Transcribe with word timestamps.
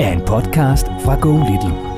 er 0.00 0.12
en 0.12 0.20
podcast 0.20 0.86
fra 0.86 1.14
Go 1.20 1.32
Little. 1.32 1.92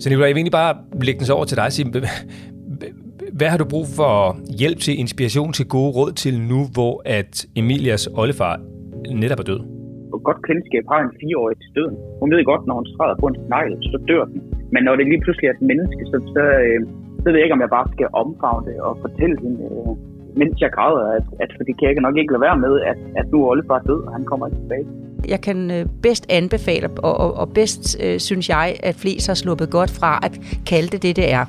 Så 0.00 0.08
Nicolai, 0.08 0.28
jeg 0.28 0.34
vil 0.34 0.40
egentlig 0.40 0.52
bare 0.52 0.76
lægge 1.02 1.18
den 1.18 1.26
så 1.26 1.32
over 1.32 1.44
til 1.44 1.56
dig 1.56 1.64
og 1.64 1.72
sige, 1.72 1.92
hvad 3.32 3.48
har 3.48 3.58
du 3.58 3.64
brug 3.64 3.86
for 3.96 4.38
hjælp 4.58 4.80
til, 4.80 4.98
inspiration 4.98 5.52
til 5.52 5.66
gode 5.66 5.92
råd 5.92 6.12
til 6.12 6.40
nu, 6.40 6.68
hvor 6.72 7.02
at 7.04 7.46
Emilias 7.56 8.08
oldefar 8.14 8.60
netop 9.14 9.38
er 9.38 9.42
død? 9.42 9.73
Godt 10.28 10.40
kendskab 10.48 10.84
har 10.92 11.00
en 11.06 11.12
fireårig 11.20 11.56
til 11.62 11.70
døden. 11.78 11.96
Hun 12.20 12.30
ved 12.32 12.44
godt, 12.50 12.62
når 12.68 12.74
hun 12.80 12.86
træder 12.94 13.16
på 13.22 13.26
en 13.30 13.36
snegl, 13.44 13.72
så 13.92 13.98
dør 14.08 14.24
den. 14.32 14.38
Men 14.74 14.82
når 14.86 14.94
det 14.96 15.04
lige 15.12 15.22
pludselig 15.24 15.46
er 15.48 15.54
et 15.58 15.68
menneske, 15.70 16.02
så, 16.10 16.16
så, 16.34 16.44
øh, 16.66 16.80
så 17.22 17.26
ved 17.30 17.38
jeg 17.38 17.46
ikke, 17.46 17.58
om 17.58 17.64
jeg 17.66 17.72
bare 17.78 17.88
skal 17.94 18.08
omfavne 18.22 18.64
det 18.68 18.76
og 18.86 18.92
fortælle 19.04 19.36
hende, 19.42 19.58
øh, 19.68 19.92
mens 20.40 20.54
jeg 20.64 20.70
græder, 20.76 21.04
at, 21.18 21.26
at 21.42 21.50
for 21.56 21.62
det 21.68 21.74
kan 21.78 21.86
jeg 21.88 22.06
nok 22.08 22.16
ikke 22.20 22.32
lade 22.32 22.44
være 22.48 22.58
med, 22.66 22.74
at, 22.90 22.98
at 23.20 23.26
nu 23.32 23.36
er 23.42 23.48
oldefar 23.52 23.80
død, 23.90 24.00
og 24.06 24.12
han 24.16 24.24
kommer 24.30 24.46
ikke 24.46 24.60
tilbage. 24.62 24.86
Jeg 25.34 25.40
kan 25.40 25.58
øh, 25.76 25.82
bedst 26.02 26.24
anbefale, 26.38 26.86
og, 27.08 27.14
og, 27.24 27.30
og 27.40 27.46
bedst 27.58 27.84
øh, 28.04 28.18
synes 28.28 28.46
jeg, 28.48 28.66
at 28.82 28.94
flest 29.02 29.26
har 29.30 29.34
sluppet 29.42 29.68
godt 29.78 29.90
fra 30.00 30.12
at 30.26 30.34
kalde 30.70 30.88
det 30.94 31.02
det, 31.02 31.16
det 31.16 31.28
er. 31.38 31.44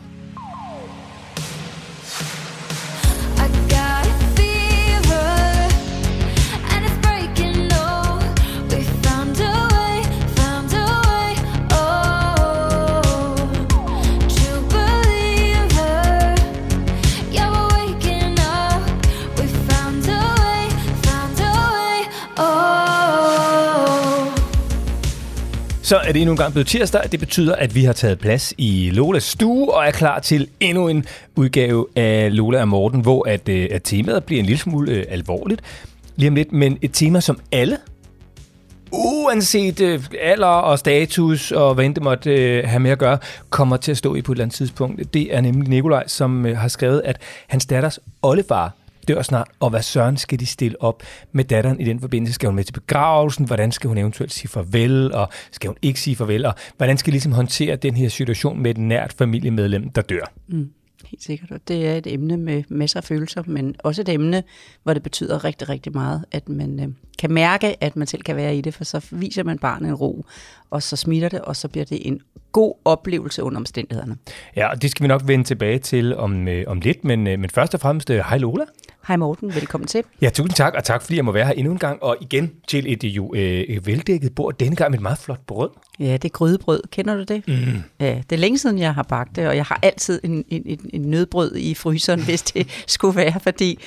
Så 25.95 25.99
er 25.99 26.11
det 26.11 26.21
endnu 26.21 26.31
en 26.31 26.37
gang 26.37 26.53
blevet 26.53 26.67
tirsdag. 26.67 27.01
Det 27.11 27.19
betyder, 27.19 27.55
at 27.55 27.75
vi 27.75 27.83
har 27.83 27.93
taget 27.93 28.19
plads 28.19 28.53
i 28.57 28.89
Lolas 28.93 29.23
stue 29.23 29.73
og 29.73 29.85
er 29.85 29.91
klar 29.91 30.19
til 30.19 30.47
endnu 30.59 30.87
en 30.87 31.05
udgave 31.35 31.87
af 31.95 32.35
Lola 32.35 32.61
og 32.61 32.67
Morten, 32.67 33.01
hvor 33.01 33.27
at, 33.27 33.49
øh, 33.49 33.67
at 33.71 33.83
temaet 33.83 34.23
bliver 34.23 34.39
en 34.39 34.45
lille 34.45 34.59
smule 34.59 34.91
øh, 34.91 35.05
alvorligt 35.09 35.61
lige 36.15 36.29
om 36.29 36.35
lidt, 36.35 36.51
men 36.51 36.77
et 36.81 36.91
tema, 36.93 37.19
som 37.19 37.39
alle 37.51 37.77
uanset 38.91 39.81
øh, 39.81 40.03
alder 40.21 40.47
og 40.47 40.79
status 40.79 41.51
og 41.51 41.73
hvad 41.73 41.85
end 41.85 41.95
det 41.95 42.03
måtte 42.03 42.31
øh, 42.31 42.63
have 42.67 42.79
med 42.79 42.91
at 42.91 42.99
gøre, 42.99 43.17
kommer 43.49 43.77
til 43.77 43.91
at 43.91 43.97
stå 43.97 44.15
i 44.15 44.21
på 44.21 44.31
et 44.31 44.35
eller 44.35 44.43
andet 44.43 44.55
tidspunkt. 44.55 45.13
Det 45.13 45.35
er 45.35 45.41
nemlig 45.41 45.69
Nikolaj, 45.69 46.07
som 46.07 46.45
øh, 46.45 46.57
har 46.57 46.67
skrevet, 46.67 47.01
at 47.05 47.17
hans 47.47 47.65
datters 47.65 47.99
oldefar 48.21 48.71
dør 49.07 49.21
snart, 49.21 49.47
og 49.59 49.69
hvad 49.69 49.81
søren 49.81 50.17
skal 50.17 50.39
de 50.39 50.45
stille 50.45 50.81
op 50.81 51.03
med 51.31 51.43
datteren 51.43 51.79
i 51.79 51.83
den 51.83 51.99
forbindelse? 51.99 52.33
Skal 52.33 52.47
hun 52.47 52.55
med 52.55 52.63
til 52.63 52.73
begravelsen? 52.73 53.45
Hvordan 53.45 53.71
skal 53.71 53.87
hun 53.87 53.97
eventuelt 53.97 54.33
sige 54.33 54.49
farvel? 54.49 55.13
Og 55.13 55.29
skal 55.51 55.67
hun 55.67 55.77
ikke 55.81 55.99
sige 55.99 56.15
farvel? 56.15 56.45
Og 56.45 56.53
hvordan 56.77 56.97
skal 56.97 57.11
de 57.11 57.13
ligesom 57.13 57.31
håndtere 57.31 57.75
den 57.75 57.95
her 57.95 58.09
situation 58.09 58.61
med 58.61 58.71
et 58.71 58.77
nært 58.77 59.13
familiemedlem, 59.13 59.89
der 59.89 60.01
dør? 60.01 60.31
Mm. 60.47 60.69
Helt 61.05 61.23
sikkert, 61.23 61.51
og 61.51 61.59
det 61.67 61.87
er 61.87 61.95
et 61.95 62.07
emne 62.07 62.37
med 62.37 62.63
masser 62.69 62.99
af 62.99 63.03
følelser, 63.03 63.43
men 63.45 63.75
også 63.83 64.01
et 64.01 64.09
emne, 64.09 64.43
hvor 64.83 64.93
det 64.93 65.03
betyder 65.03 65.43
rigtig, 65.43 65.69
rigtig 65.69 65.93
meget, 65.93 66.25
at 66.31 66.49
man 66.49 66.79
øh, 66.79 66.87
kan 67.19 67.31
mærke, 67.31 67.83
at 67.83 67.95
man 67.95 68.07
selv 68.07 68.21
kan 68.21 68.35
være 68.35 68.55
i 68.55 68.61
det, 68.61 68.73
for 68.73 68.83
så 68.83 69.05
viser 69.11 69.43
man 69.43 69.59
barnet 69.59 69.89
en 69.89 69.95
ro, 69.95 70.25
og 70.69 70.83
så 70.83 70.95
smitter 70.95 71.29
det, 71.29 71.41
og 71.41 71.55
så 71.55 71.67
bliver 71.67 71.85
det 71.85 72.07
en 72.07 72.21
god 72.51 72.73
oplevelse 72.85 73.43
under 73.43 73.59
omstændighederne. 73.59 74.17
Ja, 74.55 74.67
og 74.67 74.81
det 74.81 74.91
skal 74.91 75.03
vi 75.03 75.07
nok 75.07 75.21
vende 75.25 75.45
tilbage 75.45 75.79
til 75.79 76.15
om, 76.15 76.47
øh, 76.47 76.63
om 76.67 76.79
lidt, 76.79 77.03
men, 77.03 77.27
øh, 77.27 77.39
men 77.39 77.49
først 77.49 77.73
og 77.73 77.79
fremmest, 77.79 78.09
øh, 78.09 78.17
hej 78.17 78.37
Lola. 78.37 78.63
Hej 79.07 79.17
Morten, 79.17 79.55
velkommen 79.55 79.87
til. 79.87 80.03
Ja, 80.21 80.29
tusind 80.29 80.55
tak, 80.55 80.73
og 80.73 80.83
tak 80.83 81.01
fordi 81.01 81.15
jeg 81.15 81.25
må 81.25 81.31
være 81.31 81.45
her 81.45 81.53
endnu 81.53 81.71
en 81.71 81.79
gang, 81.79 82.03
og 82.03 82.17
igen 82.21 82.51
til 82.67 82.93
et 82.93 83.03
jo 83.03 83.33
øh, 83.35 83.87
veldækket 83.87 84.35
bord, 84.35 84.57
denne 84.57 84.75
gang 84.75 84.91
med 84.91 84.99
et 84.99 85.01
meget 85.01 85.17
flot 85.17 85.39
brød. 85.47 85.69
Ja, 85.99 86.13
det 86.13 86.25
er 86.25 86.29
grydebrød. 86.29 86.81
Kender 86.91 87.15
du 87.15 87.23
det? 87.23 87.47
Mm. 87.47 87.83
Ja, 87.99 88.21
det 88.29 88.35
er 88.35 88.39
længe 88.39 88.57
siden, 88.57 88.79
jeg 88.79 88.93
har 88.93 89.03
bagt 89.03 89.35
det, 89.35 89.47
og 89.47 89.55
jeg 89.55 89.65
har 89.65 89.79
altid 89.81 90.19
en, 90.23 90.45
en, 90.49 90.79
en 90.93 91.01
nødbrød 91.01 91.55
i 91.55 91.73
fryseren, 91.73 92.23
hvis 92.23 92.41
det 92.41 92.67
skulle 92.87 93.15
være, 93.15 93.39
fordi 93.39 93.79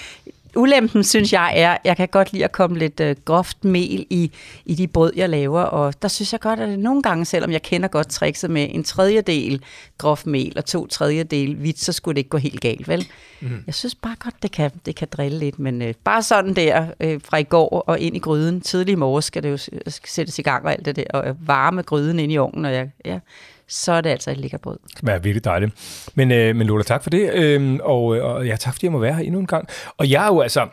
ulempen, 0.56 1.04
synes 1.04 1.32
jeg, 1.32 1.52
er, 1.56 1.76
jeg 1.84 1.96
kan 1.96 2.08
godt 2.08 2.32
lide 2.32 2.44
at 2.44 2.52
komme 2.52 2.78
lidt 2.78 3.00
øh, 3.00 3.16
groft 3.24 3.64
mel 3.64 4.06
i, 4.10 4.32
i 4.64 4.74
de 4.74 4.86
brød, 4.86 5.12
jeg 5.16 5.28
laver, 5.28 5.60
og 5.60 6.02
der 6.02 6.08
synes 6.08 6.32
jeg 6.32 6.40
godt, 6.40 6.60
at 6.60 6.68
det 6.68 6.78
nogle 6.78 7.02
gange, 7.02 7.24
selvom 7.24 7.50
jeg 7.50 7.62
kender 7.62 7.88
godt 7.88 8.08
trickset 8.08 8.50
med 8.50 8.68
en 8.70 8.84
tredjedel 8.84 9.62
groft 9.98 10.26
mel 10.26 10.52
og 10.56 10.64
to 10.64 10.86
tredjedel 10.86 11.54
hvidt, 11.54 11.80
så 11.80 11.92
skulle 11.92 12.14
det 12.14 12.18
ikke 12.18 12.30
gå 12.30 12.38
helt 12.38 12.60
galt, 12.60 12.88
vel? 12.88 13.08
Mm. 13.40 13.62
Jeg 13.66 13.74
synes 13.74 13.94
bare 13.94 14.16
godt, 14.18 14.34
det 14.42 14.52
kan, 14.52 14.70
det 14.86 14.96
kan 14.96 15.08
drille 15.12 15.38
lidt, 15.38 15.58
men 15.58 15.82
øh, 15.82 15.94
bare 16.04 16.22
sådan 16.22 16.56
der 16.56 16.86
øh, 17.00 17.20
fra 17.24 17.36
i 17.36 17.42
går 17.42 17.84
og 17.86 18.00
ind 18.00 18.16
i 18.16 18.18
gryden, 18.18 18.60
tidlig 18.60 18.92
i 18.92 18.94
morges 18.94 19.24
skal 19.24 19.42
det 19.42 19.50
jo 19.50 19.58
sættes 20.04 20.38
i 20.38 20.42
gang 20.42 20.64
og 20.64 20.72
alt 20.72 20.84
det 20.84 20.96
der, 20.96 21.04
og 21.14 21.36
varme 21.40 21.82
gryden 21.82 22.18
ind 22.18 22.32
i 22.32 22.38
ovnen, 22.38 22.64
og 22.64 22.72
jeg, 22.72 22.90
ja, 23.04 23.18
så 23.68 23.92
er 23.92 24.00
det 24.00 24.10
altså 24.10 24.30
et 24.30 24.36
lækkert 24.36 24.60
brød. 24.60 24.78
Det 25.00 25.08
er 25.08 25.18
virkelig 25.18 25.44
dejligt. 25.44 25.72
Men, 26.14 26.32
øh, 26.32 26.56
men 26.56 26.66
Lola, 26.66 26.82
tak 26.82 27.02
for 27.02 27.10
det, 27.10 27.34
øh, 27.34 27.78
og, 27.82 28.04
og 28.04 28.46
ja, 28.46 28.56
tak 28.56 28.74
fordi 28.74 28.86
jeg 28.86 28.92
må 28.92 28.98
være 28.98 29.14
her 29.14 29.22
endnu 29.22 29.40
en 29.40 29.46
gang. 29.46 29.68
Og 29.96 30.10
jeg 30.10 30.24
er 30.24 30.26
jo 30.28 30.40
altså, 30.40 30.68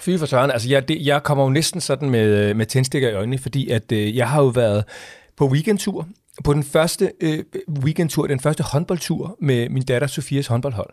fy 0.00 0.18
for 0.18 0.26
søren, 0.26 0.50
altså 0.50 0.68
jeg, 0.68 0.88
det, 0.88 1.06
jeg 1.06 1.22
kommer 1.22 1.44
jo 1.44 1.50
næsten 1.50 1.80
sådan 1.80 2.10
med, 2.10 2.48
øh, 2.48 2.56
med 2.56 2.66
tændstikker 2.66 3.08
i 3.08 3.14
øjnene, 3.14 3.38
fordi 3.38 3.70
at 3.70 3.92
øh, 3.92 4.16
jeg 4.16 4.28
har 4.28 4.42
jo 4.42 4.48
været 4.48 4.84
på 5.36 5.46
weekendtur, 5.46 6.08
på 6.44 6.52
den 6.52 6.64
første 6.64 7.12
øh, 7.20 7.44
weekendtur, 7.82 8.26
den 8.26 8.40
første 8.40 8.62
håndboldtur 8.62 9.36
med 9.40 9.68
min 9.68 9.82
datter 9.82 10.08
Sofias 10.08 10.46
håndboldhold. 10.46 10.90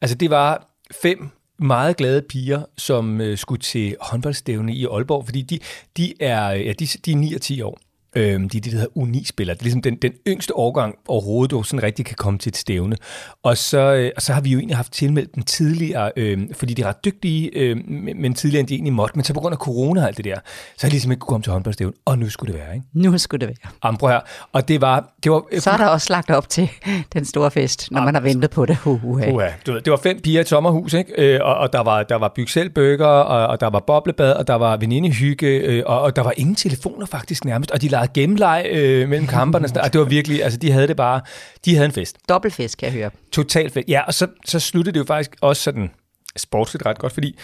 Altså 0.00 0.16
det 0.16 0.30
var 0.30 0.68
fem 1.02 1.28
meget 1.58 1.96
glade 1.96 2.22
piger, 2.22 2.62
som 2.78 3.20
øh, 3.20 3.38
skulle 3.38 3.60
til 3.60 3.96
håndboldstævne 4.00 4.74
i 4.74 4.86
Aalborg, 4.86 5.24
fordi 5.24 5.42
de, 5.42 5.58
de, 5.96 6.12
er, 6.20 6.50
ja, 6.50 6.72
de, 6.72 6.86
de 6.86 7.12
er 7.12 7.16
9 7.16 7.34
og 7.34 7.40
10 7.40 7.62
år. 7.62 7.78
Øhm, 8.16 8.48
de 8.48 8.58
er 8.58 8.60
det, 8.60 8.72
der 8.72 8.78
hedder 8.78 8.96
Uni-spillere. 8.96 9.54
Det 9.54 9.60
er 9.60 9.64
ligesom 9.64 9.82
den, 9.82 9.96
den 9.96 10.12
yngste 10.28 10.56
årgang 10.56 10.94
overhovedet, 11.08 11.50
du 11.50 11.62
sådan 11.62 11.82
rigtig 11.82 12.04
kan 12.04 12.16
komme 12.16 12.38
til 12.38 12.50
et 12.50 12.56
stævne. 12.56 12.96
Og 13.42 13.56
så, 13.56 13.78
øh, 13.78 14.10
og 14.16 14.22
så 14.22 14.32
har 14.32 14.40
vi 14.40 14.50
jo 14.50 14.58
egentlig 14.58 14.76
haft 14.76 14.92
tilmeldt 14.92 15.34
dem 15.34 15.42
tidligere, 15.42 16.12
øh, 16.16 16.38
fordi 16.52 16.74
de 16.74 16.82
er 16.82 16.86
ret 16.86 17.04
dygtige, 17.04 17.50
øh, 17.58 17.76
men 18.16 18.34
tidligere 18.34 18.60
end 18.60 18.68
de 18.68 18.74
egentlig 18.74 18.92
måtte. 18.92 19.16
Men 19.16 19.24
så 19.24 19.34
på 19.34 19.40
grund 19.40 19.52
af 19.52 19.58
corona 19.58 20.00
og 20.00 20.06
alt 20.06 20.16
det 20.16 20.24
der, 20.24 20.38
så 20.76 20.86
har 20.86 20.88
de 20.88 20.92
ligesom 20.92 21.12
ikke 21.12 21.20
kunne 21.20 21.28
komme 21.28 21.42
til 21.42 21.52
håndboldstævne. 21.52 21.92
Og 22.04 22.18
nu 22.18 22.30
skulle 22.30 22.52
det 22.52 22.60
være, 22.60 22.74
ikke? 22.74 22.86
Nu 22.92 23.18
skulle 23.18 23.46
det 23.46 23.48
være. 23.48 23.72
Ambrå 23.82 24.08
her. 24.08 24.20
Og 24.52 24.68
det 24.68 24.80
var... 24.80 25.12
Det 25.22 25.32
var 25.32 25.42
så 25.58 25.70
er 25.70 25.76
der 25.76 25.86
også 25.86 26.12
lagt 26.12 26.30
op 26.30 26.48
til 26.48 26.70
den 27.14 27.24
store 27.24 27.50
fest, 27.50 27.90
når 27.90 28.02
man 28.02 28.14
har 28.14 28.20
ventet 28.20 28.50
på 28.50 28.66
det. 28.66 28.78
Uh, 28.84 29.04
uh, 29.04 29.20
uh. 29.34 29.42
Det 29.66 29.90
var 29.90 29.96
fem 29.96 30.20
piger 30.20 30.38
i 30.38 30.40
et 30.40 30.48
sommerhus, 30.48 30.92
ikke? 30.92 31.12
Øh, 31.18 31.40
og, 31.42 31.54
og 31.54 31.72
der 31.72 31.80
var, 31.80 32.02
der 32.02 32.16
var 32.16 32.32
byg 32.36 33.00
og, 33.00 33.46
og 33.46 33.60
der 33.60 33.70
var 33.70 33.80
boblebad, 33.86 34.32
og 34.32 34.46
der 34.46 34.54
var 34.54 34.76
venindehygge, 34.76 35.46
øh, 35.46 35.82
og, 35.86 36.00
og 36.00 36.16
der 36.16 36.22
var 36.22 36.32
ingen 36.36 36.54
telefoner 36.54 37.06
faktisk 37.06 37.44
nærmest, 37.44 37.70
og 37.70 37.82
de 37.82 37.88
lavede 38.06 38.20
gennemleg 38.20 38.66
øh, 38.70 39.08
mellem 39.08 39.26
kamperne. 39.26 39.68
og 39.82 39.92
det 39.92 40.00
var 40.00 40.06
virkelig, 40.06 40.44
altså 40.44 40.58
de 40.58 40.70
havde 40.70 40.88
det 40.88 40.96
bare, 40.96 41.20
de 41.64 41.74
havde 41.74 41.86
en 41.86 41.92
fest. 41.92 42.16
Dobbeltfest, 42.28 42.76
kan 42.78 42.86
jeg 42.86 42.92
høre. 42.92 43.10
Total 43.32 43.70
fest. 43.70 43.88
Ja, 43.88 44.02
og 44.02 44.14
så, 44.14 44.26
så 44.44 44.60
sluttede 44.60 44.94
det 44.94 45.00
jo 45.00 45.04
faktisk 45.04 45.36
også 45.40 45.62
sådan 45.62 45.90
sportsligt 46.36 46.86
ret 46.86 46.98
godt, 46.98 47.12
fordi 47.12 47.38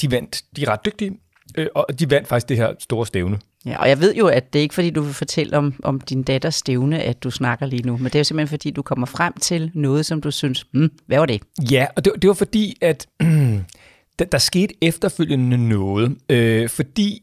de 0.00 0.10
vandt, 0.10 0.42
de 0.56 0.62
er 0.62 0.68
ret 0.68 0.84
dygtige, 0.84 1.12
øh, 1.56 1.66
og 1.74 1.98
de 1.98 2.10
vandt 2.10 2.28
faktisk 2.28 2.48
det 2.48 2.56
her 2.56 2.72
store 2.78 3.06
stævne. 3.06 3.38
Ja, 3.66 3.78
og 3.80 3.88
jeg 3.88 4.00
ved 4.00 4.14
jo, 4.14 4.26
at 4.26 4.52
det 4.52 4.58
er 4.58 4.62
ikke 4.62 4.74
fordi, 4.74 4.90
du 4.90 5.02
vil 5.02 5.14
fortælle 5.14 5.56
om, 5.56 5.74
om 5.82 6.00
din 6.00 6.22
datters 6.22 6.54
stævne, 6.54 7.02
at 7.02 7.22
du 7.22 7.30
snakker 7.30 7.66
lige 7.66 7.82
nu, 7.82 7.96
men 7.96 8.04
det 8.04 8.14
er 8.14 8.18
jo 8.18 8.24
simpelthen 8.24 8.48
fordi, 8.48 8.70
du 8.70 8.82
kommer 8.82 9.06
frem 9.06 9.32
til 9.32 9.70
noget, 9.74 10.06
som 10.06 10.20
du 10.20 10.30
synes, 10.30 10.66
hmm, 10.72 10.90
hvad 11.06 11.18
var 11.18 11.26
det? 11.26 11.42
Ja, 11.70 11.86
og 11.96 12.04
det, 12.04 12.12
det 12.22 12.28
var 12.28 12.34
fordi, 12.34 12.76
at 12.80 13.06
der, 14.18 14.24
der 14.32 14.38
skete 14.38 14.74
efterfølgende 14.82 15.68
noget, 15.68 16.16
øh, 16.28 16.68
fordi 16.68 17.22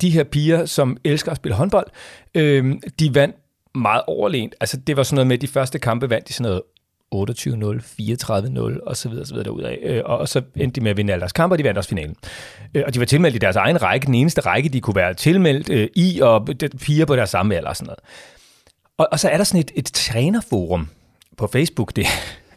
de 0.00 0.10
her 0.10 0.24
piger, 0.24 0.66
som 0.66 0.96
elsker 1.04 1.30
at 1.30 1.36
spille 1.36 1.56
håndbold, 1.56 1.86
øh, 2.34 2.74
de 3.00 3.14
vandt 3.14 3.36
meget 3.74 4.02
overlænt. 4.06 4.54
Altså, 4.60 4.76
det 4.76 4.96
var 4.96 5.02
sådan 5.02 5.14
noget 5.14 5.26
med, 5.26 5.36
at 5.36 5.42
de 5.42 5.48
første 5.48 5.78
kampe 5.78 6.10
vandt 6.10 6.28
de 6.28 6.32
sådan 6.32 6.50
noget 6.50 6.62
28-0, 7.14 7.16
34-0 7.16 8.80
og 8.86 8.96
så 8.96 9.08
videre, 9.08 9.26
så 9.26 9.34
videre 9.34 9.44
derudad. 9.44 9.76
Øh, 9.82 10.02
og 10.04 10.28
så 10.28 10.42
endte 10.56 10.80
de 10.80 10.84
med 10.84 10.90
at 10.90 10.96
vinde 10.96 11.12
alle 11.12 11.20
deres 11.20 11.32
kampe, 11.32 11.54
og 11.54 11.58
de 11.58 11.64
vandt 11.64 11.78
også 11.78 11.88
finalen. 11.88 12.16
Øh, 12.74 12.82
og 12.86 12.94
de 12.94 12.98
var 12.98 13.06
tilmeldt 13.06 13.36
i 13.36 13.38
deres 13.38 13.56
egen 13.56 13.82
række, 13.82 14.06
den 14.06 14.14
eneste 14.14 14.40
række, 14.40 14.68
de 14.68 14.80
kunne 14.80 14.96
være 14.96 15.14
tilmeldt 15.14 15.70
øh, 15.70 15.88
i, 15.94 16.20
og 16.20 16.48
piger 16.80 17.04
på 17.04 17.16
deres 17.16 17.30
samme 17.30 17.56
alder 17.56 17.68
og 17.68 17.76
sådan 17.76 17.86
noget. 17.86 18.00
Og, 18.98 19.08
og 19.12 19.20
så 19.20 19.28
er 19.28 19.36
der 19.36 19.44
sådan 19.44 19.60
et, 19.60 19.70
et 19.74 19.84
trænerforum 19.84 20.88
på 21.36 21.46
Facebook, 21.46 21.96
det, 21.96 22.06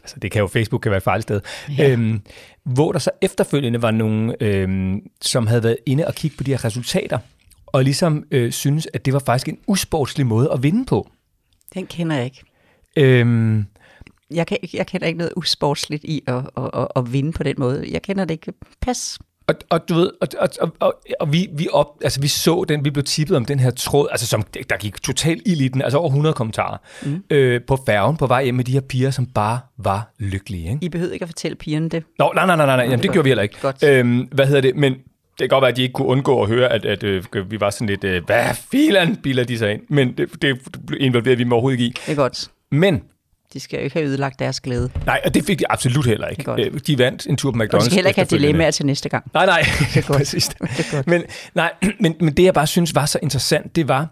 altså 0.08 0.20
det 0.20 0.30
kan 0.30 0.40
jo, 0.40 0.46
Facebook 0.46 0.80
kan 0.80 0.90
være 0.90 0.96
et 0.96 1.02
fejl 1.02 1.22
sted, 1.22 1.40
ja. 1.78 1.90
øhm, 1.90 2.20
hvor 2.64 2.92
der 2.92 2.98
så 2.98 3.10
efterfølgende 3.22 3.82
var 3.82 3.90
nogen, 3.90 4.34
øhm, 4.40 5.00
som 5.20 5.46
havde 5.46 5.62
været 5.62 5.76
inde 5.86 6.06
og 6.06 6.14
kigge 6.14 6.36
på 6.36 6.42
de 6.42 6.50
her 6.50 6.64
resultater, 6.64 7.18
og 7.66 7.84
ligesom 7.84 8.24
øh, 8.30 8.52
synes, 8.52 8.88
at 8.94 9.04
det 9.04 9.12
var 9.12 9.18
faktisk 9.18 9.48
en 9.48 9.58
usportslig 9.66 10.26
måde 10.26 10.52
at 10.52 10.62
vinde 10.62 10.84
på. 10.84 11.08
Den 11.74 11.86
kender 11.86 12.16
jeg 12.16 12.24
ikke. 12.24 12.42
Øhm, 12.96 13.66
jeg, 14.30 14.46
kan, 14.46 14.58
jeg 14.72 14.86
kender 14.86 15.06
ikke 15.06 15.18
noget 15.18 15.32
usportsligt 15.36 16.04
i 16.04 16.22
at, 16.26 16.34
at, 16.56 16.70
at, 16.74 16.88
at 16.96 17.12
vinde 17.12 17.32
på 17.32 17.42
den 17.42 17.54
måde. 17.58 17.86
Jeg 17.90 18.02
kender 18.02 18.24
det 18.24 18.34
ikke. 18.34 18.52
Pas. 18.80 19.18
Og, 19.48 19.54
og 19.70 19.88
du 19.88 19.94
ved, 19.94 20.10
og, 20.20 20.28
og, 20.60 20.72
og, 20.80 21.02
og, 21.20 21.32
vi, 21.32 21.48
vi, 21.52 21.68
op, 21.72 21.86
altså, 22.04 22.20
vi 22.20 22.28
så 22.28 22.64
den, 22.68 22.84
vi 22.84 22.90
blev 22.90 23.04
tippet 23.04 23.36
om 23.36 23.44
den 23.44 23.60
her 23.60 23.70
tråd, 23.70 24.08
altså 24.10 24.26
som, 24.26 24.42
der 24.70 24.76
gik 24.76 25.02
totalt 25.02 25.42
ild 25.46 25.60
i 25.60 25.68
den, 25.68 25.82
altså 25.82 25.98
over 25.98 26.08
100 26.08 26.34
kommentarer, 26.34 26.76
mm. 27.02 27.22
øh, 27.30 27.60
på 27.66 27.78
færgen 27.86 28.16
på 28.16 28.26
vej 28.26 28.44
hjem 28.44 28.54
med 28.54 28.64
de 28.64 28.72
her 28.72 28.80
piger, 28.80 29.10
som 29.10 29.26
bare 29.26 29.60
var 29.78 30.12
lykkelige. 30.18 30.70
Ikke? 30.70 30.78
I 30.82 30.88
behøvede 30.88 31.14
ikke 31.14 31.22
at 31.22 31.28
fortælle 31.28 31.56
pigerne 31.56 31.88
det. 31.88 32.04
Nå, 32.18 32.32
nej, 32.34 32.46
nej, 32.46 32.56
nej, 32.56 32.66
nej, 32.66 32.76
nej. 32.76 32.84
Jamen, 32.84 33.02
det 33.02 33.12
gjorde 33.12 33.24
vi 33.24 33.30
heller 33.30 33.42
ikke. 33.42 33.60
Godt. 33.60 33.82
Øhm, 33.82 34.18
hvad 34.32 34.46
hedder 34.46 34.60
det, 34.60 34.76
men 34.76 34.92
det 34.92 35.00
kan 35.38 35.48
godt 35.48 35.62
være, 35.62 35.70
at 35.70 35.76
de 35.76 35.82
ikke 35.82 35.92
kunne 35.92 36.08
undgå 36.08 36.42
at 36.42 36.48
høre, 36.48 36.72
at, 36.72 36.84
at, 36.84 37.02
øh, 37.02 37.24
vi 37.50 37.60
var 37.60 37.70
sådan 37.70 37.86
lidt, 37.86 38.04
øh, 38.04 38.24
hvad 38.26 38.44
filan 38.70 39.16
biler 39.16 39.44
de 39.44 39.58
sig 39.58 39.72
ind? 39.72 39.80
Men 39.88 40.12
det, 40.12 40.42
det 40.42 40.58
involverede 41.00 41.38
vi 41.38 41.44
mig 41.44 41.52
overhovedet 41.52 41.80
ikke 41.80 41.90
i. 41.90 41.94
Det 42.06 42.12
er 42.12 42.16
godt. 42.16 42.50
Men 42.70 43.02
de 43.52 43.60
skal 43.60 43.76
jo 43.78 43.84
ikke 43.84 43.96
have 43.96 44.06
ødelagt 44.08 44.38
deres 44.38 44.60
glæde. 44.60 44.90
Nej, 45.06 45.20
og 45.24 45.34
det 45.34 45.44
fik 45.44 45.58
de 45.58 45.72
absolut 45.72 46.06
heller 46.06 46.26
ikke. 46.26 46.52
Øh, 46.52 46.80
de 46.86 46.98
vandt 46.98 47.26
en 47.26 47.36
tur 47.36 47.50
på 47.50 47.58
McDonald's. 47.58 47.74
Og 47.74 47.80
de 47.80 47.84
skal 47.84 47.94
heller 47.94 48.08
ikke 48.08 48.20
have 48.20 48.26
dilemmaer 48.26 48.70
til 48.70 48.86
næste 48.86 49.08
gang. 49.08 49.24
Nej, 49.34 49.46
nej, 49.46 49.60
det 49.94 49.96
er 49.96 50.06
godt. 50.08 50.18
præcis. 50.18 50.48
det 50.48 50.88
godt. 50.92 51.06
Men, 51.06 51.22
nej, 51.54 51.72
men, 52.00 52.14
men 52.20 52.34
det, 52.36 52.42
jeg 52.44 52.54
bare 52.54 52.66
synes 52.66 52.94
var 52.94 53.06
så 53.06 53.18
interessant, 53.22 53.76
det 53.76 53.88
var, 53.88 54.08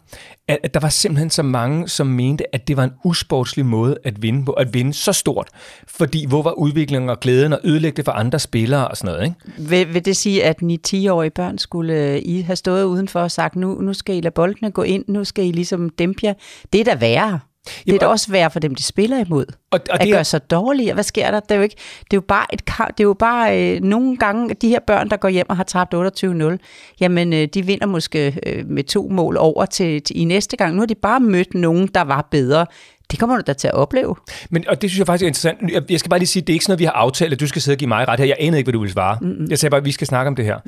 at, 0.48 0.58
at 0.64 0.74
der 0.74 0.80
var 0.80 0.88
simpelthen 0.88 1.30
så 1.30 1.42
mange, 1.42 1.88
som 1.88 2.06
mente, 2.06 2.54
at 2.54 2.68
det 2.68 2.76
var 2.76 2.84
en 2.84 2.92
usportslig 3.04 3.66
måde 3.66 3.96
at 4.04 4.22
vinde 4.22 4.44
på, 4.44 4.52
at 4.52 4.74
vinde 4.74 4.94
så 4.94 5.12
stort. 5.12 5.48
Fordi 5.88 6.26
hvor 6.26 6.42
var 6.42 6.52
udviklingen 6.52 7.10
og 7.10 7.20
glæden 7.20 7.52
og 7.52 7.60
ødelægge 7.64 7.96
det 7.96 8.04
for 8.04 8.12
andre 8.12 8.38
spillere 8.38 8.88
og 8.88 8.96
sådan 8.96 9.14
noget, 9.14 9.24
ikke? 9.24 9.68
Vil, 9.70 9.94
vil 9.94 10.04
det 10.04 10.16
sige, 10.16 10.44
at 10.44 10.62
ni 10.62 10.78
10-årige 10.88 11.30
børn 11.30 11.58
skulle 11.58 11.94
øh, 11.94 12.22
I 12.24 12.40
have 12.40 12.56
stået 12.56 12.84
udenfor 12.84 13.20
og 13.20 13.30
sagt, 13.30 13.56
nu, 13.56 13.80
nu 13.80 13.94
skal 13.94 14.16
I 14.16 14.20
lade 14.20 14.34
boldene 14.34 14.70
gå 14.70 14.82
ind, 14.82 15.04
nu 15.08 15.24
skal 15.24 15.44
I 15.44 15.52
ligesom 15.52 15.90
dæmpe 15.90 16.20
jer? 16.22 16.34
Det 16.72 16.80
er 16.80 16.84
da 16.84 16.94
værre. 16.94 17.40
Det 17.86 17.94
er 17.94 17.98
da 17.98 18.06
også 18.06 18.32
værd 18.32 18.50
for 18.50 18.60
dem, 18.60 18.74
de 18.74 18.82
spiller 18.82 19.24
imod. 19.24 19.46
Og, 19.70 19.80
og 19.90 20.02
at 20.02 20.08
gøre 20.08 20.24
sig 20.24 20.50
dårlige. 20.50 20.94
Hvad 20.94 21.04
sker 21.04 21.30
der? 21.30 21.40
Det 21.40 21.50
er 21.50 21.56
jo, 21.56 21.62
ikke, 21.62 21.76
det 22.00 22.12
er 22.12 22.16
jo 22.16 22.20
bare, 22.20 22.46
et, 22.52 22.66
det 22.66 23.00
er 23.00 23.04
jo 23.04 23.14
bare 23.14 23.74
øh, 23.76 23.82
nogle 23.82 24.16
gange, 24.16 24.54
de 24.54 24.68
her 24.68 24.80
børn, 24.86 25.10
der 25.10 25.16
går 25.16 25.28
hjem 25.28 25.46
og 25.48 25.56
har 25.56 25.64
tabt 25.64 25.94
28-0, 25.94 26.56
jamen 27.00 27.32
øh, 27.32 27.48
de 27.54 27.66
vinder 27.66 27.86
måske 27.86 28.40
øh, 28.46 28.66
med 28.66 28.84
to 28.84 29.08
mål 29.08 29.36
over 29.36 29.66
til, 29.66 30.02
til 30.02 30.20
i 30.20 30.24
næste 30.24 30.56
gang. 30.56 30.74
Nu 30.74 30.80
har 30.80 30.86
de 30.86 30.94
bare 30.94 31.20
mødt 31.20 31.54
nogen, 31.54 31.86
der 31.94 32.02
var 32.02 32.28
bedre. 32.30 32.66
Det 33.10 33.18
kommer 33.18 33.36
du 33.36 33.42
da 33.46 33.52
til 33.52 33.68
at 33.68 33.74
opleve. 33.74 34.14
Men, 34.50 34.68
og 34.68 34.82
det 34.82 34.90
synes 34.90 34.98
jeg 34.98 35.06
faktisk 35.06 35.22
er 35.22 35.26
interessant. 35.26 35.72
Jeg, 35.72 35.82
jeg 35.90 35.98
skal 36.00 36.10
bare 36.10 36.18
lige 36.18 36.26
sige, 36.26 36.40
det 36.40 36.48
er 36.48 36.54
ikke 36.54 36.64
sådan 36.64 36.72
noget, 36.72 36.80
vi 36.80 36.84
har 36.84 36.92
aftalt, 36.92 37.32
at 37.32 37.40
du 37.40 37.46
skal 37.46 37.62
sidde 37.62 37.74
og 37.74 37.78
give 37.78 37.88
mig 37.88 38.08
ret 38.08 38.20
her. 38.20 38.26
Jeg 38.26 38.36
anede 38.38 38.58
ikke, 38.58 38.66
hvad 38.66 38.72
du 38.72 38.78
ville 38.78 38.92
svare. 38.92 39.18
Mm-hmm. 39.20 39.46
Jeg 39.50 39.58
sagde 39.58 39.70
bare, 39.70 39.80
at 39.80 39.84
vi 39.84 39.92
skal 39.92 40.06
snakke 40.06 40.28
om 40.28 40.36
det 40.36 40.44
her. 40.44 40.58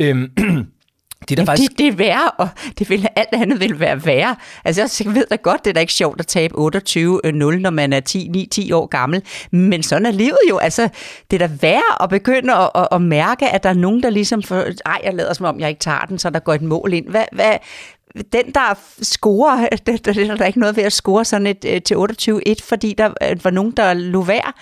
Mm. 0.00 0.30
Øhm, 0.38 0.66
det 1.20 1.30
er, 1.30 1.36
der 1.36 1.44
faktisk... 1.44 1.70
det, 1.70 1.78
det 1.78 1.86
er 1.86 1.92
værre, 1.92 2.30
og 2.30 2.48
det 2.78 2.90
vil, 2.90 3.06
alt 3.16 3.28
andet 3.32 3.60
vil 3.60 3.80
være 3.80 4.06
værre. 4.06 4.36
Altså, 4.64 5.02
jeg 5.04 5.14
ved 5.14 5.26
da 5.30 5.36
godt, 5.36 5.64
det 5.64 5.70
er 5.70 5.74
da 5.74 5.80
ikke 5.80 5.92
sjovt 5.92 6.20
at 6.20 6.26
tabe 6.26 6.54
28-0, 6.54 6.60
når 7.58 7.70
man 7.70 7.92
er 7.92 8.00
10-9-10 8.68 8.74
år 8.74 8.86
gammel. 8.86 9.22
Men 9.50 9.82
sådan 9.82 10.06
er 10.06 10.10
livet 10.10 10.38
jo. 10.50 10.58
Altså, 10.58 10.88
det 11.30 11.42
er 11.42 11.48
da 11.48 11.54
værre 11.60 12.02
at 12.02 12.08
begynde 12.08 12.54
at, 12.54 12.70
at, 12.74 12.88
at 12.92 13.02
mærke, 13.02 13.48
at 13.48 13.62
der 13.62 13.68
er 13.68 13.74
nogen, 13.74 14.02
der 14.02 14.10
ligesom... 14.10 14.42
For, 14.42 14.64
Ej, 14.86 15.00
jeg 15.04 15.14
lader 15.14 15.32
som 15.32 15.46
om, 15.46 15.60
jeg 15.60 15.68
ikke 15.68 15.80
tager 15.80 16.04
den, 16.08 16.18
så 16.18 16.30
der 16.30 16.38
går 16.38 16.54
et 16.54 16.62
mål 16.62 16.92
ind. 16.92 17.08
Hvad, 17.08 17.24
hvad, 17.32 17.56
den, 18.32 18.52
der 18.54 18.78
scorer, 19.02 19.68
det, 19.86 20.04
der, 20.04 20.12
der 20.12 20.42
er 20.42 20.46
ikke 20.46 20.60
noget 20.60 20.76
ved 20.76 20.84
at 20.84 20.92
score 20.92 21.24
sådan 21.24 21.46
et 21.46 21.64
øh, 21.64 21.82
til 21.82 21.94
28-1, 21.94 22.54
fordi 22.62 22.94
der 22.98 23.12
øh, 23.30 23.44
var 23.44 23.50
nogen, 23.50 23.72
der 23.72 23.94
lå 23.94 24.22
værd. 24.22 24.54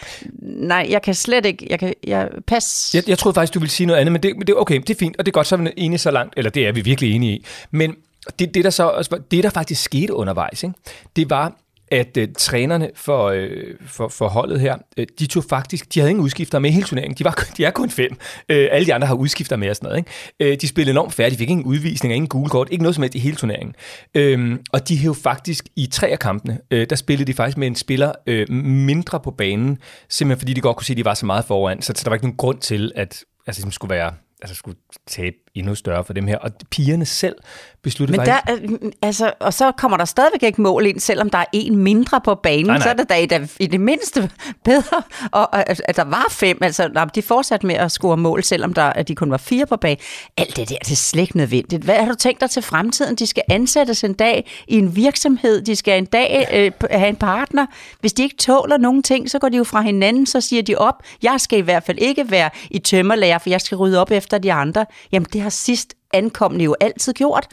Nej, 0.43 0.87
jeg 0.91 1.03
kan 1.03 1.15
slet 1.15 1.47
ikke, 1.47 1.67
jeg 1.71 1.79
kan, 1.79 1.95
jeg, 2.07 2.29
pas. 2.47 2.95
Jeg, 2.95 3.09
jeg 3.09 3.19
troede 3.19 3.35
faktisk, 3.35 3.55
du 3.55 3.59
ville 3.59 3.73
sige 3.73 3.87
noget 3.87 4.01
andet, 4.01 4.13
men 4.13 4.23
det, 4.23 4.37
men 4.37 4.47
det 4.47 4.57
okay, 4.57 4.81
det 4.81 4.91
er 4.91 4.99
fint, 4.99 5.17
og 5.19 5.27
det 5.27 5.31
er 5.31 5.35
godt, 5.35 5.47
så 5.47 5.55
er 5.55 5.61
vi 5.61 5.71
enige 5.77 5.99
så 5.99 6.11
langt, 6.11 6.35
eller 6.37 6.51
det 6.51 6.67
er 6.67 6.73
vi 6.73 6.81
virkelig 6.81 7.15
enige 7.15 7.33
i. 7.33 7.45
Men 7.71 7.95
det, 8.39 8.55
det, 8.55 8.65
der 8.65 8.71
så, 8.71 9.19
det, 9.31 9.45
der 9.45 9.51
faktisk 9.51 9.83
skete 9.83 10.15
undervejs, 10.15 10.63
ikke, 10.63 10.75
det 11.17 11.31
var, 11.31 11.53
at 11.91 12.17
øh, 12.17 12.29
trænerne 12.39 12.91
for, 12.95 13.27
øh, 13.27 13.75
for, 13.87 14.09
for 14.09 14.29
holdet 14.29 14.61
her, 14.61 14.77
øh, 14.97 15.07
de 15.19 15.27
tog 15.27 15.45
faktisk, 15.45 15.95
de 15.95 16.01
havde 16.01 16.11
ingen 16.11 16.25
udskifter 16.25 16.59
med 16.59 16.71
hele 16.71 16.87
turneringen. 16.87 17.17
De, 17.19 17.25
var, 17.25 17.45
de 17.57 17.65
er 17.65 17.71
kun 17.71 17.91
fem. 17.91 18.17
Øh, 18.49 18.69
alle 18.73 18.87
de 18.87 18.95
andre 18.95 19.07
har 19.07 19.15
udskifter 19.15 19.57
med 19.57 19.71
og 19.71 19.77
sådan 19.77 19.87
noget. 19.89 19.99
Ikke? 19.99 20.53
Øh, 20.53 20.61
de 20.61 20.69
spillede 20.69 20.91
enormt 20.91 21.15
færdigt. 21.15 21.39
De 21.39 21.43
fik 21.43 21.51
ingen 21.51 21.67
udvisninger, 21.67 22.15
ingen 22.15 22.29
gule 22.29 22.51
kort, 22.51 22.69
ikke 22.71 22.83
noget 22.83 22.95
som 22.95 23.03
helst 23.03 23.15
i 23.15 23.19
hele 23.19 23.37
turneringen. 23.37 23.75
Øh, 24.15 24.59
og 24.73 24.89
de 24.89 24.97
hævde 24.97 25.21
faktisk 25.21 25.65
i 25.77 25.87
tre 25.87 26.09
af 26.09 26.19
kampene, 26.19 26.59
øh, 26.71 26.87
der 26.91 26.97
spillede 26.97 27.27
de 27.27 27.35
faktisk 27.35 27.59
med 27.59 27.67
en 27.67 27.77
spiller 27.77 28.13
øh, 28.27 28.51
mindre 28.51 29.21
på 29.21 29.31
banen, 29.31 29.79
simpelthen 30.09 30.41
fordi 30.41 30.55
de 30.55 30.61
godt 30.61 30.77
kunne 30.77 30.87
se, 30.87 30.93
at 30.93 30.97
de 30.97 31.05
var 31.05 31.15
så 31.15 31.27
meget 31.27 31.45
foran. 31.45 31.83
Så, 31.83 31.93
så 31.97 32.05
der 32.05 32.11
var 32.11 32.15
ikke 32.15 32.27
nogen 32.27 32.37
grund 32.37 32.59
til, 32.59 32.93
at 32.95 33.25
altså, 33.47 33.63
det 33.65 33.75
skulle 33.75 33.95
være 33.95 34.13
altså 34.43 34.55
skulle 34.55 34.77
tabe 35.07 35.37
endnu 35.59 35.75
større 35.75 36.05
for 36.05 36.13
dem 36.13 36.27
her. 36.27 36.39
Og 36.39 36.51
pigerne 36.71 37.07
selv 37.07 37.37
besluttede 37.83 38.19
Men 38.19 38.27
faktisk... 38.27 38.71
Der, 38.83 38.91
altså, 39.03 39.33
og 39.41 39.55
så 39.55 39.73
kommer 39.73 39.97
der 39.97 40.05
stadigvæk 40.05 40.43
ikke 40.43 40.63
mål 40.63 40.87
ind, 40.87 41.01
selvom 41.01 41.31
der 41.31 41.39
er 41.39 41.45
en 41.53 41.77
mindre 41.77 42.21
på 42.21 42.35
banen, 42.35 42.67
nej, 42.67 42.77
nej. 42.77 42.83
så 42.83 42.89
er 42.89 42.95
det 42.95 43.09
da 43.09 43.15
i, 43.15 43.27
det, 43.27 43.57
i 43.61 43.67
det 43.67 43.81
mindste 43.81 44.31
bedre, 44.65 45.03
og, 45.33 45.71
at, 45.71 45.83
at 45.85 45.97
der 45.97 46.05
var 46.05 46.27
fem. 46.31 46.59
Altså, 46.63 46.89
nej, 46.89 47.05
de 47.05 47.23
fortsatte 47.23 47.67
med 47.67 47.75
at 47.75 47.93
score 47.93 48.17
mål, 48.17 48.45
selvom 48.45 48.75
der, 48.75 48.83
at 48.83 49.09
de 49.09 49.15
kun 49.15 49.31
var 49.31 49.37
fire 49.37 49.67
på 49.67 49.77
banen. 49.77 49.99
Alt 50.37 50.57
det 50.57 50.69
der, 50.69 50.77
det 50.79 50.93
er 50.93 50.97
slet 50.97 51.23
ikke 51.23 51.37
nødvendigt. 51.37 51.85
Hvad 51.85 51.95
har 51.95 52.09
du 52.09 52.15
tænkt 52.15 52.41
dig 52.41 52.51
til 52.51 52.63
fremtiden? 52.63 53.17
De 53.17 53.27
skal 53.27 53.43
ansættes 53.49 54.05
en 54.05 54.15
dag 54.15 54.51
i 54.69 54.79
en 54.79 54.97
virksomhed, 54.97 55.63
de 55.63 55.77
skal 55.77 55.99
en 55.99 56.07
dag 56.07 56.49
øh, 56.53 56.73
have 56.91 57.09
en 57.09 57.17
partner. 57.17 57.67
Hvis 58.01 58.13
de 58.13 58.23
ikke 58.23 58.37
tåler 58.37 58.79
nogen 58.79 59.03
ting, 59.03 59.31
så 59.31 59.39
går 59.39 59.49
de 59.49 59.57
jo 59.57 59.65
fra 59.65 59.81
hinanden, 59.81 60.27
så 60.27 60.41
siger 60.41 60.63
de 60.63 60.75
op, 60.75 61.03
jeg 61.23 61.41
skal 61.41 61.59
i 61.59 61.63
hvert 61.63 61.83
fald 61.83 61.99
ikke 61.99 62.31
være 62.31 62.51
i 62.71 62.79
tømmerlærer, 62.79 63.39
for 63.39 63.51
jeg 63.51 63.61
skal 63.61 63.77
rydde 63.77 64.01
op 64.01 64.11
efter 64.11 64.39
de 64.39 64.53
andre. 64.53 64.87
Jamen, 65.13 65.27
det 65.33 65.41
har 65.47 65.51
sidst 65.51 65.95
ankommende 66.15 66.65
jo 66.65 66.77
altid 66.81 67.13
gjort. 67.13 67.47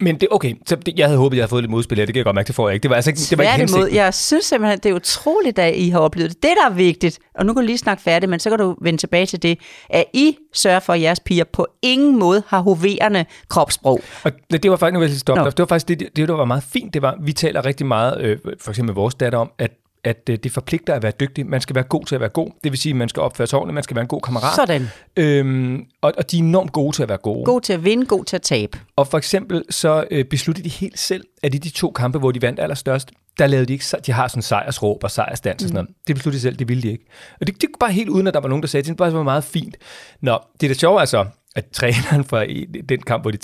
Men 0.00 0.20
det, 0.20 0.28
okay, 0.30 0.54
så 0.66 0.76
det, 0.76 0.98
jeg 0.98 1.06
havde 1.06 1.18
håbet, 1.18 1.36
jeg 1.36 1.42
havde 1.42 1.50
fået 1.50 1.62
lidt 1.62 1.70
modspil 1.70 1.98
her. 1.98 2.06
Det 2.06 2.14
kan 2.14 2.18
jeg 2.18 2.24
godt 2.24 2.34
mærke, 2.34 2.46
det 2.46 2.54
får 2.54 2.68
jeg 2.68 2.74
ikke. 2.74 2.82
Det 2.82 2.90
var 2.90 2.96
altså 2.96 3.10
ikke, 3.10 3.20
det 3.30 3.38
var 3.38 3.44
ikke 3.44 3.56
hensigten. 3.56 3.94
Jeg 3.94 4.14
synes 4.14 4.44
simpelthen, 4.44 4.78
det 4.78 4.90
er 4.90 4.94
utroligt, 4.94 5.58
at 5.58 5.76
I 5.76 5.88
har 5.88 5.98
oplevet 5.98 6.30
det. 6.30 6.42
Det, 6.42 6.50
der 6.62 6.70
er 6.70 6.74
vigtigt, 6.74 7.18
og 7.34 7.46
nu 7.46 7.52
kan 7.52 7.62
du 7.62 7.66
lige 7.66 7.78
snakke 7.78 8.02
færdigt, 8.02 8.30
men 8.30 8.40
så 8.40 8.50
kan 8.50 8.58
du 8.58 8.76
vende 8.80 8.98
tilbage 8.98 9.26
til 9.26 9.42
det, 9.42 9.58
at 9.90 10.04
I 10.14 10.36
sørger 10.52 10.80
for, 10.80 10.92
at 10.92 11.00
jeres 11.00 11.20
piger 11.20 11.44
på 11.52 11.66
ingen 11.82 12.18
måde 12.18 12.42
har 12.46 12.60
hoverende 12.60 13.24
kropssprog. 13.48 14.00
Og 14.24 14.32
det 14.50 14.70
var 14.70 14.76
faktisk, 14.76 14.94
nu 14.94 15.00
vil 15.00 15.08
jeg 15.08 15.18
stoppe, 15.18 15.44
det 15.44 15.58
var 15.58 15.66
faktisk 15.66 15.88
det, 15.88 16.16
det, 16.16 16.28
der 16.28 16.34
var 16.34 16.44
meget 16.44 16.62
fint, 16.62 16.94
det 16.94 17.02
var, 17.02 17.16
vi 17.22 17.32
taler 17.32 17.64
rigtig 17.64 17.86
meget, 17.86 18.20
øh, 18.20 18.38
for 18.60 18.70
eksempel 18.70 18.86
med 18.86 18.94
vores 18.94 19.14
datter 19.14 19.38
om, 19.38 19.50
at 19.58 19.70
at 20.04 20.28
øh, 20.30 20.38
det 20.42 20.52
forpligter 20.52 20.94
at 20.94 21.02
være 21.02 21.12
dygtig. 21.20 21.46
Man 21.46 21.60
skal 21.60 21.74
være 21.74 21.84
god 21.84 22.04
til 22.04 22.14
at 22.14 22.20
være 22.20 22.30
god. 22.30 22.50
Det 22.64 22.72
vil 22.72 22.80
sige, 22.80 22.90
at 22.90 22.96
man 22.96 23.08
skal 23.08 23.20
opføre 23.20 23.46
sig 23.46 23.58
ordentligt, 23.58 23.74
man 23.74 23.82
skal 23.82 23.94
være 23.94 24.02
en 24.02 24.08
god 24.08 24.20
kammerat. 24.20 24.54
Sådan. 24.54 24.88
Øhm, 25.16 25.84
og, 26.00 26.12
og 26.18 26.30
de 26.30 26.38
er 26.38 26.42
enormt 26.42 26.72
gode 26.72 26.96
til 26.96 27.02
at 27.02 27.08
være 27.08 27.18
gode. 27.18 27.44
God 27.44 27.60
til 27.60 27.72
at 27.72 27.84
vinde, 27.84 28.06
god 28.06 28.24
til 28.24 28.36
at 28.36 28.42
tabe. 28.42 28.78
Og 28.96 29.06
for 29.06 29.18
eksempel 29.18 29.64
så 29.70 30.04
øh, 30.10 30.24
besluttede 30.24 30.68
de 30.68 30.74
helt 30.74 30.98
selv, 30.98 31.24
at 31.42 31.54
i 31.54 31.58
de 31.58 31.70
to 31.70 31.90
kampe, 31.90 32.18
hvor 32.18 32.32
de 32.32 32.42
vandt 32.42 32.60
allerstørst, 32.60 33.10
der 33.38 33.46
lavede 33.46 33.66
de 33.66 33.72
ikke, 33.72 33.84
de 34.06 34.12
har 34.12 34.28
sådan 34.28 34.42
sejrsråb 34.42 35.04
og 35.04 35.10
sejrsdans 35.10 35.62
mm. 35.62 35.64
og 35.64 35.68
sådan 35.68 35.74
noget. 35.74 35.90
Det 36.06 36.16
besluttede 36.16 36.38
de 36.38 36.42
selv, 36.42 36.56
det 36.56 36.68
ville 36.68 36.82
de 36.82 36.90
ikke. 36.90 37.04
Og 37.40 37.46
det, 37.46 37.60
det 37.60 37.68
var 37.72 37.86
bare 37.86 37.92
helt 37.92 38.08
uden, 38.08 38.26
at 38.26 38.34
der 38.34 38.40
var 38.40 38.48
nogen, 38.48 38.62
der 38.62 38.68
sagde, 38.68 38.90
det 38.90 38.98
var 38.98 39.22
meget 39.22 39.44
fint. 39.44 39.76
Nå, 40.20 40.38
det 40.60 40.66
er 40.66 40.70
det 40.70 40.80
sjove 40.80 41.00
altså, 41.00 41.26
at 41.54 41.70
træneren 41.72 42.24
for 42.24 42.44
den 42.88 43.00
kamp, 43.00 43.24
hvor 43.24 43.30
de 43.30 43.38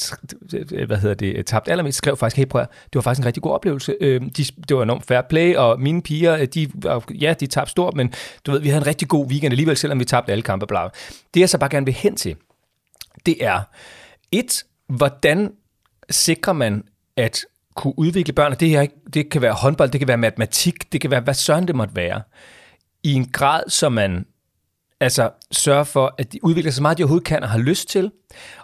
hvad 0.87 0.97
hedder 0.97 1.15
det, 1.15 1.37
øh, 1.37 1.45
tabte 1.45 1.71
allermest, 1.71 1.99
skrev 1.99 2.17
faktisk, 2.17 2.37
hey 2.37 2.47
prøv, 2.47 2.61
det 2.61 2.95
var 2.95 3.01
faktisk 3.01 3.21
en 3.21 3.27
rigtig 3.27 3.43
god 3.43 3.53
oplevelse. 3.53 3.97
Øh, 4.01 4.21
de, 4.21 4.45
det 4.69 4.77
var 4.77 4.83
enormt 4.83 5.07
fair 5.07 5.21
play, 5.29 5.57
og 5.57 5.81
mine 5.81 6.03
piger, 6.03 6.37
øh, 6.37 6.47
de, 6.47 6.71
ja, 7.21 7.35
de 7.41 7.47
tabte 7.47 7.71
stort, 7.71 7.95
men 7.95 8.13
du 8.47 8.53
ved, 8.53 8.61
vi 8.61 8.69
havde 8.69 8.81
en 8.81 8.87
rigtig 8.87 9.09
god 9.09 9.27
weekend 9.27 9.53
alligevel, 9.53 9.77
selvom 9.77 10.01
vi 10.01 10.05
tabte 10.05 10.33
alle 10.33 10.43
kampe. 10.43 10.67
Bla. 10.67 10.89
Det 11.35 11.41
jeg 11.41 11.49
så 11.49 11.59
bare 11.59 11.71
gerne 11.71 11.87
vil 11.87 11.95
hen 11.95 12.17
til, 12.17 12.37
det 13.27 13.45
er, 13.45 13.61
et, 14.33 14.65
hvordan 14.87 15.53
sikrer 16.11 16.53
man, 16.53 16.85
at 17.17 17.45
kunne 17.75 17.99
udvikle 17.99 18.33
børn, 18.33 18.53
og 18.53 18.61
det, 18.61 18.69
her, 18.69 18.87
det 19.15 19.31
kan 19.31 19.43
være 19.43 19.53
håndbold, 19.53 19.91
det 19.91 20.01
kan 20.01 20.09
være 20.09 20.17
matematik, 20.17 20.93
det 20.93 21.01
kan 21.01 21.11
være, 21.11 21.21
hvad 21.21 21.35
søren 21.35 21.67
det 21.69 21.75
måtte 21.75 21.97
være, 21.97 22.23
i 23.03 23.13
en 23.13 23.29
grad, 23.33 23.63
så 23.69 23.89
man 23.89 24.27
altså 25.01 25.31
sørge 25.53 25.85
for, 25.85 26.15
at 26.19 26.33
de 26.33 26.45
udvikler 26.45 26.73
så 26.73 26.83
meget, 26.83 26.99
de 26.99 27.03
overhovedet 27.03 27.27
kan 27.27 27.43
og 27.43 27.49
har 27.49 27.59
lyst 27.59 27.89
til, 27.89 28.11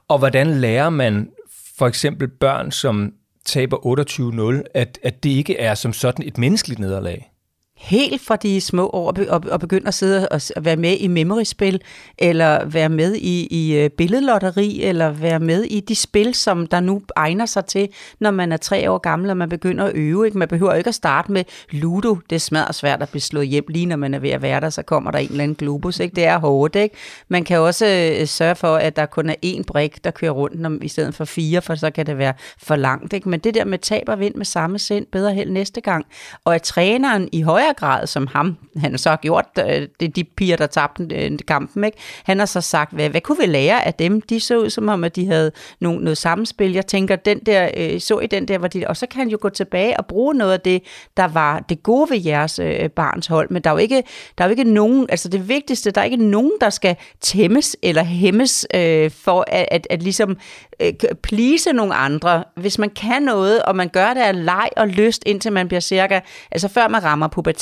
og 0.09 0.19
hvordan 0.19 0.47
lærer 0.47 0.90
man 0.90 1.31
for 1.78 1.87
eksempel 1.87 2.28
børn, 2.28 2.71
som 2.71 3.12
taber 3.45 4.57
28-0, 4.57 4.71
at, 4.75 4.99
at 5.02 5.23
det 5.23 5.31
ikke 5.31 5.59
er 5.59 5.75
som 5.75 5.93
sådan 5.93 6.26
et 6.26 6.38
menneskeligt 6.38 6.81
nederlag? 6.81 7.31
Helt 7.76 8.23
fra 8.23 8.37
de 8.37 8.61
små 8.61 8.90
år 8.92 9.14
og, 9.28 9.42
og 9.50 9.61
begynde 9.61 9.88
at 9.88 9.95
sidde 9.95 10.28
og 10.28 10.40
være 10.61 10.76
med 10.76 10.97
i 10.97 11.06
memoryspil, 11.06 11.80
eller 12.18 12.64
være 12.64 12.88
med 12.88 13.14
i, 13.14 13.47
i 13.50 13.76
øh, 13.76 13.90
billedlotteri, 13.90 14.83
eller 14.83 15.11
være 15.11 15.40
med 15.40 15.62
i 15.62 15.80
de 15.80 15.95
spil, 15.95 16.35
som 16.35 16.66
der 16.66 16.80
nu 16.80 17.02
egner 17.16 17.47
sig 17.47 17.64
til, 17.64 17.88
når 18.21 18.30
man 18.30 18.52
er 18.52 18.56
tre 18.56 18.90
år 18.90 18.99
gammel, 18.99 19.30
og 19.30 19.37
man 19.37 19.49
begynder 19.49 19.85
at 19.85 19.92
øve. 19.95 20.26
Ikke? 20.26 20.38
Man 20.38 20.49
behøver 20.49 20.75
ikke 20.75 20.88
at 20.88 20.95
starte 20.95 21.33
med 21.33 21.45
Ludo. 21.71 22.18
Det 22.30 22.37
er 22.37 22.40
smadret 22.40 22.75
svært 22.75 23.02
at 23.02 23.09
blive 23.09 23.21
slået 23.21 23.49
hjem, 23.49 23.64
lige 23.68 23.87
når 23.87 23.97
man 23.97 24.14
er 24.14 24.18
ved 24.18 24.30
at 24.30 24.42
være 24.42 24.61
der, 24.61 24.71
så 24.71 24.83
kommer 24.83 25.11
der 25.11 25.18
en 25.18 25.28
eller 25.30 25.42
anden 25.42 25.54
globus. 25.54 26.00
Ikke? 26.00 26.16
Det 26.16 26.25
er 26.25 26.38
hårdt. 26.38 26.76
Ikke? 26.76 26.97
Man 27.28 27.45
kan 27.45 27.59
også 27.59 27.87
øh, 27.87 28.26
sørge 28.26 28.54
for, 28.54 28.76
at 28.76 28.97
der 28.97 29.06
kun 29.06 29.30
er 29.30 29.35
én 29.45 29.62
brik, 29.66 30.04
der 30.04 30.11
kører 30.11 30.33
rundt, 30.33 30.61
når, 30.61 30.73
i 30.83 30.88
stedet 30.88 31.14
for 31.14 31.25
fire, 31.25 31.62
for 31.62 31.75
så 31.75 31.90
kan 31.90 32.06
det 32.06 32.18
være 32.18 32.35
for 32.59 32.76
langt. 32.76 33.12
Ikke? 33.12 33.28
Men 33.28 33.40
det 33.40 33.54
der 33.54 33.64
med 33.64 33.78
tab 33.78 34.09
og 34.09 34.21
vind 34.21 34.35
med 34.35 34.45
samme 34.45 34.78
sind, 34.78 35.06
bedre 35.12 35.35
held 35.35 35.50
næste 35.50 35.80
gang. 35.80 36.06
Og 36.45 36.54
at 36.54 36.62
træneren 36.62 37.28
i 37.33 37.42
højere 37.66 37.75
grad, 37.75 38.06
som 38.06 38.26
ham, 38.26 38.56
han 38.76 38.99
så 38.99 39.08
har 39.08 39.16
gjort, 39.16 39.44
øh, 39.58 39.64
det 40.00 40.08
er 40.08 40.08
de 40.08 40.25
piger, 40.25 40.56
der 40.56 40.66
tabte 40.66 41.14
øh, 41.14 41.38
kampen, 41.49 41.85
ikke? 41.85 41.99
han 42.25 42.38
har 42.38 42.46
så 42.46 42.61
sagt, 42.61 42.92
hvad, 42.92 43.08
hvad 43.08 43.20
kunne 43.20 43.38
vi 43.38 43.46
lære 43.46 43.87
af 43.87 43.94
dem? 43.94 44.20
De 44.20 44.40
så 44.40 44.58
ud 44.58 44.70
som 44.70 44.88
om, 44.88 45.04
at 45.04 45.16
de 45.16 45.26
havde 45.26 45.52
nogle, 45.80 46.04
noget 46.04 46.18
samspil. 46.18 46.73
Jeg 46.73 46.87
tænker, 46.87 47.16
den 47.16 47.38
der, 47.38 47.70
øh, 47.76 48.00
så 48.00 48.18
i 48.18 48.26
den 48.26 48.49
der, 48.49 48.58
hvor 48.58 48.68
de, 48.68 48.85
og 48.87 48.96
så 48.96 49.06
kan 49.06 49.18
han 49.18 49.28
jo 49.28 49.38
gå 49.40 49.49
tilbage 49.49 49.96
og 49.96 50.06
bruge 50.06 50.35
noget 50.35 50.52
af 50.52 50.61
det, 50.61 50.82
der 51.16 51.28
var 51.28 51.58
det 51.58 51.82
gode 51.82 52.11
ved 52.11 52.20
jeres 52.25 52.58
øh, 52.58 52.90
barns 52.90 53.26
hold, 53.26 53.50
men 53.50 53.62
der 53.62 53.70
er 53.70 53.75
jo 53.75 53.78
ikke, 53.78 54.02
der 54.38 54.44
er 54.44 54.49
jo 54.49 54.50
ikke 54.50 54.64
nogen, 54.64 55.06
altså 55.08 55.28
det 55.28 55.49
vigtigste, 55.49 55.90
der 55.90 56.00
er 56.00 56.04
ikke 56.04 56.16
nogen, 56.16 56.52
der 56.61 56.70
skal 56.70 56.96
tæmmes 57.20 57.76
eller 57.82 58.02
hæmmes 58.02 58.66
øh, 58.75 59.11
for 59.11 59.44
at, 59.46 59.68
at, 59.70 59.87
at 59.90 60.02
ligesom 60.02 60.37
øh, 60.80 60.92
plise 61.23 61.73
nogle 61.73 61.94
andre. 61.94 62.44
Hvis 62.56 62.78
man 62.78 62.90
kan 62.90 63.23
noget, 63.23 63.62
og 63.62 63.76
man 63.76 63.88
gør 63.88 64.14
det 64.14 64.20
af 64.20 64.44
leg 64.44 64.68
og 64.76 64.88
lyst, 64.88 65.23
indtil 65.26 65.52
man 65.52 65.68
bliver 65.68 65.80
cirka, 65.80 66.20
altså 66.50 66.68
før 66.68 66.88
man 66.88 67.04
rammer 67.04 67.28
puberteten, 67.28 67.55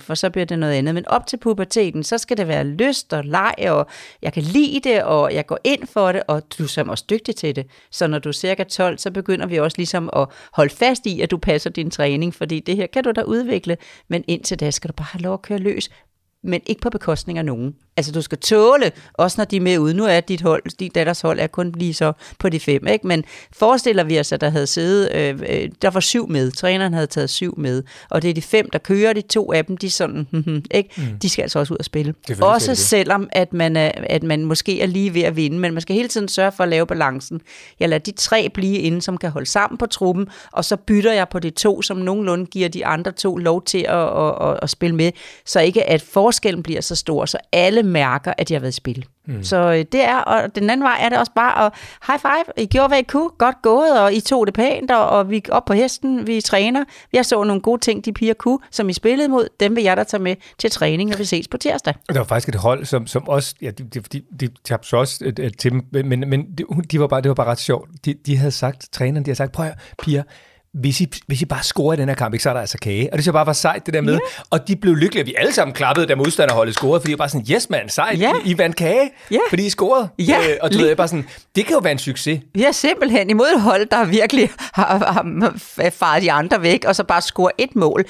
for 0.00 0.14
så 0.14 0.30
bliver 0.30 0.44
det 0.44 0.58
noget 0.58 0.72
andet. 0.72 0.94
Men 0.94 1.08
op 1.08 1.26
til 1.26 1.36
puberteten, 1.36 2.02
så 2.02 2.18
skal 2.18 2.36
det 2.36 2.48
være 2.48 2.64
lyst 2.64 3.12
og 3.12 3.24
leg, 3.24 3.54
og 3.68 3.86
jeg 4.22 4.32
kan 4.32 4.42
lide 4.42 4.80
det, 4.80 5.02
og 5.02 5.34
jeg 5.34 5.46
går 5.46 5.58
ind 5.64 5.86
for 5.86 6.12
det, 6.12 6.22
og 6.28 6.42
du 6.58 6.62
er 6.62 6.68
som 6.68 6.88
også 6.88 7.04
dygtig 7.10 7.36
til 7.36 7.56
det. 7.56 7.66
Så 7.90 8.06
når 8.06 8.18
du 8.18 8.28
er 8.28 8.32
cirka 8.32 8.64
12, 8.64 8.98
så 8.98 9.10
begynder 9.10 9.46
vi 9.46 9.58
også 9.58 9.78
ligesom 9.78 10.10
at 10.16 10.28
holde 10.52 10.74
fast 10.74 11.06
i, 11.06 11.20
at 11.20 11.30
du 11.30 11.38
passer 11.38 11.70
din 11.70 11.90
træning, 11.90 12.34
fordi 12.34 12.60
det 12.60 12.76
her 12.76 12.86
kan 12.86 13.04
du 13.04 13.10
da 13.10 13.22
udvikle, 13.22 13.76
men 14.08 14.24
indtil 14.28 14.60
da 14.60 14.70
skal 14.70 14.88
du 14.88 14.94
bare 14.94 15.08
have 15.12 15.22
lov 15.22 15.34
at 15.34 15.42
køre 15.42 15.58
løs 15.58 15.90
men 16.42 16.60
ikke 16.66 16.80
på 16.80 16.90
bekostning 16.90 17.38
af 17.38 17.44
nogen. 17.44 17.74
Altså, 18.00 18.12
du 18.12 18.22
skal 18.22 18.38
tåle, 18.38 18.92
også 19.14 19.34
når 19.38 19.44
de 19.44 19.56
er 19.56 19.60
med 19.60 19.78
ude. 19.78 19.94
Nu 19.94 20.04
er 20.04 20.20
dit 20.20 20.40
hold, 20.40 20.62
dit 20.78 20.94
datters 20.94 21.20
hold 21.20 21.40
er 21.40 21.46
kun 21.46 21.72
lige 21.76 21.94
så 21.94 22.12
på 22.38 22.48
de 22.48 22.60
fem, 22.60 22.86
ikke? 22.86 23.06
Men 23.06 23.24
forestiller 23.52 24.04
vi 24.04 24.20
os, 24.20 24.32
at 24.32 24.40
der 24.40 24.50
havde 24.50 24.66
siddet, 24.66 25.12
øh, 25.14 25.40
øh, 25.48 25.68
der 25.82 25.90
var 25.90 26.00
syv 26.00 26.28
med. 26.28 26.50
Træneren 26.50 26.92
havde 26.92 27.06
taget 27.06 27.30
syv 27.30 27.54
med. 27.58 27.82
Og 28.10 28.22
det 28.22 28.30
er 28.30 28.34
de 28.34 28.42
fem, 28.42 28.70
der 28.70 28.78
kører. 28.78 29.12
De 29.12 29.20
to 29.20 29.52
af 29.52 29.64
dem, 29.64 29.76
de 29.76 29.90
sådan, 29.90 30.26
ikke? 30.70 30.90
Mm. 30.96 31.18
De 31.22 31.28
skal 31.28 31.42
altså 31.42 31.58
også 31.58 31.74
ud 31.74 31.78
og 31.78 31.84
spille. 31.84 32.14
Også 32.40 32.74
selvom, 32.74 33.28
at 33.32 33.52
man, 33.52 33.76
er, 33.76 33.92
at 34.02 34.22
man 34.22 34.44
måske 34.44 34.80
er 34.80 34.86
lige 34.86 35.14
ved 35.14 35.22
at 35.22 35.36
vinde, 35.36 35.58
men 35.58 35.72
man 35.72 35.80
skal 35.80 35.96
hele 35.96 36.08
tiden 36.08 36.28
sørge 36.28 36.52
for 36.52 36.62
at 36.62 36.68
lave 36.68 36.86
balancen. 36.86 37.40
Jeg 37.80 37.88
lader 37.88 38.02
de 38.02 38.12
tre 38.12 38.48
blive 38.54 38.78
inde, 38.78 39.02
som 39.02 39.18
kan 39.18 39.30
holde 39.30 39.46
sammen 39.46 39.78
på 39.78 39.86
truppen, 39.86 40.26
og 40.52 40.64
så 40.64 40.76
bytter 40.76 41.12
jeg 41.12 41.28
på 41.28 41.38
de 41.38 41.50
to, 41.50 41.82
som 41.82 41.96
nogenlunde 41.96 42.46
giver 42.46 42.68
de 42.68 42.86
andre 42.86 43.12
to 43.12 43.36
lov 43.36 43.64
til 43.64 43.86
at, 43.88 44.18
at, 44.18 44.48
at, 44.48 44.58
at 44.62 44.70
spille 44.70 44.96
med, 44.96 45.12
så 45.46 45.60
ikke 45.60 45.90
at 45.90 46.02
forskellen 46.02 46.62
bliver 46.62 46.80
så 46.80 46.94
stor, 46.94 47.26
så 47.26 47.38
alle 47.52 47.82
mærker, 47.90 48.32
at 48.38 48.48
de 48.48 48.54
har 48.54 48.60
været 48.60 48.72
i 48.72 48.76
spil. 48.76 49.06
Mm. 49.26 49.44
Så 49.44 49.56
øh, 49.56 49.84
det 49.92 50.04
er, 50.04 50.18
og 50.18 50.54
den 50.54 50.70
anden 50.70 50.84
vej 50.84 50.98
er 51.00 51.08
det 51.08 51.18
også 51.18 51.32
bare 51.34 51.66
at 51.66 51.72
high 52.06 52.20
five, 52.20 52.64
I 52.64 52.66
gjorde 52.66 52.88
hvad 52.88 52.98
I 52.98 53.02
kunne, 53.02 53.28
godt 53.38 53.56
gået, 53.62 54.00
og 54.00 54.12
I 54.14 54.20
tog 54.20 54.46
det 54.46 54.54
pænt, 54.54 54.90
og, 54.90 55.08
og 55.08 55.30
vi 55.30 55.36
er 55.36 55.52
op 55.52 55.64
på 55.64 55.72
hesten, 55.72 56.26
vi 56.26 56.40
træner. 56.40 56.84
Jeg 57.12 57.26
så 57.26 57.44
nogle 57.44 57.62
gode 57.62 57.80
ting, 57.80 58.04
de 58.04 58.12
piger 58.12 58.34
kunne, 58.34 58.58
som 58.70 58.88
I 58.88 58.92
spillede 58.92 59.28
mod, 59.28 59.48
dem 59.60 59.76
vil 59.76 59.84
jeg 59.84 59.96
da 59.96 60.04
tage 60.04 60.22
med 60.22 60.36
til 60.58 60.70
træning, 60.70 61.10
når 61.10 61.16
vi 61.16 61.24
ses 61.24 61.48
på 61.48 61.56
tirsdag. 61.56 61.94
Der 62.08 62.18
var 62.18 62.24
faktisk 62.24 62.48
et 62.48 62.54
hold, 62.54 62.84
som, 62.84 63.06
som 63.06 63.28
også, 63.28 63.54
ja, 63.62 63.70
de, 63.70 63.84
de, 63.84 64.00
de, 64.00 64.22
de 64.40 64.48
tabte 64.64 64.88
så 64.88 64.96
også 64.96 65.24
uh, 65.26 65.48
til 65.58 65.70
dem, 65.72 65.86
men, 65.92 66.28
men 66.30 66.46
de, 66.58 66.64
de 66.90 67.00
var 67.00 67.06
bare, 67.06 67.20
det 67.20 67.28
var 67.28 67.34
bare 67.34 67.46
ret 67.46 67.58
sjovt. 67.58 67.90
De, 68.04 68.14
de 68.26 68.36
havde 68.36 68.52
sagt, 68.52 68.88
træneren, 68.92 69.24
de 69.24 69.28
havde 69.28 69.36
sagt, 69.36 69.52
prøv 69.52 69.66
at 69.66 69.74
piger, 70.02 70.22
hvis 70.74 71.00
I, 71.00 71.08
hvis 71.26 71.42
I 71.42 71.44
bare 71.44 71.62
scorer 71.62 71.94
i 71.94 71.96
den 71.96 72.08
her 72.08 72.16
kamp, 72.16 72.34
ikke, 72.34 72.42
så 72.42 72.48
er 72.48 72.52
der 72.52 72.60
altså 72.60 72.78
kage. 72.78 73.12
Og 73.12 73.18
det 73.18 73.24
så 73.24 73.32
bare 73.32 73.46
var 73.46 73.52
sejt, 73.52 73.86
det 73.86 73.94
der 73.94 74.00
med. 74.00 74.12
Yeah. 74.12 74.20
Og 74.50 74.68
de 74.68 74.76
blev 74.76 74.94
lykkelige, 74.94 75.24
vi 75.24 75.34
alle 75.38 75.52
sammen 75.52 75.74
klappede, 75.74 76.06
da 76.06 76.14
modstanderholdet 76.14 76.74
scorede, 76.74 77.00
fordi 77.00 77.10
jeg 77.10 77.18
bare 77.18 77.28
sådan, 77.28 77.46
yes 77.50 77.70
man, 77.70 77.88
sejt, 77.88 78.18
yeah. 78.22 78.34
I, 78.44 78.50
I 78.50 78.58
vandt 78.58 78.76
kage, 78.76 79.10
yeah. 79.32 79.40
fordi 79.48 79.66
I 79.66 79.70
scorede. 79.70 80.08
Yeah. 80.20 80.50
Øh, 80.50 80.56
og 80.62 80.72
du 80.72 80.78
ved, 80.78 80.86
jeg 80.86 80.96
bare 80.96 81.08
sådan, 81.08 81.28
det 81.56 81.66
kan 81.66 81.72
jo 81.72 81.78
være 81.78 81.92
en 81.92 81.98
succes. 81.98 82.40
Ja, 82.58 82.72
simpelthen 82.72 83.30
imod 83.30 83.46
et 83.54 83.60
hold, 83.60 83.86
der 83.86 84.04
virkelig 84.04 84.50
har, 84.72 84.98
har 84.98 85.90
faret 85.90 86.22
de 86.22 86.32
andre 86.32 86.62
væk, 86.62 86.84
og 86.84 86.96
så 86.96 87.04
bare 87.04 87.20
score 87.20 87.50
et 87.58 87.76
mål. 87.76 88.04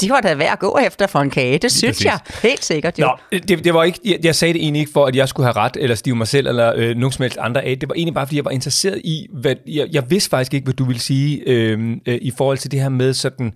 Det 0.00 0.10
var 0.10 0.20
da 0.20 0.34
værd 0.34 0.52
at 0.52 0.58
gå 0.58 0.78
efter 0.86 1.06
for 1.06 1.18
en 1.18 1.30
kage, 1.30 1.58
det 1.58 1.72
synes 1.72 2.04
jeg. 2.04 2.18
Helt 2.42 2.64
sikkert 2.64 2.98
jo. 2.98 3.06
Nå, 3.32 3.38
det, 3.38 3.64
det 3.64 3.74
var 3.74 3.84
ikke, 3.84 4.00
jeg, 4.04 4.18
jeg 4.22 4.34
sagde 4.34 4.54
det 4.54 4.62
egentlig 4.62 4.80
ikke 4.80 4.92
for, 4.92 5.06
at 5.06 5.16
jeg 5.16 5.28
skulle 5.28 5.46
have 5.46 5.56
ret, 5.56 5.76
eller 5.80 5.96
stive 5.96 6.16
mig 6.16 6.28
selv, 6.28 6.46
eller 6.46 6.72
øh, 6.76 6.96
nogen 6.96 7.12
som 7.12 7.22
helst 7.22 7.38
andre 7.40 7.64
af. 7.64 7.78
Det 7.78 7.88
var 7.88 7.94
egentlig 7.94 8.14
bare, 8.14 8.26
fordi 8.26 8.36
jeg 8.36 8.44
var 8.44 8.50
interesseret 8.50 9.00
i, 9.04 9.26
hvad, 9.32 9.54
jeg, 9.66 9.86
jeg 9.92 10.10
vidste 10.10 10.30
faktisk 10.30 10.54
ikke, 10.54 10.64
hvad 10.64 10.74
du 10.74 10.84
ville 10.84 11.00
sige 11.00 11.42
øh, 11.46 11.96
øh, 12.06 12.18
i 12.22 12.30
forhold 12.30 12.58
til 12.58 12.70
det 12.70 12.80
her 12.80 12.88
med 12.88 13.12
sådan, 13.12 13.54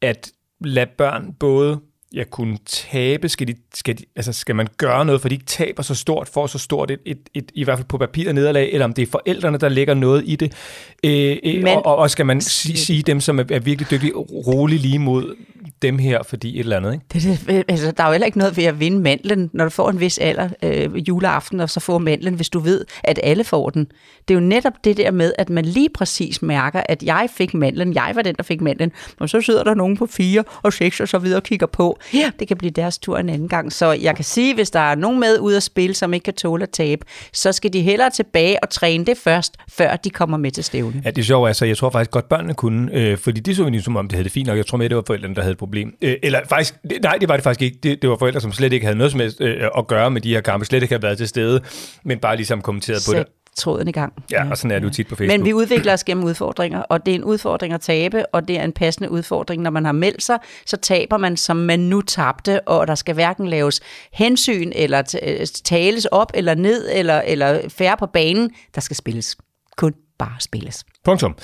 at 0.00 0.32
lade 0.60 0.90
børn 0.98 1.34
både 1.34 1.80
ja, 2.14 2.24
kunne 2.24 2.58
tabe? 2.66 3.28
Skal, 3.28 3.48
de, 3.48 3.54
skal, 3.74 3.98
de, 3.98 4.04
altså 4.16 4.32
skal 4.32 4.56
man 4.56 4.68
gøre 4.76 5.04
noget, 5.04 5.20
for 5.20 5.28
de 5.28 5.34
ikke 5.34 5.46
taber 5.46 5.82
så 5.82 5.94
stort, 5.94 6.28
får 6.28 6.46
så 6.46 6.58
stort 6.58 6.90
et, 6.90 7.00
et, 7.06 7.18
et, 7.34 7.50
i 7.54 7.64
hvert 7.64 7.78
fald 7.78 7.88
på 7.88 7.98
papir 7.98 8.32
nederlag, 8.32 8.70
eller 8.72 8.84
om 8.84 8.92
det 8.92 9.02
er 9.02 9.06
forældrene, 9.06 9.58
der 9.58 9.68
lægger 9.68 9.94
noget 9.94 10.22
i 10.26 10.36
det? 10.36 10.52
Øh, 11.04 11.36
øh 11.44 11.62
Men, 11.62 11.68
og, 11.68 11.96
og 11.96 12.10
skal 12.10 12.26
man 12.26 12.40
sige, 12.40 12.76
sige 12.76 13.02
dem, 13.02 13.20
som 13.20 13.38
er, 13.38 13.44
er 13.50 13.58
virkelig 13.58 13.90
dygtige, 13.90 14.12
roligt 14.16 14.82
lige 14.82 14.98
mod 14.98 15.36
dem 15.82 15.98
her, 15.98 16.22
fordi 16.22 16.54
et 16.54 16.60
eller 16.60 16.76
andet, 16.76 16.92
ikke? 16.92 17.04
Det, 17.12 17.40
det, 17.46 17.64
altså, 17.68 17.90
der 17.90 18.02
er 18.02 18.08
jo 18.08 18.12
heller 18.12 18.26
ikke 18.26 18.38
noget 18.38 18.56
ved 18.56 18.64
at 18.64 18.80
vinde 18.80 19.00
mandlen, 19.00 19.50
når 19.52 19.64
du 19.64 19.70
får 19.70 19.90
en 19.90 20.00
vis 20.00 20.18
alder 20.18 20.48
øh, 20.62 21.08
juleaften, 21.08 21.60
og 21.60 21.70
så 21.70 21.80
får 21.80 21.98
mandlen, 21.98 22.34
hvis 22.34 22.48
du 22.48 22.58
ved, 22.58 22.84
at 23.04 23.20
alle 23.22 23.44
får 23.44 23.70
den. 23.70 23.84
Det 24.28 24.34
er 24.34 24.40
jo 24.40 24.46
netop 24.46 24.72
det 24.84 24.96
der 24.96 25.10
med, 25.10 25.32
at 25.38 25.50
man 25.50 25.64
lige 25.64 25.88
præcis 25.94 26.42
mærker, 26.42 26.82
at 26.88 27.02
jeg 27.02 27.28
fik 27.36 27.54
mandlen, 27.54 27.94
jeg 27.94 28.12
var 28.14 28.22
den, 28.22 28.34
der 28.34 28.42
fik 28.42 28.60
mandlen, 28.60 28.92
og 29.20 29.28
så 29.28 29.40
sidder 29.40 29.64
der 29.64 29.74
nogen 29.74 29.96
på 29.96 30.06
fire 30.06 30.44
og 30.62 30.72
seks 30.72 31.00
og 31.00 31.08
så 31.08 31.18
videre 31.18 31.38
og 31.38 31.42
kigger 31.42 31.66
på. 31.66 31.98
Ja, 32.14 32.30
det 32.38 32.48
kan 32.48 32.56
blive 32.56 32.70
deres 32.70 32.98
tur 32.98 33.18
en 33.18 33.28
anden 33.28 33.48
gang. 33.48 33.72
Så 33.72 33.92
jeg 33.92 34.16
kan 34.16 34.24
sige, 34.24 34.54
hvis 34.54 34.70
der 34.70 34.80
er 34.80 34.94
nogen 34.94 35.20
med 35.20 35.38
ud 35.38 35.54
at 35.54 35.62
spille, 35.62 35.94
som 35.94 36.14
ikke 36.14 36.24
kan 36.24 36.34
tåle 36.34 36.62
at 36.62 36.70
tabe, 36.70 37.04
så 37.32 37.52
skal 37.52 37.72
de 37.72 37.80
hellere 37.80 38.10
tilbage 38.10 38.62
og 38.62 38.70
træne 38.70 39.06
det 39.06 39.18
først, 39.18 39.56
før 39.68 39.96
de 39.96 40.10
kommer 40.10 40.36
med 40.36 40.50
til 40.50 40.64
stævne. 40.64 41.02
Ja, 41.04 41.10
det 41.10 41.18
er 41.18 41.26
sjovt. 41.26 41.48
Altså, 41.48 41.66
jeg 41.66 41.76
tror 41.76 41.90
faktisk 41.90 42.10
godt, 42.10 42.28
børnene 42.28 42.54
kunne, 42.54 42.90
øh, 42.92 43.18
fordi 43.18 43.40
de 43.40 43.54
så 43.54 43.66
jo 43.66 43.82
som 43.82 43.96
om, 43.96 44.08
det 44.08 44.12
havde 44.12 44.24
det 44.24 44.32
fint 44.32 44.46
nok. 44.46 44.56
Jeg 44.56 44.66
tror 44.66 44.78
med, 44.78 44.88
det 44.88 44.96
var 44.96 45.02
forældrene, 45.06 45.34
der 45.34 45.40
havde 45.40 45.52
et 45.52 45.58
problem. 45.58 45.92
Øh, 46.02 46.16
eller 46.22 46.40
faktisk, 46.48 46.74
nej, 47.02 47.16
det 47.20 47.28
var 47.28 47.36
det 47.36 47.42
faktisk 47.42 47.62
ikke. 47.62 47.78
Det, 47.82 48.02
det 48.02 48.10
var 48.10 48.16
forældre, 48.16 48.40
som 48.40 48.52
slet 48.52 48.72
ikke 48.72 48.86
havde 48.86 48.98
noget 48.98 49.10
som 49.10 49.20
helst 49.20 49.40
øh, 49.40 49.68
at 49.78 49.86
gøre 49.86 50.10
med 50.10 50.20
de 50.20 50.34
her 50.34 50.40
kampe, 50.40 50.66
slet 50.66 50.82
ikke 50.82 50.94
havde 50.94 51.02
været 51.02 51.18
til 51.18 51.28
stede, 51.28 51.60
men 52.04 52.18
bare 52.18 52.36
ligesom 52.36 52.60
kommenteret 52.60 53.02
på 53.08 53.14
det 53.14 53.26
tråden 53.60 53.88
i 53.88 53.92
gang. 53.92 54.12
Ja, 54.30 54.50
og 54.50 54.56
sådan 54.56 54.70
er 54.70 54.78
det 54.78 54.86
jo 54.86 54.90
tit 54.90 55.08
på 55.08 55.16
Facebook. 55.16 55.38
Men 55.38 55.46
vi 55.46 55.52
udvikler 55.52 55.92
os 55.92 56.04
gennem 56.04 56.24
udfordringer, 56.24 56.82
og 56.82 57.06
det 57.06 57.12
er 57.12 57.14
en 57.14 57.24
udfordring 57.24 57.74
at 57.74 57.80
tabe, 57.80 58.26
og 58.26 58.48
det 58.48 58.58
er 58.58 58.64
en 58.64 58.72
passende 58.72 59.10
udfordring. 59.10 59.62
Når 59.62 59.70
man 59.70 59.84
har 59.84 59.92
meldt 59.92 60.22
sig, 60.22 60.38
så 60.66 60.76
taber 60.76 61.16
man, 61.16 61.36
som 61.36 61.56
man 61.56 61.80
nu 61.80 62.00
tabte, 62.00 62.68
og 62.68 62.86
der 62.86 62.94
skal 62.94 63.14
hverken 63.14 63.48
laves 63.48 63.80
hensyn, 64.12 64.72
eller 64.74 65.16
øh, 65.22 65.46
tales 65.64 66.04
op 66.04 66.30
eller 66.34 66.54
ned, 66.54 66.88
eller, 66.92 67.20
eller 67.20 67.60
færre 67.68 67.96
på 67.96 68.06
banen. 68.06 68.50
Der 68.74 68.80
skal 68.80 68.96
spilles. 68.96 69.36
Kun 69.76 69.94
bare 70.18 70.36
spilles. 70.40 70.84
Punktum. 71.04 71.36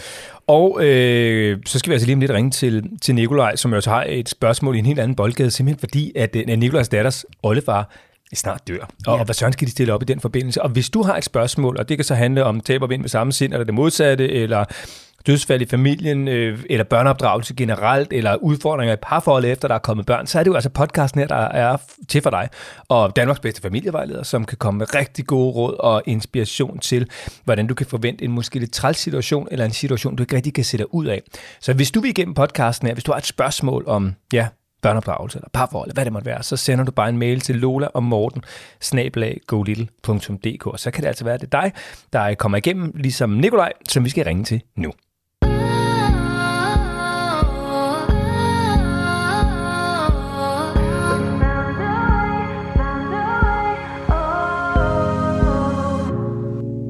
Og 0.46 0.84
øh, 0.84 1.58
så 1.66 1.78
skal 1.78 1.90
vi 1.90 1.94
altså 1.94 2.06
lige 2.06 2.14
om 2.14 2.20
lidt 2.20 2.30
ringe 2.30 2.50
til, 2.50 2.84
til 3.02 3.14
Nikolaj, 3.14 3.56
som 3.56 3.70
jo 3.70 3.76
også 3.76 3.90
har 3.90 4.04
et 4.08 4.28
spørgsmål 4.28 4.76
i 4.76 4.78
en 4.78 4.86
helt 4.86 4.98
anden 4.98 5.14
boldgade, 5.14 5.50
simpelthen 5.50 5.80
fordi, 5.80 6.12
at 6.16 6.36
øh, 6.36 6.58
Nikolajs 6.58 6.88
datters 6.88 7.24
oldefar 7.42 7.90
snart 8.34 8.68
dør. 8.68 8.88
Og, 9.06 9.18
ja. 9.18 9.24
hvad 9.24 9.34
søren 9.34 9.52
skal 9.52 9.66
de 9.66 9.72
stille 9.72 9.92
op 9.94 10.02
i 10.02 10.04
den 10.04 10.20
forbindelse? 10.20 10.62
Og 10.62 10.68
hvis 10.68 10.90
du 10.90 11.02
har 11.02 11.16
et 11.16 11.24
spørgsmål, 11.24 11.76
og 11.78 11.88
det 11.88 11.98
kan 11.98 12.04
så 12.04 12.14
handle 12.14 12.44
om 12.44 12.60
tab 12.60 12.82
og 12.82 12.90
vind 12.90 13.00
med 13.00 13.08
samme 13.08 13.32
sind, 13.32 13.52
eller 13.52 13.64
det 13.64 13.74
modsatte, 13.74 14.32
eller 14.32 14.64
dødsfald 15.26 15.62
i 15.62 15.66
familien, 15.66 16.28
øh, 16.28 16.58
eller 16.70 16.84
børneopdragelse 16.84 17.54
generelt, 17.54 18.12
eller 18.12 18.36
udfordringer 18.36 18.94
i 18.94 18.98
parforholdet 19.02 19.50
efter, 19.50 19.68
der 19.68 19.74
er 19.74 19.78
kommet 19.78 20.06
børn, 20.06 20.26
så 20.26 20.38
er 20.38 20.42
det 20.42 20.50
jo 20.50 20.54
altså 20.54 20.70
podcasten 20.70 21.20
her, 21.20 21.28
der 21.28 21.36
er 21.36 21.76
til 22.08 22.22
for 22.22 22.30
dig. 22.30 22.48
Og 22.88 23.16
Danmarks 23.16 23.40
bedste 23.40 23.62
familievejleder, 23.62 24.22
som 24.22 24.44
kan 24.44 24.58
komme 24.58 24.78
med 24.78 24.94
rigtig 24.94 25.26
gode 25.26 25.52
råd 25.52 25.76
og 25.80 26.02
inspiration 26.06 26.78
til, 26.78 27.10
hvordan 27.44 27.66
du 27.66 27.74
kan 27.74 27.86
forvente 27.86 28.24
en 28.24 28.32
måske 28.32 28.58
lidt 28.58 28.72
træls 28.72 28.98
situation, 28.98 29.48
eller 29.50 29.64
en 29.64 29.72
situation, 29.72 30.16
du 30.16 30.22
ikke 30.22 30.36
rigtig 30.36 30.54
kan 30.54 30.64
sætte 30.64 30.84
dig 30.84 30.94
ud 30.94 31.06
af. 31.06 31.22
Så 31.60 31.72
hvis 31.72 31.90
du 31.90 32.00
vil 32.00 32.10
igennem 32.10 32.34
podcasten 32.34 32.86
her, 32.86 32.94
hvis 32.94 33.04
du 33.04 33.12
har 33.12 33.18
et 33.18 33.26
spørgsmål 33.26 33.84
om, 33.86 34.14
ja, 34.32 34.46
børneopdragelse 34.86 35.38
eller 35.38 35.48
parforhold, 35.52 35.88
eller 35.88 35.94
hvad 35.94 36.04
det 36.04 36.12
måtte 36.12 36.26
være, 36.26 36.42
så 36.42 36.56
sender 36.56 36.84
du 36.84 36.92
bare 36.92 37.08
en 37.08 37.18
mail 37.18 37.40
til 37.40 37.56
Lola 37.56 37.86
og 37.86 38.02
Morten, 38.02 38.42
snablag.golittle.dk, 38.80 40.66
og 40.66 40.80
så 40.80 40.90
kan 40.90 41.02
det 41.02 41.08
altså 41.08 41.24
være, 41.24 41.34
at 41.34 41.40
det 41.40 41.54
er 41.54 41.60
dig, 41.60 41.72
der 42.12 42.34
kommer 42.34 42.58
igennem, 42.58 42.92
ligesom 42.94 43.30
Nikolaj, 43.30 43.72
som 43.88 44.04
vi 44.04 44.10
skal 44.10 44.24
ringe 44.24 44.44
til 44.44 44.62
nu. 44.76 44.92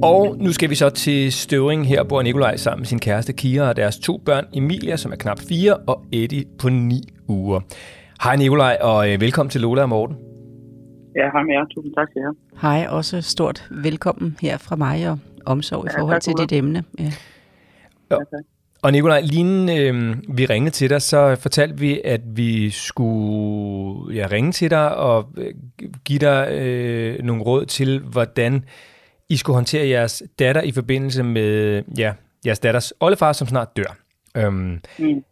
Og 0.03 0.37
nu 0.39 0.53
skal 0.53 0.71
vi 0.71 0.75
så 0.75 0.91
til 0.91 1.33
Støvring. 1.33 1.87
Her 1.87 2.05
bor 2.05 2.23
Nikolaj 2.23 2.57
sammen 2.57 2.81
med 2.81 2.87
sin 2.87 2.99
kæreste 2.99 3.33
Kira 3.33 3.69
og 3.69 3.77
deres 3.77 3.99
to 3.99 4.17
børn, 4.25 4.45
Emilia, 4.55 4.97
som 4.97 5.13
er 5.13 5.17
knap 5.17 5.39
4, 5.49 5.77
og 5.77 6.03
Eddie 6.13 6.45
på 6.59 6.69
9 6.69 7.03
uger. 7.29 7.61
Hej 8.23 8.37
Nikolaj, 8.37 8.79
og 8.81 9.13
øh, 9.13 9.21
velkommen 9.21 9.51
til 9.51 9.61
Lola 9.61 9.83
og 9.83 9.89
Morten. 9.89 10.17
Ja, 11.17 11.31
hej 11.33 11.43
med 11.43 11.55
jer. 11.55 11.65
Tusind 11.75 11.95
tak 11.95 12.09
til 12.13 12.21
jer. 12.21 12.33
Hej, 12.61 12.87
også 12.91 13.23
stort 13.23 13.69
velkommen 13.71 14.37
her 14.41 14.59
fra 14.59 14.77
mig 14.77 15.11
og 15.11 15.19
omsorg 15.47 15.85
i 15.85 15.89
Ja, 15.93 16.01
forhold 16.01 16.15
tak 16.15 16.23
til 16.23 16.35
dit 16.39 16.53
emne. 16.53 16.85
Ja. 16.99 17.13
Ja, 18.11 18.17
tak. 18.17 18.45
Og 18.83 18.93
Nikolaj, 18.93 19.21
lige 19.21 19.41
inden 19.41 19.69
øh, 19.69 20.17
vi 20.37 20.47
ringede 20.47 20.71
til 20.71 20.91
dig, 20.91 21.03
så 21.03 21.37
fortalte 21.37 21.79
vi, 21.79 22.01
at 22.05 22.21
vi 22.37 22.71
skulle 22.71 24.15
ja, 24.15 24.27
ringe 24.33 24.53
til 24.53 24.71
dig 24.71 24.97
og 24.97 25.29
øh, 25.37 25.55
give 26.05 26.19
dig 26.19 26.49
øh, 26.53 27.23
nogle 27.23 27.43
råd 27.43 27.67
til, 27.67 28.01
hvordan 28.01 28.65
I 29.29 29.37
skulle 29.37 29.55
håndtere 29.57 29.89
jeres 29.89 30.23
datter 30.39 30.63
i 30.63 30.73
forbindelse 30.73 31.23
med 31.23 31.83
ja, 31.99 32.11
jeres 32.47 32.59
datters 32.59 32.93
oldefar, 33.01 33.33
som 33.33 33.47
snart 33.47 33.77
dør. 33.77 33.93
Øhm, 34.37 34.81
Mm. 34.99 35.25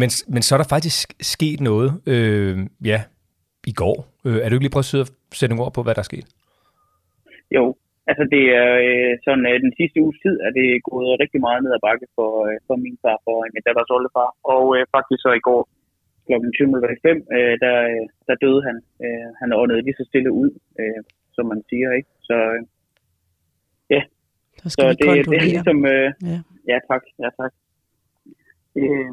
men, 0.00 0.08
men 0.34 0.42
så 0.46 0.50
er 0.54 0.58
der 0.60 0.68
faktisk 0.76 1.06
sket 1.34 1.60
noget, 1.60 1.90
øh, 2.12 2.58
ja, 2.84 3.00
i 3.66 3.72
går. 3.82 3.96
Øh, 4.26 4.38
er 4.42 4.46
du 4.48 4.54
ikke 4.54 4.66
lige 4.66 4.76
prøve 4.76 5.00
at 5.00 5.10
sætte 5.38 5.50
nogle 5.52 5.64
ord 5.66 5.74
på, 5.74 5.82
hvad 5.82 5.94
der 5.94 6.02
er 6.04 6.10
sket? 6.12 6.26
Jo, 7.56 7.64
altså 8.10 8.24
det 8.34 8.44
er 8.62 8.70
øh, 8.88 9.12
sådan, 9.24 9.44
øh, 9.50 9.56
den 9.66 9.72
sidste 9.78 9.98
uges 10.04 10.18
tid 10.24 10.34
er 10.46 10.50
det 10.58 10.68
gået 10.90 11.20
rigtig 11.22 11.40
meget 11.46 11.60
ned 11.64 11.72
ad 11.76 11.82
bakke 11.88 12.06
for, 12.16 12.30
øh, 12.48 12.56
for 12.66 12.76
min 12.84 12.96
far 13.02 13.18
og 13.30 13.38
min 13.54 13.64
datters 13.66 13.90
oldefar. 13.96 14.30
Og 14.54 14.64
øh, 14.76 14.82
faktisk 14.96 15.20
så 15.26 15.30
i 15.40 15.44
går 15.48 15.60
kl. 16.26 16.32
20.05, 16.32 17.36
øh, 17.36 17.54
der, 17.64 17.76
øh, 17.92 18.04
der 18.28 18.34
døde 18.44 18.60
han. 18.68 18.76
Øh, 19.04 19.28
han 19.40 19.48
åndede 19.62 19.84
lige 19.86 19.98
så 20.00 20.04
stille 20.10 20.30
ud, 20.42 20.50
øh, 20.80 21.00
som 21.36 21.44
man 21.52 21.60
siger, 21.70 21.88
ikke? 21.98 22.10
Så, 22.28 22.36
øh, 22.56 22.62
Så 24.62 24.68
så 24.68 24.70
skal 24.70 24.86
vi 24.88 25.18
det, 25.18 25.26
det 25.30 25.36
er 25.40 25.48
ligesom... 25.54 25.78
Øh, 25.94 26.08
Ja. 26.30 26.38
Ja, 26.70 26.78
tak. 26.90 27.02
Ja, 27.22 27.28
tak. 27.40 27.52
Øh, 28.80 29.12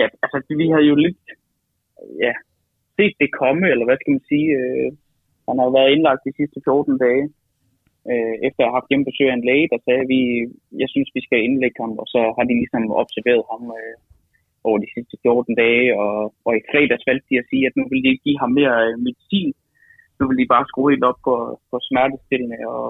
ja, 0.00 0.06
altså, 0.22 0.38
vi 0.60 0.66
har 0.74 0.82
jo 0.90 0.94
lidt 1.06 1.24
ja, 2.24 2.32
set 2.96 3.14
det 3.20 3.38
komme, 3.40 3.64
eller 3.72 3.84
hvad 3.86 3.98
skal 3.98 4.12
man 4.16 4.24
sige. 4.30 4.48
Øh, 4.58 4.88
han 5.46 5.54
har 5.58 5.64
jo 5.66 5.72
været 5.78 5.92
indlagt 5.94 6.26
de 6.28 6.32
sidste 6.40 6.58
14 6.64 6.98
dage, 7.06 7.24
øh, 8.10 8.34
efter 8.46 8.60
at 8.62 8.68
have 8.68 8.78
haft 8.78 8.90
hjemmebesøg 8.90 9.28
af 9.30 9.36
en 9.36 9.48
læge, 9.48 9.70
der 9.72 9.78
sagde, 9.84 10.02
at 10.04 10.10
vi, 10.14 10.20
jeg 10.82 10.88
synes, 10.94 11.08
vi 11.16 11.22
skal 11.26 11.40
indlægge 11.46 11.78
ham, 11.82 11.92
og 12.02 12.06
så 12.14 12.20
har 12.36 12.44
de 12.46 12.54
ligesom 12.62 12.84
observeret 13.02 13.44
ham 13.52 13.62
øh, 13.78 13.96
over 14.66 14.78
de 14.84 14.92
sidste 14.94 15.16
14 15.22 15.54
dage, 15.64 15.86
og, 16.02 16.14
og 16.46 16.52
i 16.58 16.66
fredags 16.70 17.06
valgte 17.08 17.28
de 17.30 17.40
at 17.42 17.48
sige, 17.50 17.64
at 17.66 17.76
nu 17.76 17.84
vil 17.90 18.02
de 18.02 18.10
ikke 18.12 18.26
give 18.28 18.42
ham 18.42 18.52
mere 18.60 18.76
øh, 18.86 18.94
medicin, 19.06 19.52
nu 20.18 20.22
vil 20.28 20.38
de 20.40 20.52
bare 20.54 20.68
skrue 20.70 20.90
helt 20.92 21.08
op 21.10 21.20
på, 21.26 21.34
på 21.70 21.76
smertestillende 21.88 22.60
og 22.76 22.86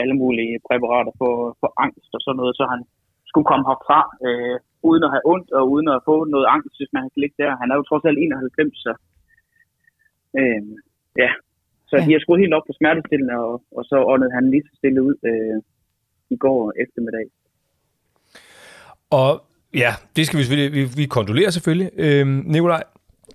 alle 0.00 0.14
mulige 0.22 0.54
præparater 0.68 1.12
for, 1.20 1.34
for 1.60 1.70
angst 1.84 2.10
og 2.16 2.20
sådan 2.22 2.38
noget, 2.40 2.54
så 2.56 2.64
han 2.72 2.80
skulle 3.30 3.48
komme 3.50 3.64
herfra 3.70 4.00
øh, 4.26 4.56
uden 4.88 5.04
at 5.06 5.12
have 5.14 5.24
ondt 5.32 5.48
og 5.58 5.62
uden 5.74 5.88
at 5.94 6.00
få 6.08 6.16
noget 6.34 6.46
angst, 6.54 6.74
hvis 6.78 6.92
man 6.96 7.04
kan 7.10 7.20
ligge 7.22 7.40
der. 7.42 7.60
Han 7.60 7.70
er 7.70 7.76
jo 7.76 7.88
trods 7.88 8.04
alt 8.08 8.18
91, 8.18 8.78
så 8.84 8.92
øh, 10.38 10.62
ja. 11.22 11.30
Så 11.90 11.96
ja. 11.96 12.04
de 12.06 12.12
har 12.12 12.20
skruet 12.20 12.40
helt 12.44 12.54
op 12.56 12.66
på 12.66 12.74
smertestillende, 12.78 13.34
og, 13.46 13.54
og 13.76 13.82
så 13.90 13.96
åndede 14.12 14.32
han 14.36 14.50
lige 14.50 14.64
så 14.68 14.72
stille 14.80 15.02
ud 15.08 15.16
øh, 15.30 15.56
i 16.34 16.36
går 16.36 16.72
eftermiddag. 16.82 17.26
Og 19.10 19.30
ja, 19.74 19.92
det 20.16 20.26
skal 20.26 20.38
vi 20.38 20.44
selvfølgelig, 20.44 20.72
vi, 20.78 20.82
vi 21.02 21.06
kondolerer 21.06 21.50
selvfølgelig. 21.50 21.90
Øh, 22.04 22.26
Nikolaj, 22.26 22.82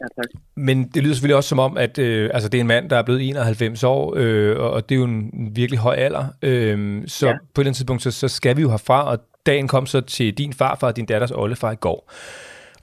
Ja, 0.02 0.06
tak. 0.22 0.42
Men 0.56 0.88
det 0.88 1.04
lyder 1.04 1.14
selvfølgelig 1.14 1.36
også 1.36 1.48
som 1.50 1.60
om, 1.60 1.78
at 1.78 1.98
øh, 1.98 2.30
altså, 2.34 2.50
det 2.50 2.58
er 2.58 2.62
en 2.62 2.68
mand, 2.68 2.90
der 2.90 2.98
er 2.98 3.04
blevet 3.04 3.30
91 3.30 3.84
år, 3.84 4.14
øh, 4.18 4.60
og- 4.60 4.90
det 4.90 4.96
er 4.96 5.00
jo 5.00 5.06
en 5.06 5.32
virkelig 5.56 5.80
høj 5.80 5.96
alder. 5.96 6.26
Øh, 6.42 7.02
så 7.08 7.26
ja. 7.28 7.32
Ja. 7.32 7.38
på 7.54 7.62
et 7.62 7.64
eller 7.64 7.70
andet 7.70 7.76
tidspunkt, 7.78 8.04
så, 8.04 8.12
så 8.12 8.28
skal 8.28 8.58
vi 8.58 8.62
jo 8.62 8.70
herfra, 8.70 9.04
og 9.12 9.20
dagen 9.46 9.68
kom 9.68 9.86
så 9.86 10.02
til 10.02 10.34
din 10.34 10.54
farfar 10.54 10.88
og 10.88 10.96
din 10.96 11.06
datters 11.06 11.32
oldefar 11.32 11.72
i 11.72 11.76
går. 11.76 12.12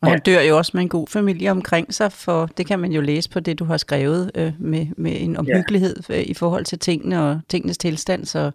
Og 0.00 0.08
han 0.10 0.20
dør 0.20 0.40
jo 0.40 0.56
også 0.56 0.70
med 0.74 0.82
en 0.82 0.88
god 0.88 1.06
familie 1.08 1.50
omkring 1.50 1.94
sig, 1.94 2.12
for 2.12 2.46
det 2.56 2.66
kan 2.66 2.78
man 2.78 2.92
jo 2.92 3.00
læse 3.00 3.30
på 3.30 3.40
det, 3.40 3.58
du 3.58 3.64
har 3.64 3.76
skrevet 3.76 4.30
øh, 4.34 4.52
med, 4.58 4.86
med 4.96 5.12
en 5.20 5.36
omhyggelighed 5.36 5.96
øh, 6.10 6.18
i 6.22 6.34
forhold 6.34 6.64
til 6.64 6.78
tingene 6.78 7.22
og 7.22 7.40
tingenes 7.48 7.78
tilstand. 7.78 8.24
Så, 8.24 8.50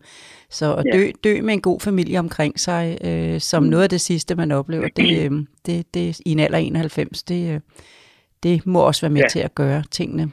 så 0.50 0.74
at 0.76 0.86
Ja. 0.94 0.98
dø, 0.98 1.12
dø 1.24 1.42
med 1.42 1.54
en 1.54 1.62
god 1.62 1.80
familie 1.80 2.20
omkring 2.20 2.60
sig, 2.60 2.98
øh, 3.04 3.42
som 3.42 3.64
noget 3.64 3.84
af 3.84 3.90
det 3.90 4.02
sidste, 4.02 4.36
man 4.36 4.52
oplever, 4.52 4.88
det, 4.96 5.18
øh, 5.32 5.32
det, 5.66 5.94
det 5.94 6.20
i 6.26 6.32
en 6.32 6.40
alder 6.40 6.58
af 6.58 6.62
91, 6.62 7.24
det, 7.24 7.54
øh, 7.54 7.60
det 8.44 8.66
må 8.74 8.80
også 8.90 9.02
være 9.06 9.14
med 9.18 9.22
Ja. 9.22 9.28
til 9.34 9.40
at 9.40 9.56
gøre 9.56 9.82
tingene 9.98 10.26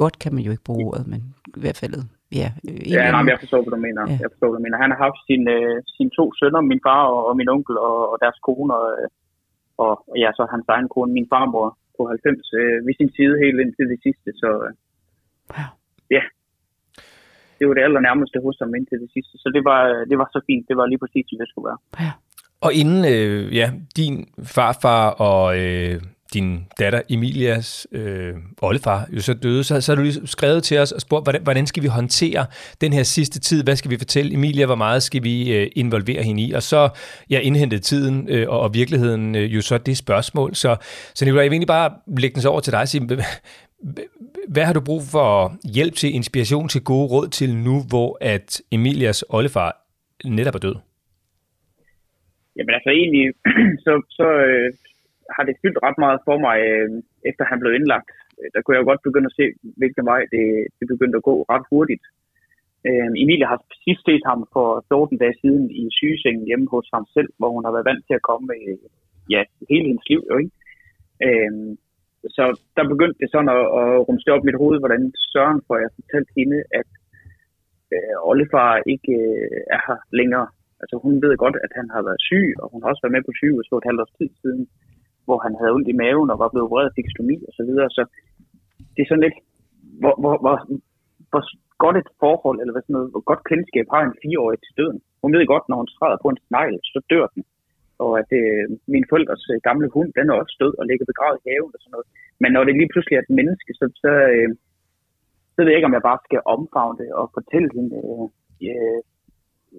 godt, 0.00 0.16
kan 0.22 0.34
man 0.34 0.42
jo 0.46 0.50
ikke 0.54 0.68
bruge 0.70 0.84
ordet, 0.88 1.06
men 1.12 1.20
i 1.56 1.60
hvert 1.62 1.78
fald, 1.82 1.94
ja. 2.40 2.48
Øh, 2.68 2.92
Ja, 2.96 3.10
nej, 3.14 3.22
men 3.22 3.30
jeg 3.34 3.40
forstår, 3.44 3.60
hvad 3.64 3.72
du 3.76 3.82
mener. 3.88 4.02
Ja. 4.10 4.16
Jeg 4.24 4.30
forstår, 4.32 4.48
hvad 4.50 4.58
du 4.60 4.64
mener. 4.66 4.78
Han 4.84 4.90
har 4.94 5.00
haft 5.06 5.20
sine, 5.28 5.46
øh, 5.58 5.76
sine 5.96 6.10
to 6.18 6.24
sønner, 6.40 6.60
min 6.72 6.80
far 6.86 7.02
og, 7.14 7.20
og 7.28 7.32
min 7.40 7.48
onkel 7.54 7.76
og, 7.88 7.96
og 8.12 8.16
deres 8.24 8.38
kone, 8.46 8.70
og, 8.80 8.86
øh, 9.00 9.08
og, 9.84 9.92
ja, 10.22 10.28
så 10.38 10.42
hans 10.54 10.66
egen 10.74 10.88
kone, 10.94 11.10
min 11.18 11.28
farmor 11.32 11.66
på 11.96 12.02
90, 12.06 12.52
øh, 12.60 12.76
ved 12.86 12.94
sin 13.00 13.10
side 13.16 13.34
helt 13.44 13.58
indtil 13.64 13.86
det 13.92 14.00
sidste. 14.06 14.28
Så 14.42 14.48
øh, 14.66 14.72
Ja. 15.58 15.64
ja, 16.16 16.22
det 17.58 17.64
var 17.68 17.74
det 17.76 17.82
allernærmeste 17.88 18.38
hos 18.46 18.56
ham 18.62 18.74
indtil 18.78 18.98
det 19.04 19.10
sidste. 19.16 19.34
Så 19.42 19.48
det 19.56 19.62
var, 19.70 19.80
øh, 19.92 20.00
det 20.10 20.16
var 20.20 20.28
så 20.36 20.40
fint. 20.48 20.64
Det 20.68 20.76
var 20.80 20.86
lige 20.92 21.02
præcis, 21.04 21.24
som 21.28 21.38
det 21.40 21.48
skulle 21.50 21.66
være. 21.70 21.80
Ja. 22.04 22.12
Og 22.64 22.74
inden 22.74 23.04
øh, 23.04 23.56
ja, 23.56 23.70
din 23.96 24.26
farfar 24.44 25.08
og 25.08 25.58
øh, 25.58 26.00
din 26.34 26.60
datter 26.78 27.02
Emilias 27.10 27.86
øh, 27.92 28.34
oldefar 28.62 29.06
jo 29.12 29.20
så 29.20 29.34
døde, 29.34 29.64
så, 29.64 29.80
så 29.80 29.92
har 29.92 29.96
du 29.96 30.02
lige 30.02 30.26
skrevet 30.26 30.62
til 30.64 30.78
os 30.78 30.92
og 30.92 31.00
spurgt, 31.00 31.24
hvordan, 31.24 31.42
hvordan 31.42 31.66
skal 31.66 31.82
vi 31.82 31.88
håndtere 31.88 32.46
den 32.80 32.92
her 32.92 33.02
sidste 33.02 33.40
tid? 33.40 33.64
Hvad 33.64 33.76
skal 33.76 33.90
vi 33.90 33.98
fortælle 33.98 34.34
Emilia? 34.34 34.66
Hvor 34.66 34.74
meget 34.74 35.02
skal 35.02 35.22
vi 35.22 35.52
øh, 35.52 35.70
involvere 35.76 36.22
hende 36.22 36.42
i? 36.42 36.52
Og 36.52 36.62
så 36.62 36.88
ja, 37.30 37.38
indhentede 37.38 37.80
tiden 37.80 38.28
øh, 38.28 38.48
og, 38.48 38.60
og 38.60 38.74
virkeligheden 38.74 39.34
øh, 39.34 39.54
jo 39.54 39.60
så 39.60 39.78
det 39.78 39.96
spørgsmål. 39.96 40.54
Så, 40.54 40.76
så 41.14 41.24
Nicolai, 41.24 41.42
jeg 41.44 41.50
vil 41.50 41.54
egentlig 41.54 41.66
bare 41.66 41.90
lægge 42.16 42.34
den 42.34 42.42
så 42.42 42.48
over 42.48 42.60
til 42.60 42.72
dig 42.72 42.80
og 42.80 42.88
sige, 42.88 43.04
hvad- 43.06 43.24
hvad 44.48 44.64
har 44.64 44.72
du 44.72 44.80
brug 44.80 45.02
for 45.02 45.56
hjælp 45.74 45.94
til, 45.96 46.14
inspiration 46.14 46.68
til, 46.68 46.80
gode 46.84 47.06
råd 47.06 47.28
til 47.28 47.56
nu, 47.56 47.82
hvor 47.88 48.18
at 48.20 48.60
Emilias 48.72 49.24
oldefar 49.28 49.76
netop 50.24 50.54
er 50.54 50.58
død? 50.58 50.74
Jamen 52.56 52.74
altså 52.78 52.90
egentlig, 52.90 53.24
så, 53.84 53.92
så 54.18 54.26
øh, 54.48 54.68
har 55.34 55.42
det 55.44 55.60
fyldt 55.62 55.78
ret 55.86 55.98
meget 56.04 56.20
for 56.28 56.36
mig, 56.46 56.58
øh, 56.70 56.90
efter 57.30 57.44
han 57.50 57.60
blev 57.60 57.72
indlagt. 57.74 58.10
Der 58.54 58.60
kunne 58.60 58.74
jeg 58.74 58.82
jo 58.82 58.90
godt 58.90 59.06
begynde 59.06 59.30
at 59.30 59.38
se, 59.40 59.46
hvilken 59.80 60.04
vej 60.12 60.20
det, 60.34 60.44
det 60.78 60.86
begyndte 60.92 61.16
at 61.16 61.28
gå 61.30 61.34
ret 61.52 61.66
hurtigt. 61.72 62.04
Øh, 62.88 63.08
Emilie 63.22 63.50
har 63.52 63.60
sidst 63.84 64.02
set 64.08 64.24
ham 64.30 64.40
for 64.54 64.68
14 64.88 65.18
dage 65.18 65.36
siden 65.42 65.64
i 65.70 65.84
sygesengen 65.98 66.46
hjemme 66.46 66.66
hos 66.74 66.86
ham 66.94 67.04
selv, 67.16 67.30
hvor 67.38 67.50
hun 67.54 67.64
har 67.64 67.72
været 67.72 67.88
vant 67.90 68.04
til 68.06 68.14
at 68.18 68.26
komme 68.30 68.46
øh, 68.58 68.78
ja, 69.34 69.40
hele 69.70 69.86
hendes 69.90 70.08
liv. 70.12 70.20
Jo, 70.30 70.34
ikke? 70.42 70.54
Øh, 71.26 71.52
så 72.36 72.44
der 72.76 72.92
begyndte 72.92 73.20
det 73.22 73.30
sådan 73.30 73.52
at, 73.56 73.64
at 73.80 73.86
rumste 74.08 74.32
op 74.34 74.42
i 74.44 74.48
mit 74.48 74.60
hoved, 74.62 74.78
hvordan 74.78 75.02
søren 75.32 75.60
får 75.66 75.76
jeg 75.82 75.90
fortalt 75.98 76.30
hende, 76.38 76.58
at 76.80 76.88
øh, 77.94 78.28
Ollefar 78.28 78.82
ikke 78.92 79.12
øh, 79.12 79.60
er 79.74 79.80
her 79.86 79.98
længere. 80.20 80.48
Altså 80.84 80.96
hun 81.04 81.14
ved 81.24 81.32
godt, 81.44 81.56
at 81.66 81.72
han 81.78 81.86
har 81.94 82.02
været 82.08 82.24
syg, 82.28 82.48
og 82.62 82.66
hun 82.72 82.80
har 82.80 82.88
også 82.90 83.02
været 83.04 83.16
med 83.16 83.26
på 83.26 83.32
sygehus 83.38 83.68
for 83.68 83.78
et 83.78 83.88
halvt 83.88 84.02
års 84.02 84.16
tid 84.18 84.30
siden, 84.42 84.62
hvor 85.26 85.38
han 85.46 85.54
havde 85.58 85.74
ondt 85.76 85.88
i 85.92 85.98
maven 86.02 86.32
og 86.32 86.38
var 86.42 86.50
blevet 86.50 86.66
opereret 86.66 86.90
og 86.90 86.96
fik 86.98 87.08
stomi 87.14 87.36
og 87.48 87.52
så 87.58 87.62
videre. 87.68 87.88
Så 87.96 88.02
det 88.94 89.00
er 89.02 89.08
sådan 89.08 89.26
lidt, 89.26 89.38
hvor, 90.02 90.14
hvor, 90.22 90.34
hvor, 90.44 90.56
hvor 91.30 91.42
godt 91.84 91.96
et 92.02 92.10
forhold, 92.22 92.58
eller 92.60 92.72
hvad 92.74 92.84
sådan 92.84 92.96
noget, 92.98 93.12
hvor 93.12 93.24
godt 93.30 93.42
kendskab 93.50 93.86
har 93.94 94.02
en 94.04 94.18
fireårig 94.22 94.58
til 94.62 94.76
døden. 94.80 94.98
Hun 95.22 95.32
ved 95.34 95.46
godt, 95.52 95.66
når 95.68 95.78
hun 95.80 95.90
træder 95.96 96.18
på 96.20 96.28
en 96.30 96.42
snegl, 96.46 96.76
så 96.92 96.98
dør 97.12 97.26
den. 97.34 97.42
Og 98.04 98.12
at 98.20 98.30
øh, 98.40 98.64
min 98.94 99.04
forældres 99.10 99.44
øh, 99.52 99.58
gamle 99.68 99.88
hund, 99.94 100.08
den 100.18 100.26
er 100.30 100.34
også 100.42 100.54
død 100.62 100.74
og 100.80 100.84
ligger 100.86 101.06
begravet 101.12 101.38
i 101.40 101.46
haven 101.48 101.74
og 101.76 101.80
sådan 101.80 101.94
noget. 101.96 102.08
Men 102.42 102.50
når 102.52 102.62
det 102.64 102.74
lige 102.80 102.92
pludselig 102.92 103.16
er 103.16 103.24
et 103.24 103.36
menneske, 103.40 103.70
så, 103.80 103.84
så, 104.02 104.12
øh, 104.34 104.48
så 105.54 105.58
ved 105.60 105.70
jeg 105.70 105.78
ikke, 105.78 105.90
om 105.90 105.98
jeg 105.98 106.08
bare 106.10 106.24
skal 106.26 106.40
omfavne 106.54 106.98
det 107.02 107.10
og 107.20 107.24
fortælle 107.36 107.68
hende, 107.76 107.96
øh, 108.02 108.26
øh, 108.70 109.00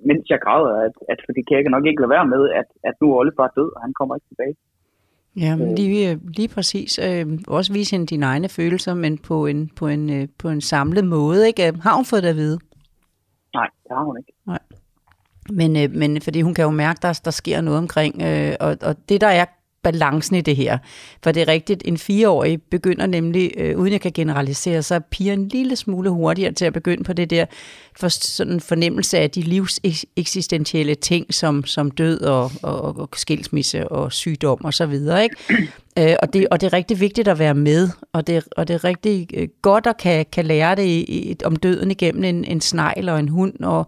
mens 0.09 0.29
jeg 0.29 0.39
græder, 0.45 0.75
at, 0.87 0.95
at 1.09 1.19
fordi 1.25 1.41
kan 1.41 1.57
jeg 1.57 1.69
nok 1.69 1.85
ikke 1.85 2.01
lade 2.01 2.09
være 2.09 2.27
med, 2.27 2.49
at, 2.49 2.65
at 2.83 2.93
nu 3.01 3.11
er 3.11 3.15
oldefar 3.15 3.53
død, 3.55 3.69
og 3.75 3.81
han 3.81 3.93
kommer 3.93 4.15
ikke 4.15 4.27
tilbage. 4.27 4.55
Ja, 5.43 5.55
men 5.55 5.69
Øh. 5.71 5.75
lige, 5.77 6.11
øh, 6.11 6.17
lige 6.37 6.47
præcis. 6.47 6.99
Øh, 6.99 7.25
også 7.47 7.73
vise 7.73 7.91
hende 7.95 8.05
dine 8.05 8.25
egne 8.25 8.49
følelser, 8.49 8.93
men 8.93 9.17
på 9.17 9.45
en, 9.45 9.69
på 9.79 9.87
en, 9.87 10.09
øh, 10.09 10.27
på 10.37 10.49
en 10.49 10.61
samlet 10.61 11.05
måde. 11.05 11.47
Ikke? 11.47 11.73
Har 11.81 11.95
hun 11.95 12.05
fået 12.05 12.23
det 12.23 12.29
at 12.29 12.35
vide? 12.35 12.59
Nej, 13.53 13.69
det 13.83 13.91
har 13.91 14.03
hun 14.03 14.17
ikke. 14.17 14.33
Men, 15.49 15.75
øh, 15.77 15.95
men 15.99 16.21
fordi 16.21 16.41
hun 16.41 16.53
kan 16.53 16.63
jo 16.63 16.71
mærke, 16.71 16.99
der, 17.01 17.21
der 17.25 17.31
sker 17.31 17.61
noget 17.61 17.79
omkring. 17.79 18.21
Øh, 18.21 18.53
og, 18.59 18.77
og 18.81 18.95
det, 19.09 19.21
der 19.21 19.27
er 19.27 19.45
balancen 19.85 20.35
i 20.35 20.41
det 20.41 20.55
her. 20.55 20.77
For 21.23 21.31
det 21.31 21.41
er 21.41 21.47
rigtigt, 21.47 21.81
en 21.85 21.97
fireårig 21.97 22.61
begynder 22.61 23.05
nemlig, 23.05 23.51
øh, 23.57 23.77
uden 23.77 23.93
jeg 23.93 24.01
kan 24.01 24.11
generalisere, 24.11 24.83
så 24.83 24.95
er 24.95 24.99
piger 24.99 25.33
en 25.33 25.47
lille 25.47 25.75
smule 25.75 26.09
hurtigere 26.09 26.51
til 26.51 26.65
at 26.65 26.73
begynde 26.73 27.03
på 27.03 27.13
det 27.13 27.29
der 27.29 27.45
for 27.99 28.07
sådan 28.07 28.59
fornemmelse 28.59 29.17
af 29.17 29.31
de 29.31 29.41
livseksistentielle 29.41 30.95
ting, 30.95 31.33
som, 31.33 31.65
som 31.65 31.91
død 31.91 32.21
og, 32.21 32.51
og, 32.63 32.99
og 32.99 33.09
skilsmisse 33.15 33.87
og 33.87 34.13
sygdom 34.13 34.63
og 34.63 34.73
så 34.73 34.85
videre. 34.85 35.23
Ikke? 35.23 35.35
Øh, 35.99 36.15
og, 36.21 36.33
det, 36.33 36.47
og 36.51 36.61
det 36.61 36.67
er 36.67 36.73
rigtig 36.73 36.99
vigtigt 36.99 37.27
at 37.27 37.39
være 37.39 37.53
med, 37.53 37.89
og 38.13 38.27
det, 38.27 38.43
og 38.57 38.67
det 38.67 38.73
er 38.73 38.83
rigtig 38.83 39.27
øh, 39.33 39.47
godt 39.61 39.87
at 39.87 39.97
kan, 39.97 40.25
kan 40.31 40.45
lære 40.45 40.75
det 40.75 40.83
i, 40.83 40.99
i, 40.99 41.35
om 41.45 41.55
døden 41.55 41.91
igennem 41.91 42.23
en, 42.23 42.45
en 42.45 42.61
snegl 42.61 43.09
og 43.09 43.19
en 43.19 43.29
hund, 43.29 43.63
og, 43.63 43.87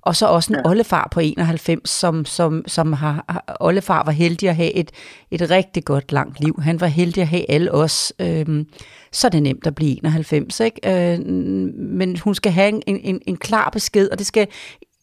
og 0.00 0.16
så 0.16 0.26
også 0.26 0.52
en 0.52 0.60
ja. 0.64 0.70
oldefar 0.70 1.08
på 1.10 1.20
91, 1.20 1.90
som, 1.90 2.24
som, 2.24 2.64
som 2.66 2.92
har, 2.92 3.44
oldefar 3.60 4.02
var 4.04 4.12
heldig 4.12 4.48
at 4.48 4.56
have 4.56 4.72
et, 4.72 4.90
et 5.30 5.50
rigtig 5.50 5.84
godt 5.84 6.12
langt 6.12 6.40
liv. 6.40 6.60
Han 6.62 6.80
var 6.80 6.86
heldig 6.86 7.22
at 7.22 7.28
have 7.28 7.50
alle 7.50 7.72
os. 7.72 8.12
Øhm, 8.18 8.66
så 9.12 9.26
er 9.26 9.30
det 9.30 9.42
nemt 9.42 9.66
at 9.66 9.74
blive 9.74 9.98
91, 9.98 10.60
ikke? 10.60 11.14
Øh, 11.14 11.26
men 11.76 12.18
hun 12.18 12.34
skal 12.34 12.52
have 12.52 12.68
en, 12.68 12.82
en, 12.86 13.20
en 13.26 13.36
klar 13.36 13.70
besked, 13.70 14.08
og 14.08 14.18
det 14.18 14.26
skal 14.26 14.46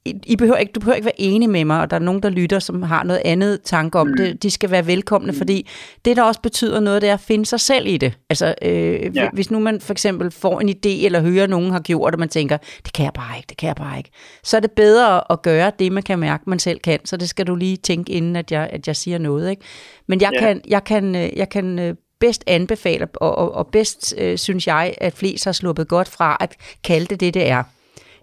i 0.05 0.35
behøver 0.35 0.57
ikke, 0.57 0.71
du 0.71 0.79
behøver 0.79 0.95
ikke 0.95 1.05
være 1.05 1.21
enig 1.21 1.49
med 1.49 1.65
mig, 1.65 1.81
og 1.81 1.89
der 1.89 1.95
er 1.95 2.01
nogen, 2.01 2.23
der 2.23 2.29
lytter, 2.29 2.59
som 2.59 2.83
har 2.83 3.03
noget 3.03 3.21
andet 3.25 3.61
tanke 3.61 3.99
om 3.99 4.07
mm. 4.07 4.17
det. 4.17 4.43
De 4.43 4.51
skal 4.51 4.71
være 4.71 4.87
velkomne, 4.87 5.31
mm. 5.31 5.37
fordi 5.37 5.69
det, 6.05 6.17
der 6.17 6.23
også 6.23 6.41
betyder 6.41 6.79
noget, 6.79 7.01
det 7.01 7.09
er 7.09 7.13
at 7.13 7.19
finde 7.19 7.45
sig 7.45 7.59
selv 7.59 7.87
i 7.87 7.97
det. 7.97 8.13
Altså, 8.29 8.55
øh, 8.61 9.15
ja. 9.15 9.29
hvis 9.33 9.51
nu 9.51 9.59
man 9.59 9.81
for 9.81 9.93
eksempel 9.93 10.31
får 10.31 10.61
en 10.61 10.69
idé, 10.69 11.05
eller 11.05 11.21
hører, 11.21 11.43
at 11.43 11.49
nogen 11.49 11.71
har 11.71 11.79
gjort, 11.79 12.13
og 12.13 12.19
man 12.19 12.29
tænker, 12.29 12.57
det 12.85 12.93
kan 12.93 13.05
jeg 13.05 13.13
bare 13.13 13.37
ikke, 13.37 13.47
det 13.49 13.57
kan 13.57 13.67
jeg 13.67 13.75
bare 13.75 13.97
ikke. 13.97 14.09
Så 14.43 14.57
er 14.57 14.61
det 14.61 14.71
bedre 14.71 15.31
at 15.31 15.41
gøre 15.41 15.71
det, 15.79 15.91
man 15.91 16.03
kan 16.03 16.19
mærke, 16.19 16.43
man 16.47 16.59
selv 16.59 16.79
kan. 16.79 16.99
Så 17.05 17.17
det 17.17 17.29
skal 17.29 17.47
du 17.47 17.55
lige 17.55 17.77
tænke, 17.77 18.11
inden 18.13 18.35
at 18.35 18.51
jeg, 18.51 18.69
at 18.71 18.87
jeg 18.87 18.95
siger 18.95 19.17
noget. 19.17 19.49
Ikke? 19.49 19.61
Men 20.07 20.21
jeg, 20.21 20.31
ja. 20.33 20.39
kan, 20.39 20.61
jeg, 20.67 20.83
kan, 20.83 21.15
øh, 21.15 21.29
jeg 21.35 21.49
kan 21.49 21.79
øh, 21.79 21.95
bedst 22.19 22.43
anbefale, 22.47 23.07
og, 23.15 23.37
og, 23.37 23.55
og 23.55 23.67
bedst 23.67 24.15
øh, 24.17 24.37
synes 24.37 24.67
jeg, 24.67 24.93
at 24.97 25.13
flest 25.13 25.45
har 25.45 25.51
sluppet 25.51 25.87
godt 25.87 26.07
fra 26.07 26.37
at 26.39 26.55
kalde 26.83 27.05
det 27.05 27.19
det, 27.19 27.33
det 27.33 27.49
er 27.49 27.63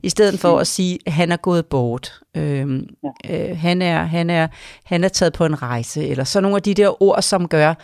i 0.03 0.09
stedet 0.09 0.41
for 0.41 0.59
at 0.59 0.67
sige, 0.67 0.99
at 1.07 1.13
han 1.13 1.33
er 1.33 1.37
gået 1.37 1.67
bort. 1.67 2.21
Øhm, 2.37 2.87
ja. 3.25 3.51
øh, 3.51 3.59
han, 3.59 3.83
er, 3.83 4.03
han, 4.03 4.31
er, 4.31 4.49
han 4.85 5.05
er 5.05 5.09
taget 5.09 5.33
på 5.33 5.45
en 5.45 5.63
rejse, 5.63 6.09
eller 6.09 6.25
så 6.25 6.41
nogle 6.41 6.57
af 6.57 6.63
de 6.63 6.75
der 6.75 7.03
ord, 7.03 7.23
som 7.23 7.49
gør, 7.49 7.75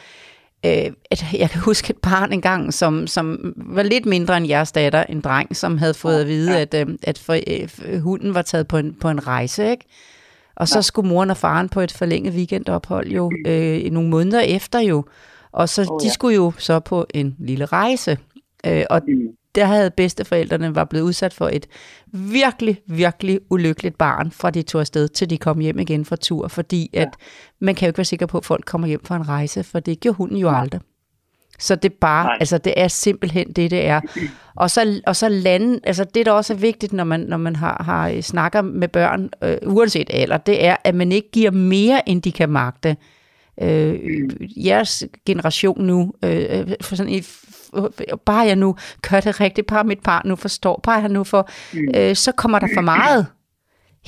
øh, 0.66 0.92
at 1.10 1.24
jeg 1.32 1.50
kan 1.50 1.60
huske 1.60 1.90
et 1.90 1.96
barn 1.96 2.32
engang, 2.32 2.74
som, 2.74 3.06
som 3.06 3.54
var 3.56 3.82
lidt 3.82 4.06
mindre 4.06 4.36
end 4.36 4.46
jeres 4.46 4.72
datter, 4.72 5.04
en 5.08 5.20
dreng, 5.20 5.56
som 5.56 5.78
havde 5.78 5.94
fået 5.94 6.20
at 6.20 6.26
vide, 6.26 6.52
ja. 6.52 6.60
at, 6.60 6.74
øh, 6.74 6.86
at 7.02 7.18
for, 7.18 7.38
øh, 7.86 8.00
hunden 8.00 8.34
var 8.34 8.42
taget 8.42 8.68
på 8.68 8.76
en, 8.76 8.94
på 9.00 9.08
en 9.08 9.26
rejse, 9.26 9.70
ikke? 9.70 9.84
Og 10.56 10.68
så 10.68 10.78
ja. 10.78 10.82
skulle 10.82 11.08
moren 11.08 11.30
og 11.30 11.36
faren 11.36 11.68
på 11.68 11.80
et 11.80 11.92
forlænget 11.92 12.34
weekendophold 12.34 13.08
jo 13.08 13.32
øh, 13.46 13.90
nogle 13.92 14.08
måneder 14.08 14.40
efter 14.40 14.80
jo. 14.80 15.04
Og 15.52 15.68
så 15.68 15.82
oh, 15.82 16.04
ja. 16.04 16.08
de 16.08 16.14
skulle 16.14 16.34
jo 16.34 16.52
så 16.58 16.80
på 16.80 17.06
en 17.14 17.36
lille 17.38 17.64
rejse. 17.64 18.18
Øh, 18.66 18.84
og 18.90 19.02
mm 19.08 19.38
der 19.58 19.64
havde 19.64 19.90
bedsteforældrene 19.90 20.74
var 20.74 20.84
blevet 20.84 21.04
udsat 21.04 21.34
for 21.34 21.48
et 21.52 21.66
virkelig, 22.12 22.80
virkelig 22.86 23.40
ulykkeligt 23.50 23.98
barn, 23.98 24.30
fra 24.30 24.50
de 24.50 24.62
tog 24.62 24.80
afsted, 24.80 25.08
til 25.08 25.30
de 25.30 25.38
kom 25.38 25.58
hjem 25.58 25.78
igen 25.78 26.04
fra 26.04 26.16
tur, 26.16 26.48
fordi 26.48 26.90
at 26.92 27.08
man 27.60 27.74
kan 27.74 27.86
jo 27.86 27.90
ikke 27.90 27.98
være 27.98 28.04
sikker 28.04 28.26
på, 28.26 28.38
at 28.38 28.44
folk 28.44 28.64
kommer 28.64 28.88
hjem 28.88 29.04
fra 29.04 29.16
en 29.16 29.28
rejse, 29.28 29.64
for 29.64 29.80
det 29.80 30.00
gjorde 30.00 30.16
hunden 30.16 30.36
jo 30.36 30.50
aldrig. 30.50 30.80
Så 31.58 31.74
det 31.74 31.92
bare, 31.92 32.24
Nej. 32.24 32.36
altså 32.40 32.58
det 32.58 32.74
er 32.76 32.88
simpelthen 32.88 33.52
det, 33.52 33.70
det 33.70 33.86
er. 33.86 34.00
Og 34.56 34.70
så, 34.70 35.00
og 35.06 35.16
så 35.16 35.28
lande, 35.28 35.80
altså 35.84 36.04
det, 36.04 36.26
der 36.26 36.32
også 36.32 36.52
er 36.52 36.58
vigtigt, 36.58 36.92
når 36.92 37.04
man, 37.04 37.20
når 37.20 37.36
man 37.36 37.56
har, 37.56 37.82
har 37.82 38.20
snakker 38.20 38.62
med 38.62 38.88
børn, 38.88 39.30
øh, 39.42 39.56
uanset 39.66 40.10
alder, 40.12 40.36
det 40.36 40.64
er, 40.64 40.76
at 40.84 40.94
man 40.94 41.12
ikke 41.12 41.30
giver 41.30 41.50
mere, 41.50 42.08
end 42.08 42.22
de 42.22 42.32
kan 42.32 42.48
magte. 42.48 42.96
Øh, 43.62 43.98
jeres 44.66 45.04
generation 45.26 45.84
nu, 45.84 46.12
øh, 46.24 46.68
for 46.80 46.96
sådan 46.96 47.12
i 47.12 47.22
bare 48.24 48.46
jeg 48.46 48.56
nu 48.56 48.76
gør 49.10 49.20
det 49.20 49.40
rigtigt, 49.40 49.66
bare 49.66 49.84
mit 49.84 50.00
barn 50.00 50.22
nu 50.28 50.36
forstår, 50.36 50.80
bare 50.82 51.00
han 51.00 51.10
nu 51.10 51.24
for, 51.24 51.48
mm. 51.72 51.88
øh, 51.94 52.16
så 52.16 52.32
kommer 52.32 52.58
der 52.58 52.68
for 52.74 52.80
meget. 52.80 53.26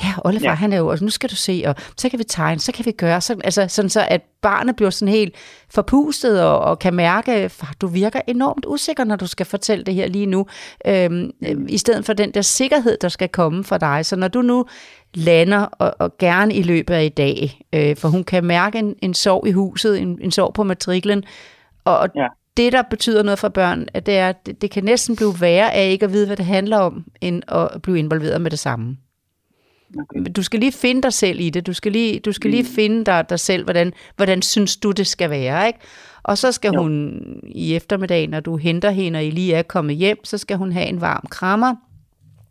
Ja, 0.04 0.14
Oliver, 0.24 0.48
ja. 0.48 0.54
han 0.54 0.72
er 0.72 0.76
jo, 0.76 0.86
og 0.86 0.98
nu 1.00 1.10
skal 1.10 1.30
du 1.30 1.36
se, 1.36 1.62
og 1.66 1.74
så 1.96 2.08
kan 2.08 2.18
vi 2.18 2.24
tegne, 2.24 2.60
så 2.60 2.72
kan 2.72 2.86
vi 2.86 2.92
gøre, 2.92 3.20
så, 3.20 3.36
altså 3.44 3.68
sådan 3.68 3.88
så, 3.88 4.06
at 4.08 4.22
barnet 4.42 4.76
bliver 4.76 4.90
sådan 4.90 5.14
helt 5.14 5.34
forpustet 5.70 6.42
og, 6.42 6.58
og 6.58 6.78
kan 6.78 6.94
mærke, 6.94 7.32
at 7.32 7.62
du 7.80 7.86
virker 7.86 8.20
enormt 8.26 8.64
usikker, 8.68 9.04
når 9.04 9.16
du 9.16 9.26
skal 9.26 9.46
fortælle 9.46 9.84
det 9.84 9.94
her 9.94 10.08
lige 10.08 10.26
nu, 10.26 10.46
øhm, 10.86 11.30
mm. 11.42 11.66
i 11.68 11.78
stedet 11.78 12.04
for 12.04 12.12
den 12.12 12.30
der 12.34 12.42
sikkerhed, 12.42 12.96
der 13.00 13.08
skal 13.08 13.28
komme 13.28 13.64
for 13.64 13.78
dig. 13.78 14.06
Så 14.06 14.16
når 14.16 14.28
du 14.28 14.42
nu 14.42 14.66
lander, 15.14 15.60
og, 15.60 15.94
og 15.98 16.18
gerne 16.18 16.54
i 16.54 16.62
løbet 16.62 16.94
af 16.94 17.04
i 17.04 17.08
dag, 17.08 17.60
øh, 17.74 17.96
for 17.96 18.08
hun 18.08 18.24
kan 18.24 18.44
mærke 18.44 18.78
en, 18.78 18.94
en 19.02 19.14
sorg 19.14 19.46
i 19.46 19.52
huset, 19.52 20.00
en, 20.00 20.18
en 20.20 20.30
sorg 20.30 20.54
på 20.54 20.62
matriklen, 20.62 21.24
og 21.84 22.08
ja 22.16 22.26
det, 22.60 22.72
der 22.72 22.82
betyder 22.82 23.22
noget 23.22 23.38
for 23.38 23.48
børn, 23.48 23.86
det 24.06 24.16
er, 24.16 24.28
at 24.28 24.46
det, 24.46 24.62
det 24.62 24.70
kan 24.70 24.84
næsten 24.84 25.16
blive 25.16 25.34
værre 25.40 25.74
af 25.74 25.90
ikke 25.90 26.04
at 26.04 26.12
vide, 26.12 26.26
hvad 26.26 26.36
det 26.36 26.44
handler 26.44 26.76
om, 26.76 27.04
end 27.20 27.42
at 27.48 27.82
blive 27.82 27.98
involveret 27.98 28.40
med 28.40 28.50
det 28.50 28.58
samme. 28.58 28.96
Okay. 29.98 30.32
Du 30.36 30.42
skal 30.42 30.60
lige 30.60 30.72
finde 30.72 31.02
dig 31.02 31.12
selv 31.12 31.40
i 31.40 31.50
det. 31.50 31.66
Du 31.66 31.72
skal 31.72 31.92
lige, 31.92 32.20
du 32.20 32.32
skal 32.32 32.50
lige 32.50 32.62
mm. 32.62 32.68
finde 32.68 33.04
dig, 33.04 33.26
dig 33.28 33.40
selv, 33.40 33.64
hvordan, 33.64 33.92
hvordan 34.16 34.42
synes 34.42 34.76
du, 34.76 34.90
det 34.90 35.06
skal 35.06 35.30
være. 35.30 35.66
Ikke? 35.66 35.78
Og 36.22 36.38
så 36.38 36.52
skal 36.52 36.72
jo. 36.74 36.82
hun 36.82 37.22
i 37.48 37.74
eftermiddag, 37.74 38.26
når 38.26 38.40
du 38.40 38.56
henter 38.56 38.90
hende, 38.90 39.16
og 39.16 39.24
I 39.24 39.30
lige 39.30 39.54
er 39.54 39.62
kommet 39.62 39.96
hjem, 39.96 40.24
så 40.24 40.38
skal 40.38 40.56
hun 40.56 40.72
have 40.72 40.86
en 40.86 41.00
varm 41.00 41.26
krammer 41.30 41.74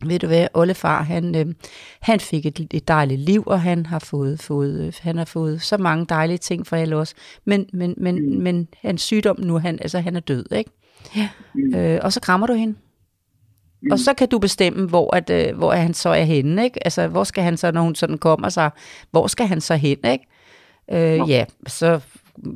ved 0.06 0.20
du 0.20 0.28
hvad, 0.28 0.48
Ollefar, 0.54 1.04
han, 1.04 1.36
øh, 1.36 1.46
han 2.02 2.20
fik 2.20 2.46
et, 2.46 2.68
et 2.74 2.88
dejligt 2.88 3.22
liv, 3.22 3.44
og 3.46 3.62
han 3.62 3.86
har 3.86 4.00
fået, 4.00 4.40
fået, 4.42 4.82
øh, 4.82 4.94
han 5.02 5.18
har 5.18 5.26
fået 5.26 5.62
så 5.62 5.78
mange 5.78 6.06
dejlige 6.06 6.38
ting 6.38 6.68
for 6.68 6.76
alle 6.76 6.96
os. 6.96 7.14
Men, 7.46 7.66
men, 7.74 7.94
men, 7.98 8.16
mm. 8.16 8.42
men 8.42 8.68
hans 8.82 9.02
sygdom 9.02 9.40
nu, 9.40 9.60
han, 9.60 9.80
altså, 9.82 10.00
han 10.00 10.16
er 10.16 10.20
død, 10.20 10.46
ikke? 10.52 10.72
Ja. 11.16 11.30
Mm. 11.54 11.76
Øh, 11.76 12.00
og 12.04 12.14
så 12.14 12.20
krammer 12.20 12.48
du 12.48 12.54
hende. 12.54 12.76
Mm. 13.82 13.92
Og 13.92 14.00
så 14.00 14.14
kan 14.14 14.30
du 14.30 14.40
bestemme, 14.40 14.88
hvor, 14.88 15.16
at, 15.16 15.30
øh, 15.30 15.58
hvor 15.58 15.72
han 15.72 15.94
så 15.94 16.10
er 16.10 16.24
henne, 16.24 16.64
ikke? 16.64 16.86
Altså, 16.86 17.08
hvor 17.08 17.24
skal 17.24 17.44
han 17.44 17.58
så, 17.58 17.72
når 17.72 17.82
hun 17.82 17.96
sådan 17.96 18.18
kommer 18.18 18.50
sig, 18.50 18.70
hvor 19.12 19.28
skal 19.28 19.48
han 19.48 19.62
så 19.62 19.76
hen, 19.76 19.98
ikke? 20.06 20.26
Øh, 20.92 21.30
ja, 21.30 21.46
så 21.68 22.00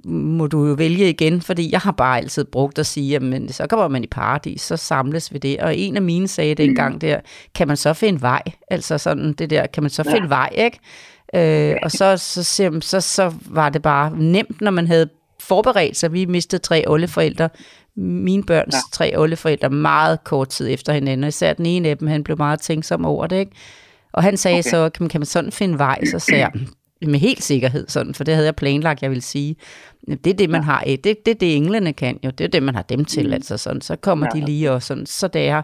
må 0.06 0.48
du 0.48 0.68
jo 0.68 0.74
vælge 0.74 1.10
igen, 1.10 1.42
fordi 1.42 1.72
jeg 1.72 1.80
har 1.80 1.92
bare 1.92 2.18
altid 2.18 2.44
brugt 2.44 2.80
at 2.80 2.86
sige, 2.86 3.20
men 3.20 3.50
så 3.50 3.68
kommer 3.68 3.88
man 3.88 4.04
i 4.04 4.08
paradis, 4.08 4.62
så 4.62 4.78
samles 4.78 5.34
vi 5.34 5.38
det. 5.38 5.60
Og 5.60 5.78
en 5.78 5.96
af 5.96 6.02
mine 6.02 6.28
sagde 6.28 6.56
det 6.56 6.66
engang 6.66 7.02
der, 7.02 7.20
kan 7.56 7.68
man 7.68 7.78
så 7.78 7.94
finde 7.94 8.22
vej? 8.22 8.42
Altså 8.72 8.98
sådan 8.98 9.34
det 9.34 9.50
der, 9.50 9.68
kan 9.68 9.84
man 9.84 9.90
så 9.90 10.04
finde 10.04 10.22
ja. 10.22 10.28
vej, 10.28 10.50
ikke? 10.52 10.80
Øh, 11.36 11.76
og 11.84 11.92
så, 11.92 12.18
så, 12.18 12.44
så, 12.44 12.80
så, 12.82 13.02
så 13.02 13.34
var 13.50 13.70
det 13.70 13.82
bare 13.82 14.18
nemt, 14.18 14.62
når 14.62 14.72
man 14.72 14.88
havde 14.88 15.10
forberedt 15.40 15.98
sig. 15.98 16.14
Vi 16.14 16.26
mistede 16.26 16.62
tre 16.62 16.84
oldeforældre. 16.88 17.50
Mine 17.96 18.44
børns 18.44 18.76
ja. 18.76 18.80
tre 18.92 19.14
oldeforældre 19.18 19.70
meget 19.70 20.24
kort 20.24 20.50
tid 20.50 20.70
efter 20.70 20.94
hinanden. 20.94 21.28
Især 21.28 21.54
den 21.54 21.66
ene 21.66 21.90
af 21.90 21.98
dem, 21.98 22.08
han 22.08 22.24
blev 22.24 22.38
meget 22.38 22.60
tænksom 22.62 23.06
over 23.06 23.28
det, 23.28 23.36
ikke? 23.36 23.52
Og 24.14 24.24
han 24.24 24.38
sagde 24.38 24.60
okay. 24.60 24.70
så, 24.70 24.90
kan 24.90 25.04
man, 25.04 25.10
kan 25.10 25.22
man 25.22 25.26
sådan 25.26 25.52
finde 25.52 25.78
vej? 25.78 26.06
Så 26.06 26.20
sagde 26.20 26.42
jeg, 26.42 26.52
med 27.08 27.20
helt 27.20 27.44
sikkerhed, 27.44 27.88
sådan, 27.88 28.14
for 28.14 28.24
det 28.24 28.34
havde 28.34 28.46
jeg 28.46 28.56
planlagt, 28.56 29.02
jeg 29.02 29.12
vil 29.12 29.22
sige. 29.22 29.56
Det 30.08 30.28
er 30.28 30.34
det, 30.34 30.50
man 30.50 30.62
ja. 30.62 30.66
har. 30.66 30.84
Det, 30.84 31.26
det 31.26 31.28
er 31.28 31.36
det, 31.36 31.56
englene 31.56 31.94
kan 31.94 32.20
jo. 32.26 32.30
Det 32.30 32.44
er 32.44 32.48
det, 32.48 32.64
man 32.64 32.76
har 32.76 32.82
dem 32.82 33.06
til. 33.06 33.28
Mm. 33.28 33.34
Altså 33.34 33.58
sådan. 33.58 33.82
Så 33.82 33.96
kommer 33.96 34.28
ja. 34.36 34.40
de 34.40 34.46
lige 34.46 34.72
og 34.72 34.84
sådan. 34.84 35.06
Så 35.06 35.28
det 35.28 35.48
er 35.48 35.62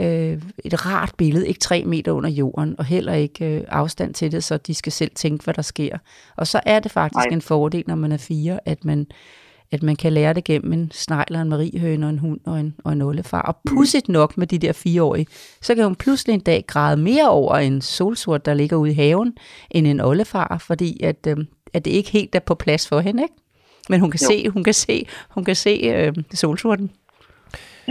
øh, 0.00 0.42
et 0.64 0.86
rart 0.86 1.12
billede. 1.18 1.48
Ikke 1.48 1.60
tre 1.60 1.84
meter 1.84 2.12
under 2.12 2.30
jorden, 2.30 2.74
og 2.78 2.84
heller 2.84 3.12
ikke 3.12 3.44
øh, 3.44 3.64
afstand 3.68 4.14
til 4.14 4.32
det, 4.32 4.44
så 4.44 4.56
de 4.56 4.74
skal 4.74 4.92
selv 4.92 5.10
tænke, 5.14 5.44
hvad 5.44 5.54
der 5.54 5.62
sker. 5.62 5.98
Og 6.36 6.46
så 6.46 6.60
er 6.66 6.80
det 6.80 6.92
faktisk 6.92 7.26
Nej. 7.26 7.34
en 7.34 7.42
fordel, 7.42 7.84
når 7.86 7.94
man 7.94 8.12
er 8.12 8.16
fire, 8.16 8.60
at 8.64 8.84
man 8.84 9.06
at 9.72 9.82
man 9.82 9.96
kan 9.96 10.12
lære 10.12 10.34
det 10.34 10.44
gennem 10.44 10.72
en 10.72 10.90
snegl 10.90 11.36
og 11.36 11.42
en 11.42 11.48
mariehøne 11.48 12.06
og 12.06 12.10
en 12.10 12.18
hund 12.18 12.40
og 12.46 12.60
en, 12.60 12.74
og 12.84 12.92
en 12.92 13.02
oldefar. 13.02 13.42
Og 13.42 13.54
pudsigt 13.70 14.08
nok 14.08 14.38
med 14.38 14.46
de 14.46 14.58
der 14.58 14.72
fireårige, 14.84 15.26
så 15.66 15.74
kan 15.74 15.84
hun 15.84 15.96
pludselig 16.04 16.34
en 16.34 16.40
dag 16.50 16.60
græde 16.66 16.96
mere 17.10 17.28
over 17.30 17.54
en 17.54 17.80
solsort, 17.80 18.46
der 18.46 18.54
ligger 18.54 18.76
ude 18.76 18.90
i 18.90 18.94
haven, 18.94 19.36
end 19.70 19.86
en 19.86 20.00
oldefar, 20.00 20.64
fordi 20.68 20.90
at, 21.10 21.20
øh, 21.30 21.36
at 21.74 21.84
det 21.84 21.90
ikke 21.90 22.10
helt 22.10 22.34
er 22.34 22.44
på 22.50 22.54
plads 22.54 22.88
for 22.88 23.00
hende, 23.00 23.22
ikke? 23.22 23.34
Men 23.90 24.00
hun 24.00 24.10
kan 24.14 24.20
jo. 24.24 24.30
se, 24.30 24.36
hun 24.54 24.64
kan 24.68 24.76
se, 24.86 24.96
hun 25.34 25.44
kan 25.48 25.56
se 25.66 25.74
øh, 25.92 26.12
solsorten. 26.42 26.88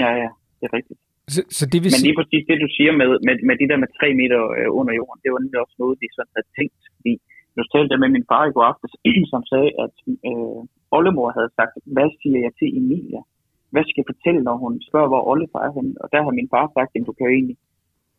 Ja, 0.04 0.10
ja, 0.22 0.30
det 0.60 0.66
er 0.70 0.74
rigtigt. 0.80 1.00
Så, 1.34 1.42
så 1.58 1.64
det 1.72 1.80
vil 1.84 1.90
Men 1.94 2.06
lige 2.08 2.18
præcis 2.20 2.44
det, 2.50 2.58
du 2.66 2.70
siger 2.78 2.92
med, 3.00 3.08
med, 3.28 3.36
med 3.50 3.56
de 3.62 3.70
der 3.72 3.78
med 3.84 3.90
tre 4.00 4.08
meter 4.22 4.42
øh, 4.58 4.70
under 4.80 4.94
jorden, 5.00 5.20
det 5.24 5.30
var 5.34 5.40
nemlig 5.44 5.60
også 5.66 5.78
noget, 5.84 5.96
de 6.02 6.08
sådan 6.16 6.34
havde 6.36 6.50
tænkt. 6.58 6.82
Fordi 6.98 7.14
nu 7.56 7.62
talte 7.74 7.92
jeg 7.94 8.02
med 8.04 8.12
min 8.16 8.26
far 8.32 8.44
i 8.50 8.54
går 8.56 8.66
aftes, 8.72 8.94
som 9.34 9.42
sagde, 9.52 9.72
at 9.86 9.96
øh, 10.30 10.62
oldemor 10.98 11.30
havde 11.38 11.52
sagt, 11.60 11.74
hvad 11.96 12.10
siger 12.22 12.40
jeg 12.46 12.54
til 12.60 12.70
Emilia? 12.80 13.22
Hvad 13.74 13.84
skal 13.84 14.02
jeg 14.02 14.12
fortælle, 14.14 14.42
når 14.48 14.56
hun 14.64 14.74
spørger, 14.90 15.10
hvor 15.12 15.24
oldefar 15.32 15.62
er 15.68 15.74
henne? 15.78 15.94
Og 16.04 16.08
der 16.14 16.20
har 16.24 16.32
min 16.40 16.52
far 16.54 16.66
sagt, 16.78 16.92
at 16.96 17.08
du 17.08 17.14
kan 17.16 17.28
jo 17.28 17.34
egentlig 17.38 17.58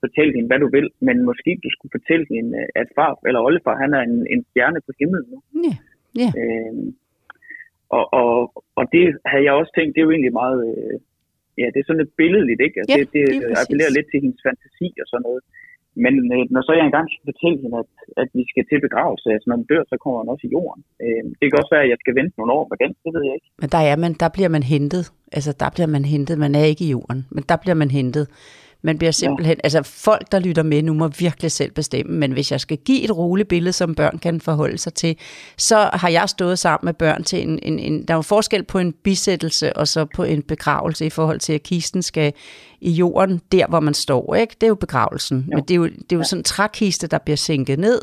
fortælle 0.04 0.33
hende, 0.37 0.48
hvad 0.50 0.61
du 0.64 0.68
vil, 0.76 0.88
men 1.07 1.16
måske 1.31 1.50
du 1.64 1.68
skulle 1.72 1.94
fortælle 1.96 2.26
hende, 2.35 2.52
at 2.81 2.88
far 2.96 3.11
eller 3.28 3.40
oldefar, 3.48 3.83
han 3.85 3.90
er 3.98 4.02
en, 4.09 4.16
en 4.35 4.42
stjerne 4.48 4.81
på 4.87 4.92
himlen 5.00 5.26
nu. 5.33 5.38
Ja, 5.66 5.74
ja. 6.22 6.31
Øhm, 6.40 6.88
og, 7.96 8.04
og, 8.20 8.33
og 8.78 8.85
det 8.94 9.04
havde 9.31 9.44
jeg 9.46 9.54
også 9.61 9.72
tænkt, 9.74 9.92
det 9.92 10.00
er 10.00 10.09
jo 10.09 10.14
egentlig 10.14 10.38
meget, 10.42 10.61
øh, 10.70 10.94
ja, 11.61 11.66
det 11.72 11.78
er 11.78 11.87
sådan 11.87 12.02
lidt 12.02 12.18
billedligt, 12.20 12.61
ikke? 12.66 12.78
Altså, 12.81 12.98
ja, 12.98 13.04
det, 13.14 13.24
det 13.42 13.59
appellerer 13.61 13.96
lidt 13.96 14.09
til 14.11 14.20
hendes 14.24 14.40
fantasi 14.46 14.88
og 15.02 15.07
sådan 15.09 15.26
noget. 15.28 15.42
Men 16.04 16.14
øh, 16.34 16.42
når 16.54 16.62
så 16.64 16.72
jeg 16.78 16.87
engang 16.87 17.06
skal 17.11 17.28
fortælle 17.30 17.58
hende, 17.62 17.76
at, 17.82 17.90
at 18.22 18.28
vi 18.38 18.44
skal 18.52 18.64
til 18.70 18.78
begravelse, 18.87 19.26
altså 19.34 19.46
når 19.48 19.56
man 19.61 19.68
dør, 19.72 19.82
så 19.92 19.96
kommer 20.02 20.18
man 20.20 20.32
også 20.32 20.44
i 20.48 20.52
jorden. 20.56 20.82
Øh, 21.04 21.22
det 21.38 21.44
kan 21.46 21.61
også 21.61 21.72
være, 21.74 21.87
at 21.87 21.92
jeg 21.92 22.00
skal 22.02 22.14
vente 22.20 22.34
nogle 22.38 22.52
år 22.58 22.64
på 22.70 22.76
den, 22.82 22.90
det 23.04 23.11
ved 23.14 23.22
jeg 23.28 23.34
ikke. 23.38 23.48
Men 23.62 23.68
der, 23.74 23.82
er 23.92 23.96
man, 24.04 24.12
der 24.22 24.28
bliver 24.37 24.50
man 24.56 24.64
hentet. 24.74 25.02
Altså, 25.37 25.50
der 25.62 25.68
bliver 25.74 25.90
man 25.96 26.04
hentet. 26.14 26.34
Man 26.44 26.54
er 26.61 26.64
ikke 26.70 26.84
i 26.87 26.92
jorden, 26.96 27.20
men 27.34 27.42
der 27.50 27.56
bliver 27.62 27.78
man 27.82 27.90
hentet. 27.98 28.24
Man 28.82 28.98
bliver 28.98 29.10
simpelthen, 29.10 29.56
ja. 29.56 29.60
altså 29.64 29.82
folk, 29.82 30.32
der 30.32 30.38
lytter 30.38 30.62
med 30.62 30.82
nu, 30.82 30.94
må 30.94 31.08
virkelig 31.08 31.52
selv 31.52 31.72
bestemme, 31.72 32.18
men 32.18 32.32
hvis 32.32 32.52
jeg 32.52 32.60
skal 32.60 32.76
give 32.76 33.02
et 33.02 33.16
roligt 33.16 33.48
billede, 33.48 33.72
som 33.72 33.94
børn 33.94 34.18
kan 34.18 34.40
forholde 34.40 34.78
sig 34.78 34.94
til, 34.94 35.16
så 35.56 35.90
har 35.92 36.08
jeg 36.08 36.28
stået 36.28 36.58
sammen 36.58 36.86
med 36.86 36.94
børn 36.94 37.24
til 37.24 37.42
en, 37.42 37.58
en, 37.62 37.78
en 37.78 38.04
der 38.04 38.14
er 38.14 38.18
jo 38.18 38.22
forskel 38.22 38.62
på 38.62 38.78
en 38.78 38.92
bisættelse 38.92 39.76
og 39.76 39.88
så 39.88 40.04
på 40.04 40.22
en 40.22 40.42
begravelse 40.42 41.06
i 41.06 41.10
forhold 41.10 41.40
til, 41.40 41.52
at 41.52 41.62
kisten 41.62 42.02
skal 42.02 42.32
i 42.80 42.90
jorden, 42.90 43.40
der 43.52 43.66
hvor 43.66 43.80
man 43.80 43.94
står, 43.94 44.34
ikke? 44.34 44.54
Det 44.60 44.62
er 44.62 44.68
jo 44.68 44.74
begravelsen, 44.74 45.46
jo. 45.50 45.56
men 45.56 45.64
det 45.64 45.70
er 45.70 45.76
jo, 45.76 45.86
det 45.86 46.12
er 46.12 46.16
jo 46.16 46.22
sådan 46.22 46.40
en 46.40 46.44
trækiste, 46.44 47.06
der 47.06 47.18
bliver 47.18 47.36
sænket 47.36 47.78
ned, 47.78 48.00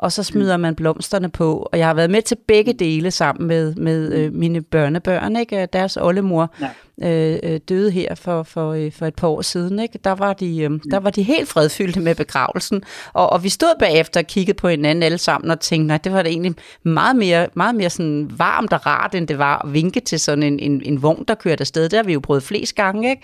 og 0.00 0.12
så 0.12 0.22
smider 0.22 0.56
man 0.56 0.74
blomsterne 0.74 1.28
på. 1.28 1.68
Og 1.72 1.78
jeg 1.78 1.86
har 1.86 1.94
været 1.94 2.10
med 2.10 2.22
til 2.22 2.36
begge 2.48 2.72
dele 2.72 3.10
sammen 3.10 3.48
med, 3.48 3.74
med 3.74 4.12
øh, 4.12 4.32
mine 4.32 4.62
børnebørn. 4.62 5.36
Ikke? 5.36 5.68
Deres 5.72 5.96
oldemor 5.96 6.54
ja. 6.60 6.68
Øh, 7.02 7.38
øh 7.42 7.60
døde 7.68 7.90
her 7.90 8.14
for, 8.14 8.42
for, 8.42 8.72
øh, 8.72 8.92
for 8.92 9.06
et 9.06 9.14
par 9.14 9.28
år 9.28 9.42
siden. 9.42 9.78
Ikke? 9.78 9.98
Der, 10.04 10.12
var 10.12 10.32
de, 10.32 10.58
øh, 10.58 10.70
der 10.90 11.00
var 11.00 11.10
de 11.10 11.22
helt 11.22 11.48
fredfyldte 11.48 12.00
med 12.00 12.14
begravelsen. 12.14 12.82
Og, 13.12 13.30
og 13.30 13.44
vi 13.44 13.48
stod 13.48 13.78
bagefter 13.78 14.20
og 14.20 14.26
kiggede 14.26 14.56
på 14.56 14.68
hinanden 14.68 15.02
alle 15.02 15.18
sammen 15.18 15.50
og 15.50 15.60
tænkte, 15.60 15.86
nej, 15.86 15.98
det 15.98 16.12
var 16.12 16.22
da 16.22 16.28
egentlig 16.28 16.54
meget 16.82 17.16
mere, 17.16 17.48
meget 17.54 17.74
mere 17.74 17.90
sådan 17.90 18.30
varmt 18.36 18.72
og 18.72 18.86
rart, 18.86 19.14
end 19.14 19.28
det 19.28 19.38
var 19.38 19.62
at 19.64 19.72
vinke 19.72 20.00
til 20.00 20.20
sådan 20.20 20.42
en, 20.42 20.58
en, 20.58 20.82
en 20.84 21.02
vogn, 21.02 21.24
der 21.28 21.34
kørte 21.34 21.60
afsted. 21.60 21.88
Det 21.88 21.96
har 21.96 22.04
vi 22.04 22.12
jo 22.12 22.20
prøvet 22.20 22.42
flest 22.42 22.74
gange, 22.74 23.10
ikke? 23.10 23.22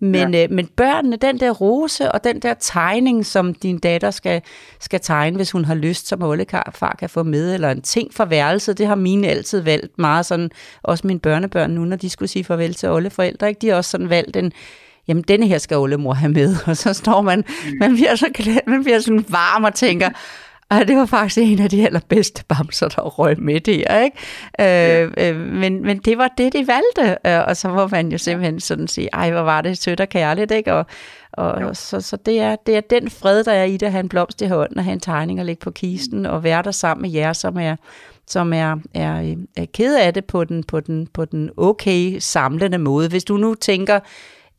Men, 0.00 0.34
ja. 0.34 0.44
øh, 0.44 0.50
men 0.50 0.66
børnene, 0.66 1.16
den 1.16 1.40
der 1.40 1.50
rose 1.50 2.12
og 2.12 2.24
den 2.24 2.40
der 2.40 2.54
tegning, 2.60 3.26
som 3.26 3.54
din 3.54 3.78
datter 3.78 4.10
skal, 4.10 4.42
skal 4.80 5.00
tegne, 5.00 5.36
hvis 5.36 5.50
hun 5.50 5.64
har 5.64 5.74
lyst, 5.74 6.08
som 6.08 6.22
oldefar 6.22 6.96
kan 6.98 7.10
få 7.10 7.22
med, 7.22 7.54
eller 7.54 7.70
en 7.70 7.82
ting 7.82 8.14
for 8.14 8.24
værelset, 8.24 8.78
det 8.78 8.86
har 8.86 8.94
mine 8.94 9.28
altid 9.28 9.60
valgt 9.60 9.98
meget 9.98 10.26
sådan, 10.26 10.50
også 10.82 11.06
mine 11.06 11.20
børnebørn 11.20 11.70
nu, 11.70 11.84
når 11.84 11.96
de 11.96 12.10
skulle 12.10 12.28
sige 12.28 12.44
farvel 12.44 12.74
til 12.74 12.88
oldeforældre, 13.18 13.48
ikke? 13.48 13.58
de 13.58 13.68
har 13.68 13.76
også 13.76 13.90
sådan 13.90 14.10
valgt 14.10 14.36
en, 14.36 14.52
jamen 15.08 15.24
denne 15.28 15.46
her 15.46 15.58
skal 15.58 15.76
oldemor 15.76 16.14
have 16.14 16.32
med, 16.32 16.56
og 16.66 16.76
så 16.76 16.92
står 16.92 17.22
man, 17.22 17.38
mm. 17.38 17.78
man 17.80 17.94
bliver 17.94 18.14
så 18.14 18.26
glad, 18.34 18.58
man 18.66 18.84
bliver 18.84 19.00
sådan 19.00 19.24
varm 19.28 19.64
og 19.64 19.74
tænker, 19.74 20.08
og 20.70 20.88
det 20.88 20.96
var 20.96 21.06
faktisk 21.06 21.38
en 21.38 21.60
af 21.60 21.70
de 21.70 21.86
allerbedste 21.86 22.44
bamser, 22.44 22.88
der 22.88 23.02
røg 23.02 23.40
med 23.40 23.60
der, 23.60 24.00
ikke? 24.00 24.16
Ja. 24.58 25.02
Øh, 25.02 25.12
øh, 25.16 25.36
men, 25.36 25.82
men 25.82 25.98
det 25.98 26.18
var 26.18 26.28
det, 26.38 26.52
de 26.52 26.66
valgte, 26.66 27.18
øh, 27.26 27.46
og 27.46 27.56
så 27.56 27.68
må 27.68 27.86
man 27.86 28.12
jo 28.12 28.18
simpelthen 28.18 28.60
sådan 28.60 28.88
sige, 28.88 29.08
ej, 29.12 29.30
hvor 29.30 29.40
var 29.40 29.60
det 29.60 29.78
sødt 29.78 30.00
og 30.00 30.08
kærligt, 30.08 30.50
ikke? 30.50 30.74
Og, 30.74 30.86
og 31.32 31.76
så, 31.76 32.00
så 32.00 32.16
det, 32.16 32.40
er, 32.40 32.56
det 32.66 32.76
er 32.76 32.80
den 32.80 33.10
fred, 33.10 33.44
der 33.44 33.52
er 33.52 33.64
i 33.64 33.76
det, 33.76 33.86
at 33.86 33.92
have 33.92 34.00
en 34.00 34.08
blomst 34.08 34.42
i 34.42 34.46
hånden, 34.46 34.78
og 34.78 34.84
have 34.84 34.92
en 34.92 35.00
tegning 35.00 35.40
og 35.40 35.46
lægge 35.46 35.60
på 35.60 35.70
kisten, 35.70 36.26
og 36.26 36.44
være 36.44 36.62
der 36.62 36.70
sammen 36.70 37.02
med 37.02 37.10
jer, 37.10 37.32
som 37.32 37.58
er, 37.58 37.76
som 38.28 38.52
er, 38.52 38.76
er, 38.94 39.34
er 39.56 39.66
ked 39.74 39.96
af 39.96 40.14
det 40.14 40.24
på 40.24 40.44
den, 40.44 40.64
på, 40.64 40.80
den, 40.80 41.06
på 41.12 41.24
den 41.24 41.50
okay 41.56 42.16
samlende 42.18 42.78
måde. 42.78 43.08
Hvis 43.08 43.24
du 43.24 43.36
nu 43.36 43.54
tænker, 43.54 44.00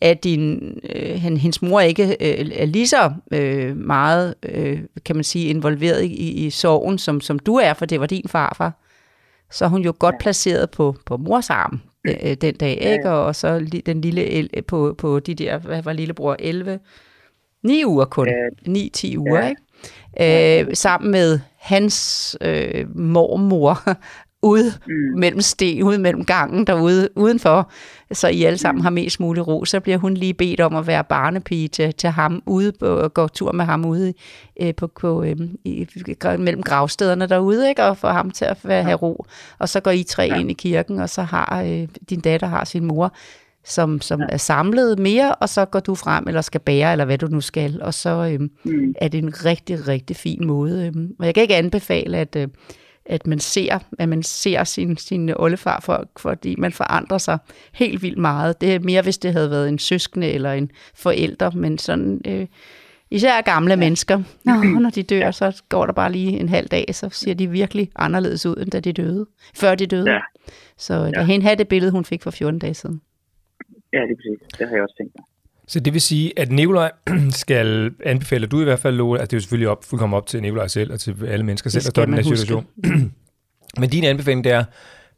at 0.01 0.23
din, 0.23 0.73
øh, 0.95 1.15
hendes 1.15 1.61
mor 1.61 1.79
ikke 1.79 2.03
øh, 2.03 2.51
er 2.53 2.65
lige 2.65 2.87
så 2.87 3.13
øh, 3.31 3.77
meget, 3.77 4.35
øh, 4.43 4.79
kan 5.05 5.15
man 5.15 5.23
sige, 5.23 5.49
involveret 5.49 6.03
i, 6.03 6.45
i 6.45 6.49
sorgen, 6.49 6.97
som, 6.97 7.21
som 7.21 7.39
du 7.39 7.55
er, 7.55 7.73
for 7.73 7.85
det 7.85 7.99
var 7.99 8.05
din 8.05 8.27
farfar, 8.27 8.73
så 9.51 9.65
er 9.65 9.69
hun 9.69 9.81
jo 9.81 9.93
godt 9.99 10.15
placeret 10.19 10.71
på, 10.71 10.95
på 11.05 11.17
mors 11.17 11.49
arm 11.49 11.81
øh, 12.07 12.33
den 12.33 12.55
dag, 12.55 12.77
ikke? 12.81 13.09
Og, 13.09 13.25
og 13.25 13.35
så 13.35 13.81
den 13.85 14.01
lille, 14.01 14.49
på, 14.67 14.95
på 14.97 15.19
de 15.19 15.35
der, 15.35 15.57
hvad 15.57 15.83
var 15.83 15.93
lillebror, 15.93 16.35
11, 16.39 16.79
9 17.63 17.85
uger 17.85 18.05
kun, 18.05 18.27
9-10 18.67 19.17
uger, 19.17 19.47
ikke? 19.49 19.61
Øh, 20.21 20.67
sammen 20.73 21.11
med 21.11 21.39
hans 21.57 22.37
øh, 22.41 22.97
mormor, 22.97 23.81
ude 24.41 24.73
mm. 24.87 25.19
mellem 25.19 25.41
sten, 25.41 25.83
ude 25.83 25.99
mellem 25.99 26.25
gangen 26.25 26.67
derude 26.67 27.09
udenfor, 27.15 27.71
så 28.11 28.27
I 28.27 28.43
alle 28.43 28.57
sammen 28.57 28.79
mm. 28.79 28.83
har 28.83 28.89
mest 28.89 29.19
mulig 29.19 29.47
ro, 29.47 29.65
så 29.65 29.79
bliver 29.79 29.97
hun 29.97 30.13
lige 30.13 30.33
bedt 30.33 30.59
om 30.59 30.75
at 30.75 30.87
være 30.87 31.03
barnepige 31.03 31.67
til, 31.67 31.93
til 31.93 32.09
ham 32.09 32.43
ude 32.45 32.73
og 32.81 33.13
gå 33.13 33.27
tur 33.27 33.51
med 33.51 33.65
ham 33.65 33.85
ude 33.85 34.13
øh, 34.61 34.75
på, 34.75 34.87
på, 34.87 35.23
øh, 35.23 35.35
i, 35.65 35.87
mellem 36.23 36.63
gravstederne 36.63 37.25
derude, 37.27 37.69
ikke? 37.69 37.83
og 37.83 37.97
få 37.97 38.07
ham 38.07 38.31
til 38.31 38.45
at 38.45 38.57
være, 38.63 38.83
have 38.83 38.97
ro. 38.97 39.25
Og 39.59 39.69
så 39.69 39.79
går 39.79 39.91
I 39.91 40.03
tre 40.03 40.23
ja. 40.23 40.39
ind 40.39 40.51
i 40.51 40.53
kirken, 40.53 40.99
og 40.99 41.09
så 41.09 41.21
har 41.21 41.63
øh, 41.65 41.87
din 42.09 42.19
datter 42.19 42.47
har 42.47 42.63
sin 42.63 42.85
mor, 42.85 43.13
som, 43.65 44.01
som 44.01 44.21
er 44.29 44.37
samlet 44.37 44.99
mere, 44.99 45.35
og 45.35 45.49
så 45.49 45.65
går 45.65 45.79
du 45.79 45.95
frem, 45.95 46.27
eller 46.27 46.41
skal 46.41 46.61
bære, 46.61 46.91
eller 46.91 47.05
hvad 47.05 47.17
du 47.17 47.27
nu 47.27 47.41
skal, 47.41 47.81
og 47.81 47.93
så 47.93 48.09
øh, 48.33 48.39
mm. 48.63 48.95
er 49.01 49.07
det 49.07 49.17
en 49.17 49.45
rigtig, 49.45 49.87
rigtig 49.87 50.15
fin 50.15 50.47
måde. 50.47 50.85
Øh. 50.85 51.09
Og 51.19 51.25
jeg 51.25 51.33
kan 51.33 51.41
ikke 51.41 51.55
anbefale, 51.55 52.17
at... 52.17 52.35
Øh, 52.35 52.47
at 53.05 53.27
man 53.27 53.39
ser, 53.39 53.79
at 53.99 54.09
man 54.09 54.23
ser 54.23 54.63
sin, 54.63 54.97
sin 54.97 55.33
oldefar, 55.35 55.79
for, 55.79 56.09
fordi 56.17 56.55
man 56.57 56.71
forandrer 56.71 57.17
sig 57.17 57.37
helt 57.73 58.01
vildt 58.01 58.17
meget. 58.17 58.61
Det 58.61 58.75
er 58.75 58.79
mere, 58.79 59.01
hvis 59.01 59.17
det 59.17 59.33
havde 59.33 59.49
været 59.49 59.69
en 59.69 59.79
søskende 59.79 60.27
eller 60.27 60.53
en 60.53 60.71
forælder, 60.95 61.51
men 61.51 61.77
sådan... 61.77 62.21
Øh, 62.27 62.47
Især 63.11 63.41
gamle 63.41 63.71
ja. 63.71 63.75
mennesker, 63.75 64.23
Nå, 64.45 64.53
når 64.79 64.89
de 64.89 65.03
dør, 65.03 65.31
så 65.31 65.61
går 65.69 65.85
der 65.85 65.93
bare 65.93 66.11
lige 66.11 66.39
en 66.39 66.49
halv 66.49 66.67
dag, 66.67 66.85
så 66.91 67.09
ser 67.11 67.33
de 67.33 67.49
virkelig 67.49 67.89
anderledes 67.95 68.45
ud, 68.45 68.55
end 68.55 68.71
da 68.71 68.79
de 68.79 68.93
døde, 68.93 69.25
før 69.55 69.75
de 69.75 69.85
døde. 69.85 70.11
Ja. 70.11 70.19
Så 70.77 70.93
ja. 70.93 71.09
lad 71.09 71.25
hende 71.25 71.45
have 71.45 71.55
det 71.55 71.67
billede, 71.67 71.91
hun 71.91 72.05
fik 72.05 72.23
for 72.23 72.31
14 72.31 72.59
dage 72.59 72.73
siden. 72.73 73.01
Ja, 73.93 73.97
det 73.97 74.11
er 74.11 74.15
præcis. 74.15 74.59
Det 74.59 74.67
har 74.67 74.75
jeg 74.75 74.83
også 74.83 74.95
tænkt 74.97 75.13
mig. 75.17 75.25
Så 75.67 75.79
det 75.79 75.93
vil 75.93 76.01
sige, 76.01 76.39
at 76.39 76.51
Nikolaj 76.51 76.91
skal 77.43 77.91
anbefale, 78.05 78.47
du 78.47 78.61
i 78.61 78.63
hvert 78.63 78.79
fald, 78.79 78.95
Lola, 78.95 79.21
at 79.21 79.31
det 79.31 79.35
er 79.35 79.37
jo 79.37 79.41
selvfølgelig 79.41 79.69
op, 79.69 79.83
fuldkommen 79.83 80.17
op 80.17 80.27
til 80.27 80.41
Nikolaj 80.41 80.67
selv 80.67 80.93
og 80.93 80.99
til 80.99 81.15
alle 81.27 81.45
mennesker 81.45 81.69
selv, 81.69 81.83
der 81.83 81.89
står 81.89 82.03
i 82.03 82.05
den 82.05 82.13
her 82.13 82.23
situation. 82.23 82.67
Men 83.79 83.89
din 83.89 84.03
anbefaling, 84.03 84.43
det 84.43 84.51
er, 84.51 84.63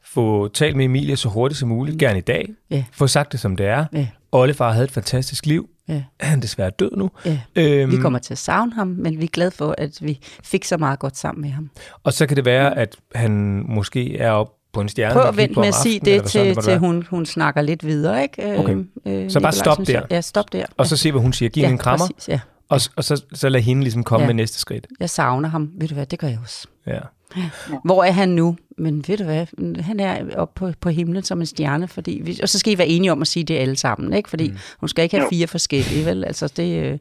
få 0.04 0.48
talt 0.48 0.76
med 0.76 0.86
Emilie 0.86 1.16
så 1.16 1.30
hurtigt 1.30 1.60
som 1.60 1.70
muligt, 1.70 1.96
mm. 1.96 2.00
gerne 2.00 2.18
i 2.18 2.22
dag. 2.22 2.50
Ja. 2.70 2.84
Få 2.92 3.08
sagt 3.08 3.32
det, 3.32 3.40
som 3.40 3.56
det 3.56 3.66
er. 3.66 3.86
Ja. 3.94 4.08
Ollefar 4.32 4.72
havde 4.72 4.84
et 4.84 4.92
fantastisk 4.92 5.46
liv. 5.46 5.70
Ja. 5.88 6.04
Han 6.20 6.38
er 6.38 6.42
desværre 6.42 6.70
død 6.70 6.92
nu. 6.98 7.12
Ja. 7.26 7.40
Øhm, 7.56 7.92
vi 7.92 7.98
kommer 7.98 8.20
til 8.20 8.34
at 8.34 8.38
savne 8.38 8.74
ham, 8.74 8.88
men 8.88 9.20
vi 9.20 9.24
er 9.24 9.28
glade 9.28 9.52
for, 9.52 9.76
at 9.78 9.98
vi 10.02 10.20
fik 10.44 10.64
så 10.64 10.78
meget 10.78 11.00
godt 11.00 11.18
sammen 11.18 11.42
med 11.42 11.50
ham. 11.50 11.70
Og 12.04 12.14
så 12.14 12.28
kan 12.28 12.38
det 12.38 12.46
være, 12.46 12.78
at 12.78 12.98
han 13.16 13.64
måske 13.68 14.18
er 14.18 14.32
op 14.32 14.54
på 14.74 14.82
en 14.82 14.90
stjerne. 14.90 15.14
Prøv 15.14 15.24
at 15.24 15.38
vente 15.38 15.60
med 15.60 15.68
at 15.68 15.76
sige 15.76 16.00
det, 16.00 16.24
til, 16.24 16.56
til 16.56 16.78
hun, 16.78 17.08
hun 17.10 17.26
snakker 17.26 17.62
lidt 17.62 17.86
videre. 17.86 18.24
Ikke? 18.24 18.60
Okay. 18.60 18.78
Øh, 19.06 19.32
så 19.32 19.40
bare 19.40 19.52
stop 19.52 19.78
der. 19.88 20.02
Ja, 20.12 20.22
stop 20.22 20.54
der. 20.54 20.66
Og 20.78 20.88
så 20.88 20.98
se, 20.98 21.12
hvad 21.12 21.22
hun 21.22 21.34
siger. 21.34 21.50
Giv 21.50 21.64
ja, 21.64 21.70
en 21.70 21.78
krammer. 21.78 22.08
Præcis, 22.08 22.30
ja. 22.30 22.40
Og, 22.70 22.82
og 22.96 23.04
så, 23.04 23.24
så 23.34 23.50
lad 23.50 23.62
hende 23.62 23.84
ligesom 23.84 24.04
komme 24.04 24.24
ja. 24.24 24.28
med 24.28 24.34
næste 24.34 24.60
skridt. 24.60 24.88
Jeg 25.00 25.10
savner 25.10 25.50
ham. 25.50 25.70
Ved 25.78 25.88
du 25.88 25.94
hvad, 25.94 26.06
det 26.06 26.20
gør 26.20 26.28
jeg 26.28 26.40
også. 26.44 26.68
Ja. 26.88 27.00
Ja. 27.38 27.50
Hvor 27.86 28.04
er 28.04 28.12
han 28.12 28.30
nu? 28.30 28.58
Men 28.78 29.04
ved 29.08 29.18
du 29.18 29.24
hvad, 29.24 29.46
han 29.82 30.00
er 30.00 30.36
oppe 30.36 30.60
på, 30.60 30.72
på 30.82 30.90
himlen 30.90 31.24
som 31.24 31.40
en 31.40 31.46
stjerne, 31.46 31.88
fordi 31.88 32.22
vi, 32.24 32.40
og 32.44 32.50
så 32.50 32.60
skal 32.60 32.74
I 32.74 32.78
være 32.78 32.88
enige 32.88 33.12
om 33.12 33.22
at 33.22 33.28
sige 33.28 33.44
det 33.44 33.58
alle 33.58 33.76
sammen, 33.76 34.14
ikke? 34.14 34.30
fordi 34.30 34.50
mm. 34.50 34.58
hun 34.80 34.90
skal 34.90 35.04
ikke 35.04 35.18
have 35.18 35.30
fire 35.30 35.48
forskellige, 35.48 36.06
vel? 36.06 36.26
Altså, 36.26 36.48
det, 36.48 36.84
øh, 36.84 36.98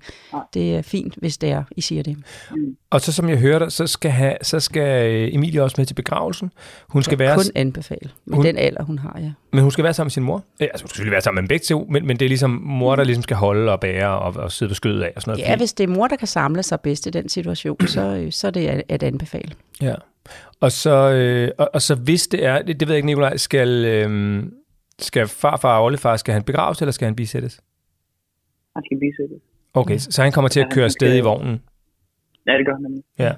det 0.55 0.77
er 0.77 0.83
fint, 0.83 1.15
hvis 1.17 1.39
det 1.39 1.51
er, 1.51 1.65
I 1.77 1.81
siger 1.81 2.03
det. 2.03 2.17
Mm. 2.51 2.77
Og 2.91 3.01
så 3.01 3.13
som 3.13 3.29
jeg 3.29 3.39
hørte, 3.39 3.71
så 3.71 3.87
skal, 3.87 4.11
have, 4.11 4.37
så 4.43 4.61
skal 4.61 5.13
øh, 5.13 5.35
Emilie 5.35 5.63
også 5.63 5.75
med 5.79 5.87
til 5.87 5.95
begravelsen. 5.95 6.53
Hun 6.89 7.03
skal 7.03 7.19
være... 7.19 7.37
Kun 7.37 7.45
anbefale, 7.55 8.11
med 8.25 8.37
hun, 8.37 8.45
den 8.45 8.57
alder, 8.57 8.83
hun 8.83 8.99
har, 8.99 9.19
ja. 9.21 9.31
Men 9.53 9.63
hun 9.63 9.71
skal 9.71 9.85
være 9.85 9.95
sammen 9.95 10.07
med 10.07 10.11
sin 10.11 10.23
mor? 10.23 10.45
Ja, 10.61 10.65
altså, 10.65 10.85
hun 10.85 10.89
skal 10.89 10.97
selvfølgelig 10.97 11.13
være 11.13 11.21
sammen 11.21 11.43
med 11.43 11.49
begge 11.49 11.65
to, 11.65 11.87
men, 11.91 12.07
men 12.07 12.17
det 12.17 12.25
er 12.25 12.29
ligesom 12.29 12.51
mor, 12.65 12.97
der 12.97 13.05
ligesom 13.05 13.23
skal 13.23 13.37
holde 13.37 13.73
og 13.73 13.81
bære 13.81 14.19
og, 14.19 14.37
og 14.37 14.53
sidde 14.53 14.71
på 14.71 14.75
skødet 14.75 15.03
af 15.03 15.13
og 15.17 15.23
sådan 15.23 15.33
noget. 15.33 15.51
Ja, 15.51 15.57
hvis 15.57 15.73
det 15.73 15.85
er 15.85 15.89
mor, 15.89 16.07
der 16.07 16.17
kan 16.17 16.29
samle 16.29 16.63
sig 16.63 16.81
bedst 16.81 17.07
i 17.07 17.11
den 17.11 17.29
situation, 17.29 17.87
så, 17.87 18.01
øh, 18.01 18.33
så 18.33 18.47
er 18.47 18.51
det 18.51 18.83
at 18.89 19.03
anbefale. 19.03 19.53
Ja. 19.83 19.95
Og 20.61 20.73
så, 20.73 21.11
øh, 21.11 21.51
og, 21.59 21.71
og 21.75 21.83
så 21.83 21.95
hvis 21.95 22.27
det 22.27 22.45
er, 22.45 22.63
det, 22.63 22.81
det 22.81 22.89
ved 22.89 22.95
jeg 22.95 22.99
ikke, 22.99 23.07
Nikolaj, 23.07 23.37
skal, 23.37 23.85
øh, 23.85 24.43
skal 24.99 25.29
farfar 25.29 25.79
og 25.79 25.85
oldefar, 25.85 26.17
skal 26.17 26.35
han 26.35 26.43
begraves, 26.43 26.81
eller 26.81 26.93
skal 26.93 27.07
han 27.07 27.17
bisættes? 27.17 27.61
Han 28.77 28.85
skal 28.85 28.99
bisættes. 28.99 29.43
Okay, 29.75 29.99
så, 29.99 30.11
så 30.11 30.23
han 30.23 30.33
kommer 30.33 30.49
til 30.49 30.61
at 30.61 30.73
køre 30.73 30.85
afsted 30.85 31.17
i 31.17 31.21
vognen? 31.21 31.61
Ja, 32.47 32.53
det 32.59 32.67
gør 32.67 32.73
han 32.73 32.83
nemlig. 32.83 33.03
Ja. 33.19 33.33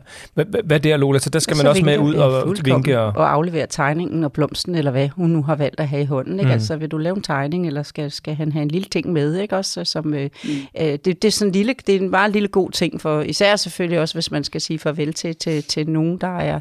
Hvad 0.64 0.80
der, 0.80 0.96
Lola? 0.96 1.18
Så 1.18 1.30
der 1.30 1.38
skal 1.38 1.56
man 1.56 1.66
også 1.66 1.85
med 1.85 1.98
ud 1.98 2.14
og 2.14 2.56
vinke? 2.64 3.00
Og... 3.00 3.06
og 3.06 3.32
aflevere 3.32 3.66
tegningen 3.66 4.24
og 4.24 4.32
blomsten, 4.32 4.74
eller 4.74 4.90
hvad 4.90 5.08
hun 5.08 5.30
nu 5.30 5.42
har 5.42 5.56
valgt 5.56 5.80
at 5.80 5.88
have 5.88 6.02
i 6.02 6.04
hånden. 6.04 6.32
Ikke? 6.32 6.44
Mm. 6.44 6.52
Altså, 6.52 6.76
vil 6.76 6.88
du 6.88 6.98
lave 6.98 7.16
en 7.16 7.22
tegning, 7.22 7.66
eller 7.66 7.82
skal, 7.82 8.11
skal 8.11 8.35
han 8.35 8.52
have 8.52 8.62
en 8.62 8.68
lille 8.68 8.88
ting 8.88 9.12
med? 9.12 9.37
Ikke? 9.37 9.56
Også, 9.56 9.85
som, 9.85 10.14
øh, 10.14 10.30
mm. 10.44 10.50
øh, 10.80 10.87
det, 10.87 11.04
det, 11.04 11.24
er 11.24 11.30
sådan 11.30 11.48
en 11.48 11.52
lille, 11.52 11.74
det 11.87 11.96
er 11.96 12.00
en 12.00 12.11
meget 12.11 12.32
lille 12.32 12.48
god 12.48 12.70
ting, 12.70 13.00
for 13.00 13.22
især 13.22 13.56
selvfølgelig 13.56 14.00
også, 14.00 14.14
hvis 14.14 14.30
man 14.30 14.44
skal 14.44 14.61
sige 14.61 14.78
farvel 14.78 15.12
til, 15.12 15.37
til, 15.37 15.62
til 15.62 15.90
nogen, 15.90 16.18
der 16.18 16.38
er 16.38 16.61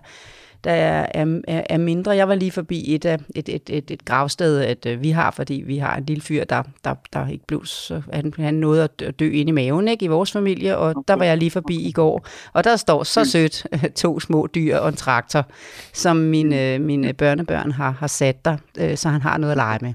der 0.64 0.72
er, 0.72 1.08
er, 1.48 1.62
er 1.70 1.78
mindre. 1.78 2.12
Jeg 2.12 2.28
var 2.28 2.36
lige 2.36 2.52
forbi 2.52 2.96
et, 2.96 3.06
et, 3.06 3.22
et, 3.36 3.70
et, 3.70 3.92
et 3.92 4.06
gravsted, 4.06 4.62
at 4.62 4.86
øh, 4.86 5.02
vi 5.02 5.10
har, 5.10 5.32
fordi 5.32 5.64
vi 5.66 5.78
har 5.78 5.96
en 5.96 6.06
lille 6.06 6.22
fyr, 6.22 6.44
der, 6.44 6.64
der, 6.86 6.96
der 7.14 7.28
ikke 7.28 7.48
blev 7.48 7.66
så, 7.66 8.02
han, 8.14 8.34
han 8.38 8.54
nåede 8.54 8.84
at 8.84 9.20
dø 9.20 9.32
inde 9.32 9.50
i 9.50 9.52
maven 9.52 9.88
ikke, 9.88 10.06
i 10.06 10.08
vores 10.08 10.32
familie, 10.32 10.78
og 10.78 11.04
der 11.08 11.14
var 11.14 11.26
jeg 11.26 11.38
lige 11.38 11.52
forbi 11.52 11.88
i 11.88 11.92
går, 11.92 12.26
og 12.54 12.64
der 12.64 12.76
står 12.76 13.04
så 13.04 13.26
sødt 13.26 13.66
to 13.96 14.20
små 14.20 14.48
dyr 14.56 14.78
og 14.78 14.90
en 14.90 14.96
traktor, 14.96 15.46
som 15.94 16.18
mine, 16.18 16.74
øh, 16.74 16.82
mine 16.82 17.14
børnebørn 17.14 17.72
har, 17.72 17.92
har 17.92 18.08
sat 18.08 18.46
der, 18.46 18.58
øh, 18.78 18.98
så 18.98 19.10
han 19.10 19.22
har 19.22 19.38
noget 19.38 19.52
at 19.52 19.58
lege 19.58 19.80
med. 19.82 19.94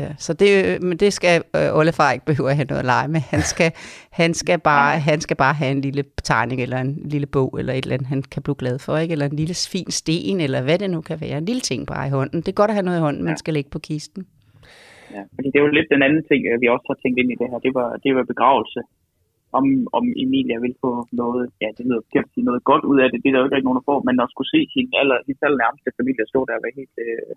Ja, 0.00 0.10
så 0.24 0.32
det, 0.42 0.82
men 0.82 0.96
det 1.02 1.12
skal 1.12 1.42
øh, 1.56 1.78
Ollefar 1.78 2.12
ikke 2.14 2.26
behøve 2.30 2.50
at 2.50 2.56
have 2.56 2.70
noget 2.72 2.84
at 2.84 2.90
lege 2.94 3.08
med. 3.14 3.20
Han 3.34 3.42
skal, 3.52 3.70
han, 4.20 4.30
skal 4.34 4.58
bare, 4.70 4.90
han 5.10 5.20
skal 5.20 5.36
bare 5.44 5.54
have 5.60 5.72
en 5.76 5.82
lille 5.86 6.04
tegning, 6.30 6.58
eller 6.64 6.78
en 6.86 6.94
lille 7.14 7.28
bog, 7.36 7.50
eller 7.58 7.72
et 7.72 7.84
eller 7.84 7.96
andet, 7.96 8.08
han 8.14 8.22
kan 8.32 8.42
blive 8.42 8.60
glad 8.62 8.76
for, 8.84 8.94
ikke? 9.02 9.12
eller 9.12 9.26
en 9.26 9.40
lille 9.42 9.56
fin 9.74 9.90
sten, 10.00 10.40
eller 10.46 10.60
hvad 10.66 10.78
det 10.82 10.90
nu 10.90 11.00
kan 11.00 11.18
være. 11.24 11.38
En 11.38 11.50
lille 11.50 11.64
ting 11.70 11.80
bare 11.92 12.06
i 12.06 12.14
hånden. 12.16 12.38
Det 12.40 12.48
er 12.48 12.60
godt 12.60 12.70
at 12.72 12.76
have 12.78 12.88
noget 12.88 12.98
i 12.98 13.04
hånden, 13.06 13.22
ja. 13.22 13.28
man 13.30 13.36
skal 13.42 13.54
lægge 13.54 13.70
på 13.70 13.78
kisten. 13.88 14.22
Ja, 15.14 15.22
fordi 15.34 15.48
det 15.50 15.58
er 15.58 15.64
jo 15.66 15.76
lidt 15.78 15.92
den 15.94 16.02
anden 16.06 16.22
ting, 16.30 16.40
vi 16.62 16.66
også 16.74 16.86
har 16.90 16.98
tænkt 17.02 17.18
ind 17.20 17.30
i 17.32 17.38
det 17.40 17.48
her. 17.50 17.58
Det 17.66 17.72
var, 17.78 17.88
det 18.04 18.10
var 18.16 18.32
begravelse. 18.32 18.80
Om, 19.58 19.64
om 19.98 20.04
Emilia 20.22 20.56
vil 20.64 20.74
få 20.84 20.90
noget, 21.22 21.44
ja, 21.62 21.68
det 21.76 21.84
lyder 21.88 22.02
kan 22.12 22.24
sige 22.34 22.48
noget 22.48 22.62
godt 22.70 22.84
ud 22.90 22.98
af 23.02 23.08
det, 23.08 23.18
det 23.22 23.28
er 23.28 23.34
der 23.34 23.40
jo 23.40 23.56
ikke 23.58 23.68
nogen, 23.68 23.80
der 23.80 23.90
får, 23.90 23.98
men 24.08 24.16
at 24.22 24.32
skulle 24.32 24.52
se 24.54 24.60
sin 24.74 24.88
aller, 25.00 25.18
sin 25.26 25.44
aller 25.46 25.60
nærmeste 25.64 25.90
familie 25.98 26.24
stå 26.32 26.40
der 26.48 26.58
og 26.58 26.64
være 26.66 26.78
helt, 26.80 26.96
øh, 27.06 27.32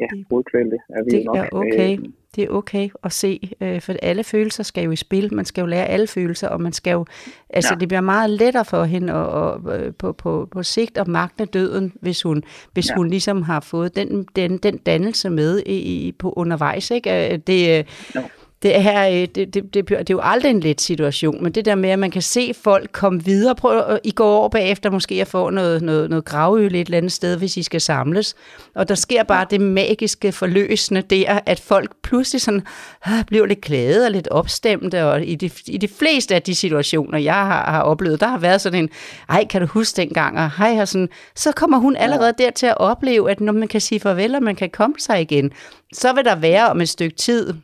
ja, 0.00 0.06
hovedkvælte 0.30 0.76
er 0.88 1.04
vi 1.04 1.10
det 1.10 1.24
nok. 1.24 1.36
Er 1.36 1.48
okay. 1.52 1.98
Øh, 1.98 2.04
det 2.36 2.44
er 2.44 2.48
okay 2.48 2.88
at 3.04 3.12
se, 3.12 3.50
øh, 3.60 3.80
for 3.80 3.94
alle 4.02 4.24
følelser 4.24 4.62
skal 4.62 4.84
jo 4.84 4.90
i 4.90 4.96
spil. 4.96 5.34
Man 5.34 5.44
skal 5.44 5.62
jo 5.62 5.66
lære 5.66 5.86
alle 5.86 6.06
følelser, 6.06 6.48
og 6.48 6.60
man 6.60 6.72
skal 6.72 6.90
jo, 6.90 7.04
altså 7.50 7.74
ja. 7.74 7.78
det 7.78 7.88
bliver 7.88 8.00
meget 8.00 8.30
lettere 8.30 8.64
for 8.64 8.84
hende 8.84 9.12
at, 9.12 9.42
at, 9.42 9.86
at, 9.86 9.96
på, 9.96 10.12
på, 10.12 10.48
på 10.50 10.62
sigt 10.62 10.98
at 10.98 11.08
magte 11.08 11.44
døden, 11.44 11.92
hvis 12.00 12.22
hun, 12.22 12.42
hvis 12.72 12.90
ja. 12.90 12.94
hun 12.96 13.08
ligesom 13.08 13.42
har 13.42 13.60
fået 13.60 13.96
den, 13.96 14.26
den, 14.36 14.58
den 14.58 14.76
dannelse 14.76 15.30
med 15.30 15.62
i, 15.66 16.06
i, 16.06 16.12
på 16.12 16.32
undervejs. 16.32 16.90
Ikke? 16.90 17.36
Det, 17.36 17.86
ja 18.14 18.22
det 18.62 18.76
er, 18.76 19.08
øh, 19.08 19.14
det, 19.14 19.54
det, 19.54 19.74
det, 19.74 19.88
det 19.88 19.90
er 19.90 20.04
jo 20.10 20.20
aldrig 20.22 20.50
en 20.50 20.60
let 20.60 20.80
situation, 20.80 21.42
men 21.42 21.52
det 21.52 21.64
der 21.64 21.74
med, 21.74 21.90
at 21.90 21.98
man 21.98 22.10
kan 22.10 22.22
se 22.22 22.54
folk 22.62 22.92
komme 22.92 23.24
videre, 23.24 23.54
på, 23.54 23.82
I 24.04 24.10
går 24.10 24.38
over 24.38 24.48
bagefter 24.48 24.90
måske 24.90 25.20
at 25.20 25.26
få 25.26 25.50
noget, 25.50 25.82
noget, 25.82 26.10
noget 26.10 26.24
gravøl 26.24 26.74
et 26.74 26.84
eller 26.84 26.98
andet 26.98 27.12
sted, 27.12 27.36
hvis 27.36 27.56
I 27.56 27.62
skal 27.62 27.80
samles. 27.80 28.34
Og 28.74 28.88
der 28.88 28.94
sker 28.94 29.22
bare 29.22 29.46
det 29.50 29.60
magiske 29.60 30.32
forløsende 30.32 31.02
der, 31.02 31.40
at 31.46 31.60
folk 31.60 31.90
pludselig 32.02 32.40
sådan, 32.40 32.62
øh, 33.08 33.24
bliver 33.26 33.46
lidt 33.46 33.60
glade 33.60 34.04
og 34.04 34.10
lidt 34.10 34.28
opstemte, 34.28 35.04
og 35.04 35.24
i 35.24 35.34
de, 35.34 35.50
i 35.66 35.78
de 35.78 35.88
fleste 35.88 36.34
af 36.34 36.42
de 36.42 36.54
situationer, 36.54 37.18
jeg 37.18 37.34
har, 37.34 37.70
har 37.70 37.82
oplevet, 37.82 38.20
der 38.20 38.28
har 38.28 38.38
været 38.38 38.60
sådan 38.60 38.78
en, 38.78 38.88
ej, 39.28 39.46
kan 39.46 39.60
du 39.60 39.66
huske 39.66 39.96
dengang, 39.96 40.38
og 40.38 40.50
hej, 40.58 40.80
og 40.80 40.88
sådan, 40.88 41.08
så 41.34 41.52
kommer 41.52 41.78
hun 41.78 41.96
allerede 41.96 42.32
der 42.38 42.50
til 42.50 42.66
at 42.66 42.78
opleve, 42.78 43.30
at 43.30 43.40
når 43.40 43.52
man 43.52 43.68
kan 43.68 43.80
sige 43.80 44.00
farvel, 44.00 44.34
og 44.34 44.42
man 44.42 44.56
kan 44.56 44.70
komme 44.70 44.96
sig 44.98 45.20
igen, 45.20 45.50
så 45.92 46.12
vil 46.12 46.24
der 46.24 46.36
være 46.36 46.68
om 46.68 46.80
et 46.80 46.88
stykke 46.88 47.16
tid, 47.16 47.54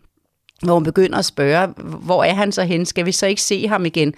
hvor 0.65 0.75
hun 0.75 0.85
begynder 0.85 1.19
at 1.19 1.25
spørge, 1.25 1.67
hvor 1.77 2.25
er 2.25 2.35
han 2.35 2.53
så 2.53 2.63
hen? 2.63 2.87
Skal 2.87 3.07
vi 3.07 3.13
så 3.13 3.27
ikke 3.27 3.43
se 3.43 3.69
ham 3.69 3.87
igen? 3.87 4.15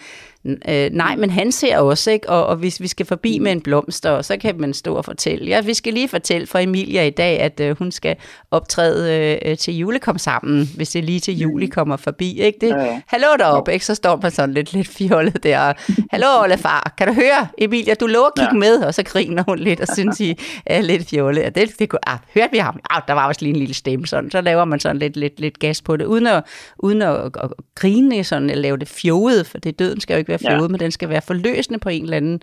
Øh, 0.69 0.91
nej, 0.93 1.17
men 1.17 1.31
han 1.31 1.53
ser 1.53 1.79
også, 1.79 2.11
ikke? 2.11 2.29
Og, 2.29 2.47
og 2.47 2.57
hvis 2.57 2.81
vi 2.81 2.89
skal 2.89 3.07
forbi 3.07 3.39
med 3.39 3.53
en 3.53 3.61
blomst, 3.61 4.07
og 4.07 4.25
så 4.25 4.37
kan 4.37 4.61
man 4.61 4.75
stå 4.75 4.95
og 4.95 5.05
fortælle. 5.05 5.47
Ja, 5.47 5.61
vi 5.61 5.75
skal 5.75 5.93
lige 5.93 6.09
fortælle 6.09 6.47
for 6.47 6.59
Emilia 6.59 7.05
i 7.05 7.11
dag, 7.11 7.41
at 7.41 7.61
øh, 7.61 7.79
hun 7.79 7.93
skal 7.93 8.17
optræde 8.51 9.39
øh, 9.45 9.57
til 9.59 9.77
julekom 9.77 10.19
sammen, 10.19 10.71
hvis 10.77 10.91
det 10.91 11.05
lige 11.05 11.21
til 11.21 11.39
juli 11.39 11.67
kommer 11.67 11.97
forbi, 11.97 12.41
ikke? 12.41 12.59
Det, 12.61 12.69
ja, 12.69 12.85
ja. 12.85 13.01
Hallo 13.07 13.27
deroppe, 13.39 13.73
ikke? 13.73 13.87
Så 13.87 13.95
står 13.95 14.21
man 14.23 14.31
sådan 14.31 14.55
lidt, 14.55 14.73
lidt 14.73 14.89
fjollet 14.89 15.43
der. 15.43 15.73
Hallo, 16.11 16.27
Olle 16.43 16.59
far, 16.59 16.95
kan 16.99 17.09
du 17.09 17.15
høre? 17.15 17.49
Emilia, 17.59 17.95
du 17.95 18.07
lover 18.07 18.27
at 18.27 18.33
kigge 18.37 18.55
ja. 18.55 18.59
med, 18.59 18.79
og 18.79 18.95
så 18.95 19.03
griner 19.03 19.43
hun 19.49 19.59
lidt 19.59 19.81
og 19.81 19.89
synes, 19.95 20.21
I 20.21 20.39
er 20.67 20.81
lidt 20.81 21.09
fjollet. 21.11 21.43
Ja, 21.43 21.49
det, 21.49 21.79
det, 21.79 21.91
ah, 22.07 22.19
hørte 22.35 22.53
vi 22.53 22.59
ham? 22.59 22.81
Ah, 22.91 23.03
der 23.09 23.15
var 23.15 23.29
også 23.29 23.41
lige 23.43 23.51
en 23.51 23.59
lille 23.59 23.75
stemme 23.75 24.07
sådan. 24.07 24.31
Så 24.31 24.41
laver 24.41 24.65
man 24.65 24.81
sådan 24.81 24.99
lidt, 24.99 25.17
lidt, 25.17 25.41
lidt 25.41 25.59
gas 25.59 25.83
på 25.83 25.97
det, 25.97 26.05
uden 26.05 26.27
at, 26.27 26.45
uden 26.79 27.03
at, 27.03 27.17
at, 27.17 27.31
at 27.43 27.51
grine 27.75 28.25
sådan, 28.25 28.51
eller 28.51 28.63
lave 28.63 28.77
det 28.77 28.89
fjoget, 28.89 29.47
for 29.47 29.59
det 29.59 29.79
døden 29.79 30.01
skal 30.01 30.15
jo 30.15 30.19
ikke 30.19 30.34
være 30.35 30.51
flode, 30.51 30.63
ja. 30.63 30.69
men 30.69 30.81
den 30.81 30.91
skal 30.91 31.09
være 31.09 31.23
forløsende 31.23 31.79
på 31.79 31.89
en 31.89 32.03
eller 32.03 32.17
anden. 32.17 32.43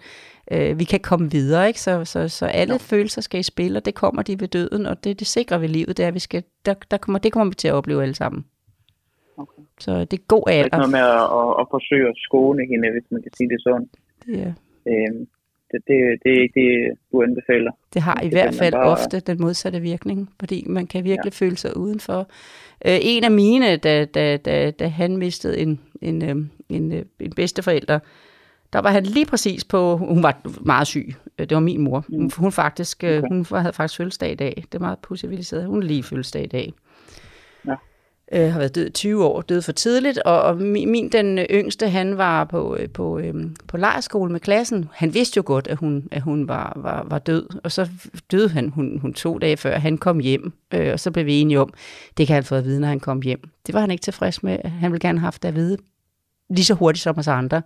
Øh, 0.51 0.80
vi 0.80 0.84
kan 0.84 0.99
komme 0.99 1.32
videre, 1.32 1.67
ikke? 1.67 1.82
Så, 1.82 2.06
så, 2.06 2.27
så 2.27 2.45
alle 2.45 2.73
ja. 2.73 2.77
følelser 2.77 3.21
skal 3.21 3.39
i 3.39 3.43
spil, 3.43 3.77
og 3.77 3.86
det 3.86 3.95
kommer 3.95 4.21
de 4.21 4.39
ved 4.39 4.47
døden, 4.47 4.86
og 4.86 5.04
det, 5.04 5.19
det 5.19 5.27
sikrer 5.27 5.58
vi 5.58 5.67
livet, 5.67 5.97
det 5.97 6.06
er, 6.06 6.12
vi 6.12 6.19
skal, 6.19 6.43
der, 6.65 6.73
der 6.91 6.97
kommer, 6.97 7.19
det 7.19 7.32
kommer 7.32 7.51
vi 7.51 7.56
til 7.56 7.67
at 7.67 7.73
opleve 7.73 8.01
alle 8.01 8.15
sammen. 8.15 8.45
Okay. 9.38 9.62
Så 9.80 9.91
det 9.99 10.19
er 10.19 10.23
god 10.27 10.43
alder. 10.47 10.63
Det 10.63 10.73
er 10.73 10.77
noget 10.77 10.91
med 10.91 10.99
at, 10.99 11.25
at, 11.39 11.51
at 11.62 11.67
forsøge 11.71 12.08
at 12.08 12.15
skåne 12.17 12.65
hende, 12.71 12.91
hvis 12.91 13.04
man 13.12 13.21
kan 13.21 13.32
sige 13.38 13.49
det 13.49 13.62
sådan. 13.62 13.89
Ja. 14.27 14.54
Øhm, 14.91 15.27
det, 15.71 15.80
det, 15.88 15.97
det 16.23 16.30
er 16.38 16.41
ikke 16.41 16.60
det, 16.62 16.97
du 17.12 17.21
anbefaler. 17.21 17.71
Det 17.93 18.01
har 18.01 18.21
i 18.21 18.23
det 18.23 18.34
hvert 18.34 18.56
fald 18.56 18.73
bare... 18.73 18.86
ofte 18.86 19.19
den 19.19 19.41
modsatte 19.41 19.80
virkning, 19.80 20.30
fordi 20.39 20.65
man 20.67 20.88
kan 20.88 21.04
virkelig 21.04 21.34
ja. 21.41 21.45
føle 21.45 21.58
sig 21.58 21.77
udenfor. 21.77 22.19
Øh, 22.86 22.99
en 23.01 23.23
af 23.23 23.32
mine, 23.32 23.77
da, 23.77 24.06
da, 24.06 24.38
da, 24.38 24.71
da 24.71 24.88
han 24.88 25.17
mistede 25.17 25.60
en, 25.60 25.80
en, 26.01 26.30
øhm, 26.30 26.49
en, 26.76 26.92
øh, 26.92 27.06
en 27.20 27.34
bedsteforælder, 27.34 28.00
der 28.74 28.80
var 28.80 28.92
han 28.92 29.04
lige 29.04 29.26
præcis 29.26 29.64
på, 29.64 29.98
hun 29.98 30.24
var 30.24 30.42
meget 30.66 30.88
syg, 30.88 31.16
øh, 31.38 31.50
det 31.50 31.56
var 31.56 31.62
min 31.62 31.82
mor. 31.82 32.06
Hun, 32.10 32.32
hun, 32.38 32.52
faktisk, 32.52 33.04
øh, 33.04 33.18
okay. 33.18 33.28
hun 33.28 33.46
havde 33.52 33.74
faktisk 33.74 33.98
fødselsdag 33.98 34.32
i 34.32 34.36
dag, 34.36 34.64
det 34.72 34.76
er 34.76 34.80
meget 34.80 35.00
positivt, 35.00 35.66
hun 35.66 35.84
lige 35.84 36.04
fødselsdag 36.04 36.44
i 36.44 36.48
dag. 36.48 36.74
Ja. 37.68 37.76
Øh, 38.34 38.52
har 38.52 38.60
været 38.60 38.76
død 38.76 38.90
20 38.90 39.26
år, 39.26 39.42
død 39.42 39.62
for 39.62 39.72
tidligt, 39.72 40.18
og, 40.18 40.42
og 40.42 40.58
min, 40.58 41.10
den 41.10 41.38
yngste, 41.38 41.90
han 41.90 42.18
var 42.18 42.44
på, 42.44 42.78
på, 42.94 43.20
øhm, 43.20 43.56
på 43.68 43.78
lejerskole 43.78 44.32
med 44.32 44.40
klassen. 44.40 44.90
Han 44.94 45.14
vidste 45.14 45.38
jo 45.38 45.44
godt, 45.46 45.68
at 45.68 45.78
hun, 45.78 46.08
at 46.12 46.22
hun 46.22 46.48
var, 46.48 46.74
var, 46.76 47.06
var 47.10 47.20
død, 47.20 47.48
og 47.64 47.72
så 47.72 47.90
døde 48.32 48.50
han 48.50 48.70
hun, 48.70 49.00
hun 49.02 49.14
to 49.14 49.38
dage 49.38 49.58
før, 49.58 49.78
han 49.78 49.98
kom 49.98 50.20
hjem, 50.20 50.54
øh, 50.74 50.94
og 50.94 51.00
så 51.00 51.12
blev 51.12 51.26
vi 51.26 51.40
enige 51.40 51.60
om, 51.60 51.74
det 52.18 52.28
kan 52.28 52.34
han 52.34 52.44
få 52.44 52.56
at 52.56 52.66
vide, 52.66 52.80
når 52.80 52.88
han 52.88 53.00
kom 53.00 53.22
hjem. 53.22 53.42
Det 53.68 53.74
var 53.74 53.82
han 53.82 53.92
ikke 53.92 54.02
tilfreds 54.02 54.44
med, 54.44 54.58
han 54.64 54.92
ville 54.92 55.08
gerne 55.08 55.20
have 55.20 55.26
haft 55.26 55.44
det 55.44 55.50
at 55.50 55.56
vide 55.56 55.78
lige 56.52 56.66
så 56.66 56.74
hurtigt 56.74 57.04
som 57.04 57.18
os 57.18 57.28
andre. 57.28 57.62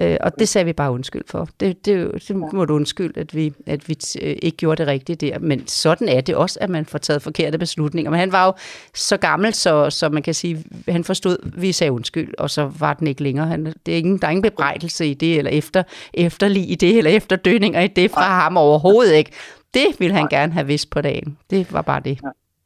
Øh, 0.00 0.16
og 0.20 0.38
det 0.38 0.48
sagde 0.48 0.64
vi 0.64 0.72
bare 0.72 0.92
undskyld 0.92 1.22
for. 1.26 1.48
Det, 1.60 1.86
det, 1.86 2.24
det 2.28 2.36
må 2.36 2.64
du 2.64 2.74
undskylde, 2.74 3.20
at 3.20 3.34
vi, 3.34 3.52
at 3.66 3.88
vi 3.88 3.96
øh, 4.22 4.36
ikke 4.42 4.56
gjorde 4.56 4.78
det 4.78 4.86
rigtigt 4.86 5.20
der. 5.20 5.38
Men 5.38 5.66
sådan 5.66 6.08
er 6.08 6.20
det 6.20 6.34
også, 6.34 6.58
at 6.60 6.70
man 6.70 6.86
får 6.86 6.98
taget 6.98 7.22
forkerte 7.22 7.58
beslutninger. 7.58 8.10
Men 8.10 8.20
han 8.20 8.32
var 8.32 8.46
jo 8.46 8.52
så 8.94 9.16
gammel, 9.16 9.54
så, 9.54 9.90
så 9.90 10.08
man 10.08 10.22
kan 10.22 10.34
sige, 10.34 10.64
han 10.88 11.04
forstod, 11.04 11.36
at 11.46 11.62
vi 11.62 11.72
sagde 11.72 11.92
undskyld, 11.92 12.34
og 12.38 12.50
så 12.50 12.72
var 12.78 12.94
den 12.94 13.06
ikke 13.06 13.22
længere. 13.22 13.46
Han, 13.46 13.74
det 13.86 13.94
er 13.94 13.98
ingen, 13.98 14.18
der 14.18 14.26
er 14.26 14.30
ingen 14.30 14.42
bebrejdelse 14.42 15.06
i 15.06 15.14
det, 15.14 15.38
eller 15.38 15.50
efter, 15.50 15.82
efterlig 16.14 16.70
i 16.70 16.74
det, 16.74 16.98
eller 16.98 17.10
efterdønninger 17.10 17.80
i 17.80 17.88
det 17.88 18.10
fra 18.10 18.40
ham 18.40 18.56
overhovedet 18.56 19.14
ikke. 19.14 19.32
Det 19.74 19.86
ville 19.98 20.14
han 20.14 20.28
gerne 20.28 20.52
have 20.52 20.66
vidst 20.66 20.90
på 20.90 21.00
dagen. 21.00 21.38
Det 21.50 21.72
var 21.72 21.82
bare 21.82 22.00
det. 22.00 22.18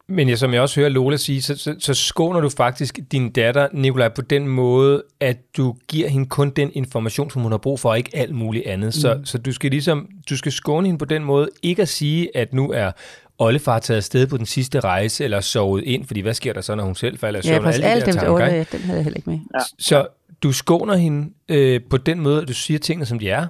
Men 0.08 0.28
ja, 0.28 0.36
som 0.36 0.54
jeg 0.54 0.62
også 0.62 0.80
hører 0.80 0.88
Lola 0.88 1.16
sige, 1.16 1.42
så, 1.42 1.56
så, 1.56 1.74
så 1.78 1.94
skåner 1.94 2.40
du 2.40 2.48
faktisk 2.48 2.98
din 3.12 3.30
datter, 3.30 3.68
Nikolaj, 3.72 4.08
på 4.08 4.22
den 4.22 4.48
måde, 4.48 5.02
at 5.20 5.36
du 5.56 5.76
giver 5.88 6.08
hende 6.08 6.26
kun 6.26 6.50
den 6.50 6.70
information, 6.74 7.30
som 7.30 7.42
hun 7.42 7.52
har 7.52 7.58
brug 7.58 7.80
for, 7.80 7.90
og 7.90 7.98
ikke 7.98 8.10
alt 8.14 8.34
muligt 8.34 8.66
andet. 8.66 8.86
Mm. 8.86 8.92
Så, 8.92 9.20
så 9.24 9.38
du 9.38 9.52
skal 9.52 9.70
ligesom, 9.70 10.08
du 10.30 10.36
skal 10.36 10.52
skåne 10.52 10.86
hende 10.86 10.98
på 10.98 11.04
den 11.04 11.24
måde, 11.24 11.48
ikke 11.62 11.82
at 11.82 11.88
sige, 11.88 12.36
at 12.36 12.52
nu 12.52 12.72
er 12.72 12.90
oldefar 13.38 13.78
taget 13.78 13.96
afsted 13.96 14.26
på 14.26 14.36
den 14.36 14.46
sidste 14.46 14.80
rejse, 14.80 15.24
eller 15.24 15.40
sovet 15.40 15.84
ind, 15.84 16.06
fordi 16.06 16.20
hvad 16.20 16.34
sker 16.34 16.52
der 16.52 16.60
så, 16.60 16.74
når 16.74 16.84
hun 16.84 16.94
selv 16.94 17.18
falder 17.18 17.40
i 17.40 17.42
søvn? 17.42 17.64
Ja, 17.64 17.70
alle, 17.70 17.86
alle 17.86 18.00
de 18.00 18.06
dem, 18.06 18.14
tanker, 18.14 18.46
ja, 18.46 18.64
den 18.72 18.80
havde 18.80 18.96
jeg 18.96 19.04
heller 19.04 19.16
ikke 19.16 19.30
med. 19.30 19.38
Ja. 19.54 19.60
Så 19.78 20.06
du 20.42 20.52
skåner 20.52 20.94
hende 20.94 21.30
øh, 21.48 21.80
på 21.90 21.96
den 21.96 22.20
måde, 22.20 22.42
at 22.42 22.48
du 22.48 22.54
siger 22.54 22.78
tingene, 22.78 23.06
som 23.06 23.18
de 23.18 23.30
er, 23.30 23.46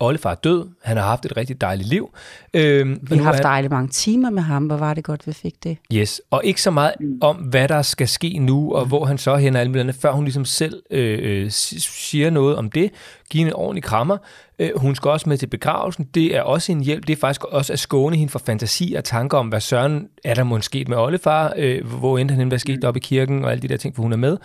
Oldefar 0.00 0.30
er 0.30 0.34
død. 0.34 0.68
Han 0.82 0.96
har 0.96 1.04
haft 1.04 1.26
et 1.26 1.36
rigtig 1.36 1.60
dejligt 1.60 1.88
liv. 1.88 2.10
Øhm, 2.54 2.98
vi 3.02 3.16
har 3.16 3.24
haft 3.24 3.36
han... 3.36 3.42
dejligt 3.42 3.70
mange 3.70 3.88
timer 3.88 4.30
med 4.30 4.42
ham. 4.42 4.66
Hvor 4.66 4.76
var 4.76 4.94
det 4.94 5.04
godt, 5.04 5.26
vi 5.26 5.32
fik 5.32 5.54
det. 5.64 5.78
Yes, 5.92 6.20
og 6.30 6.40
ikke 6.44 6.62
så 6.62 6.70
meget 6.70 6.94
om, 7.20 7.36
hvad 7.36 7.68
der 7.68 7.82
skal 7.82 8.08
ske 8.08 8.38
nu, 8.38 8.74
og 8.74 8.82
mm. 8.82 8.88
hvor 8.88 9.04
han 9.04 9.18
så 9.18 9.36
hen 9.36 9.56
og 9.56 9.94
før 9.94 10.12
hun 10.12 10.24
ligesom 10.24 10.44
selv 10.44 10.82
øh, 10.90 11.44
øh 11.44 11.50
siger 11.50 12.30
noget 12.30 12.56
om 12.56 12.70
det. 12.70 12.90
Giv 13.30 13.46
en 13.46 13.52
ordentlig 13.52 13.82
krammer. 13.82 14.16
Øh, 14.58 14.70
hun 14.76 14.94
skal 14.94 15.10
også 15.10 15.28
med 15.28 15.38
til 15.38 15.46
begravelsen. 15.46 16.04
Det 16.14 16.36
er 16.36 16.42
også 16.42 16.72
en 16.72 16.80
hjælp. 16.80 17.06
Det 17.06 17.12
er 17.12 17.20
faktisk 17.20 17.44
også 17.44 17.72
at 17.72 17.78
skåne 17.78 18.16
hende 18.16 18.30
for 18.30 18.38
fantasi 18.38 18.94
og 18.98 19.04
tanker 19.04 19.38
om, 19.38 19.48
hvad 19.48 19.60
søren 19.60 20.08
er 20.24 20.34
der 20.34 20.44
måske 20.44 20.64
sket 20.64 20.88
med 20.88 20.96
oldefar, 20.96 21.52
øh, 21.56 21.86
hvor 21.98 22.18
endte 22.18 22.34
han 22.34 22.48
hvad 22.48 22.58
skete 22.58 22.78
mm. 22.82 22.88
op 22.88 22.96
i 22.96 23.00
kirken, 23.00 23.44
og 23.44 23.50
alle 23.50 23.62
de 23.62 23.68
der 23.68 23.76
ting, 23.76 23.94
for 23.94 24.02
hun 24.02 24.12
er 24.12 24.16
med. 24.16 24.36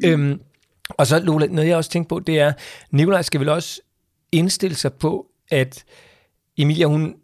Mm. 0.00 0.08
Øhm, 0.08 0.40
og 0.88 1.06
så, 1.06 1.18
Lola, 1.18 1.46
noget 1.46 1.68
jeg 1.68 1.76
også 1.76 1.90
tænkte 1.90 2.08
på, 2.08 2.18
det 2.18 2.40
er, 2.40 2.52
Nikolaj 2.90 3.22
skal 3.22 3.40
vel 3.40 3.48
også 3.48 3.80
indstille 4.32 4.76
sig 4.76 4.92
på, 4.92 5.26
at 5.50 5.84
Emilia, 6.56 6.86
hun 6.86 7.14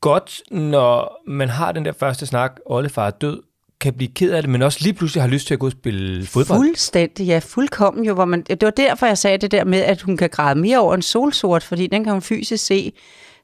godt, 0.00 0.42
når 0.50 1.22
man 1.26 1.48
har 1.48 1.72
den 1.72 1.84
der 1.84 1.92
første 1.92 2.26
snak, 2.26 2.56
oldefar 2.66 3.06
er 3.06 3.10
død, 3.10 3.42
kan 3.80 3.94
blive 3.94 4.10
ked 4.14 4.32
af 4.32 4.42
det, 4.42 4.50
men 4.50 4.62
også 4.62 4.78
lige 4.82 4.92
pludselig 4.92 5.22
har 5.22 5.28
lyst 5.28 5.46
til 5.46 5.54
at 5.54 5.60
gå 5.60 5.66
og 5.66 5.72
spille 5.72 6.26
fodbold. 6.26 6.58
Fuldstændig, 6.58 7.26
ja, 7.26 7.38
fuldkommen 7.38 8.04
jo. 8.04 8.14
Hvor 8.14 8.24
man, 8.24 8.42
det 8.42 8.62
var 8.62 8.70
derfor, 8.70 9.06
jeg 9.06 9.18
sagde 9.18 9.38
det 9.38 9.50
der 9.50 9.64
med, 9.64 9.78
at 9.78 10.02
hun 10.02 10.16
kan 10.16 10.30
græde 10.30 10.60
mere 10.60 10.78
over 10.78 10.94
en 10.94 11.02
solsort, 11.02 11.62
fordi 11.62 11.86
den 11.86 12.04
kan 12.04 12.12
hun 12.12 12.22
fysisk 12.22 12.64
se. 12.64 12.92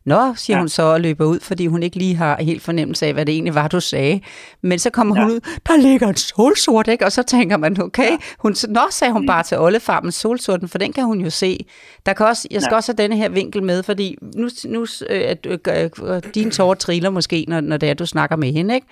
Nå, 0.08 0.34
siger 0.36 0.56
ja. 0.56 0.60
hun 0.60 0.68
så 0.68 0.82
og 0.82 1.00
løber 1.00 1.24
ud, 1.24 1.40
fordi 1.40 1.66
hun 1.66 1.82
ikke 1.82 1.96
lige 1.96 2.14
har 2.16 2.42
helt 2.42 2.62
fornemmelse 2.62 3.06
af, 3.06 3.12
hvad 3.12 3.26
det 3.26 3.32
egentlig 3.32 3.54
var, 3.54 3.68
du 3.68 3.80
sagde. 3.80 4.20
Men 4.62 4.78
så 4.78 4.90
kommer 4.90 5.16
ja. 5.16 5.22
hun 5.22 5.32
ud, 5.32 5.40
der 5.66 5.76
ligger 5.76 6.08
en 6.08 6.16
solsort, 6.16 6.88
ikke? 6.88 7.04
Og 7.04 7.12
så 7.12 7.22
tænker 7.22 7.56
man, 7.56 7.82
okay, 7.82 8.10
hun, 8.38 8.56
nå, 8.68 8.80
sagde 8.90 9.12
hun 9.12 9.26
bare 9.26 9.42
til 9.42 9.58
oldefarmen 9.58 10.12
solsorten, 10.12 10.68
for 10.68 10.78
den 10.78 10.92
kan 10.92 11.04
hun 11.04 11.20
jo 11.20 11.30
se. 11.30 11.66
Der 12.06 12.12
kan 12.12 12.26
også, 12.26 12.48
jeg 12.50 12.62
skal 12.62 12.74
ja. 12.74 12.76
også 12.76 12.92
have 12.92 13.02
denne 13.02 13.16
her 13.16 13.28
vinkel 13.28 13.62
med, 13.62 13.82
fordi 13.82 14.16
nu, 14.34 14.48
nu 14.64 14.86
øh, 15.10 15.36
øh, 15.46 15.90
øh, 16.02 16.22
dine 16.34 16.50
tårer 16.50 16.74
triller 16.74 17.10
måske, 17.10 17.44
når, 17.48 17.60
når 17.60 17.76
det 17.76 17.90
er, 17.90 17.94
du 17.94 18.06
snakker 18.06 18.36
med 18.36 18.52
hende, 18.52 18.74
ikke? 18.74 18.86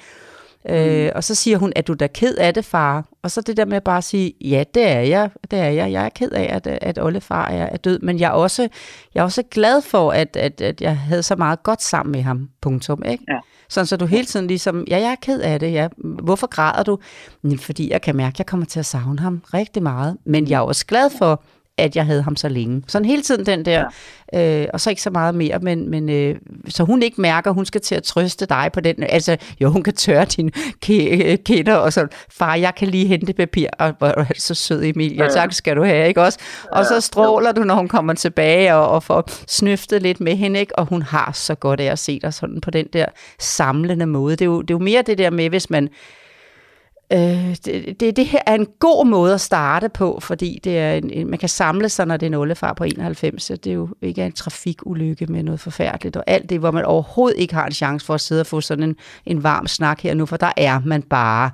Øh, 0.68 1.04
mm. 1.04 1.10
og 1.14 1.24
så 1.24 1.34
siger 1.34 1.58
hun, 1.58 1.72
er 1.76 1.82
du 1.82 1.94
da 1.94 2.06
ked 2.06 2.34
af 2.34 2.54
det, 2.54 2.64
far? 2.64 3.04
Og 3.22 3.30
så 3.30 3.40
det 3.40 3.56
der 3.56 3.64
med 3.64 3.80
bare 3.80 3.98
at 3.98 4.04
sige, 4.04 4.32
ja, 4.40 4.64
det 4.74 4.88
er 4.88 5.00
jeg, 5.00 5.30
det 5.50 5.58
er 5.58 5.64
jeg. 5.70 5.92
Jeg 5.92 6.04
er 6.04 6.08
ked 6.08 6.30
af, 6.30 6.48
at, 6.54 6.66
at 6.66 6.98
oldefar 6.98 7.48
er, 7.48 7.66
er 7.66 7.76
død, 7.76 7.98
men 7.98 8.20
jeg 8.20 8.26
er 8.26 8.32
også, 8.32 8.68
jeg 9.14 9.20
er 9.20 9.24
også 9.24 9.42
glad 9.50 9.82
for, 9.82 10.10
at, 10.10 10.36
at, 10.36 10.60
at 10.60 10.80
jeg 10.80 10.98
havde 10.98 11.22
så 11.22 11.36
meget 11.36 11.62
godt 11.62 11.82
sammen 11.82 12.12
med 12.12 12.22
ham, 12.22 12.48
punktum, 12.60 13.02
ikke? 13.06 13.24
Ja. 13.28 13.38
Sådan 13.68 13.86
så 13.86 13.96
du 13.96 14.06
hele 14.06 14.24
tiden 14.24 14.46
ligesom, 14.46 14.84
ja, 14.88 14.98
jeg 14.98 15.10
er 15.10 15.16
ked 15.22 15.40
af 15.40 15.60
det, 15.60 15.72
ja. 15.72 15.88
Hvorfor 15.98 16.46
græder 16.46 16.82
du? 16.82 16.98
Fordi 17.58 17.90
jeg 17.90 18.02
kan 18.02 18.16
mærke, 18.16 18.34
at 18.34 18.38
jeg 18.38 18.46
kommer 18.46 18.66
til 18.66 18.78
at 18.78 18.86
savne 18.86 19.18
ham 19.18 19.42
rigtig 19.54 19.82
meget. 19.82 20.16
Men 20.24 20.48
jeg 20.48 20.56
er 20.56 20.60
også 20.60 20.86
glad 20.86 21.10
for, 21.18 21.42
at 21.78 21.96
jeg 21.96 22.06
havde 22.06 22.22
ham 22.22 22.36
så 22.36 22.48
længe. 22.48 22.82
Sådan 22.88 23.06
hele 23.06 23.22
tiden 23.22 23.46
den 23.46 23.64
der, 23.64 23.84
ja. 24.32 24.62
øh, 24.62 24.68
og 24.72 24.80
så 24.80 24.90
ikke 24.90 25.02
så 25.02 25.10
meget 25.10 25.34
mere, 25.34 25.58
men, 25.58 25.90
men 25.90 26.08
øh, 26.08 26.36
så 26.68 26.84
hun 26.84 27.02
ikke 27.02 27.20
mærker, 27.20 27.50
hun 27.50 27.64
skal 27.64 27.80
til 27.80 27.94
at 27.94 28.02
trøste 28.02 28.46
dig 28.46 28.70
på 28.72 28.80
den, 28.80 29.02
altså 29.02 29.36
jo, 29.60 29.70
hun 29.70 29.82
kan 29.82 29.94
tørre 29.94 30.24
dine 30.24 30.50
kætter, 31.36 31.74
og 31.74 31.92
så, 31.92 32.06
far, 32.30 32.54
jeg 32.54 32.74
kan 32.74 32.88
lige 32.88 33.06
hente 33.06 33.32
papir, 33.32 33.68
og 33.78 33.94
hvor 33.98 34.06
er 34.06 34.24
så 34.36 34.54
sød 34.54 34.84
Emilie, 34.84 35.24
ja. 35.24 35.30
tak 35.30 35.52
skal 35.52 35.76
du 35.76 35.84
have, 35.84 36.08
ikke 36.08 36.22
også? 36.22 36.38
Og 36.72 36.86
så 36.86 37.00
stråler 37.00 37.52
du, 37.52 37.62
når 37.62 37.74
hun 37.74 37.88
kommer 37.88 38.14
tilbage, 38.14 38.74
og, 38.74 38.88
og 38.88 39.02
får 39.02 39.30
snøftet 39.48 40.02
lidt 40.02 40.20
med 40.20 40.36
hende, 40.36 40.60
ikke? 40.60 40.78
Og 40.78 40.86
hun 40.86 41.02
har 41.02 41.32
så 41.34 41.54
godt 41.54 41.80
af 41.80 41.92
at 41.92 41.98
se 41.98 42.20
dig 42.20 42.34
sådan 42.34 42.60
på 42.60 42.70
den 42.70 42.86
der 42.92 43.06
samlende 43.38 44.06
måde. 44.06 44.36
Det 44.36 44.42
er 44.42 44.46
jo, 44.46 44.60
det 44.60 44.70
er 44.70 44.74
jo 44.74 44.84
mere 44.84 45.02
det 45.02 45.18
der 45.18 45.30
med, 45.30 45.48
hvis 45.48 45.70
man, 45.70 45.88
Øh, 47.12 47.56
det, 47.64 48.00
det, 48.00 48.16
det 48.16 48.26
her 48.26 48.38
er 48.46 48.54
en 48.54 48.66
god 48.78 49.06
måde 49.06 49.34
at 49.34 49.40
starte 49.40 49.88
på, 49.88 50.18
fordi 50.22 50.60
det 50.64 50.78
er 50.78 50.94
en, 50.94 51.10
en, 51.10 51.30
man 51.30 51.38
kan 51.38 51.48
samle 51.48 51.88
sig, 51.88 52.06
når 52.06 52.16
det 52.16 52.26
er 52.26 52.30
en 52.30 52.34
oldefar 52.34 52.72
på 52.72 52.84
91. 52.84 53.42
Så 53.42 53.56
det 53.56 53.70
er 53.70 53.74
jo 53.74 53.88
ikke 54.02 54.24
en 54.24 54.32
trafikulykke 54.32 55.26
med 55.26 55.42
noget 55.42 55.60
forfærdeligt, 55.60 56.16
og 56.16 56.24
alt 56.26 56.50
det, 56.50 56.58
hvor 56.58 56.70
man 56.70 56.84
overhovedet 56.84 57.38
ikke 57.38 57.54
har 57.54 57.66
en 57.66 57.72
chance 57.72 58.06
for 58.06 58.14
at 58.14 58.20
sidde 58.20 58.40
og 58.40 58.46
få 58.46 58.60
sådan 58.60 58.84
en, 58.84 58.96
en 59.26 59.42
varm 59.42 59.66
snak 59.66 60.00
her 60.00 60.14
nu, 60.14 60.26
for 60.26 60.36
der 60.36 60.52
er 60.56 60.80
man 60.84 61.02
bare 61.02 61.50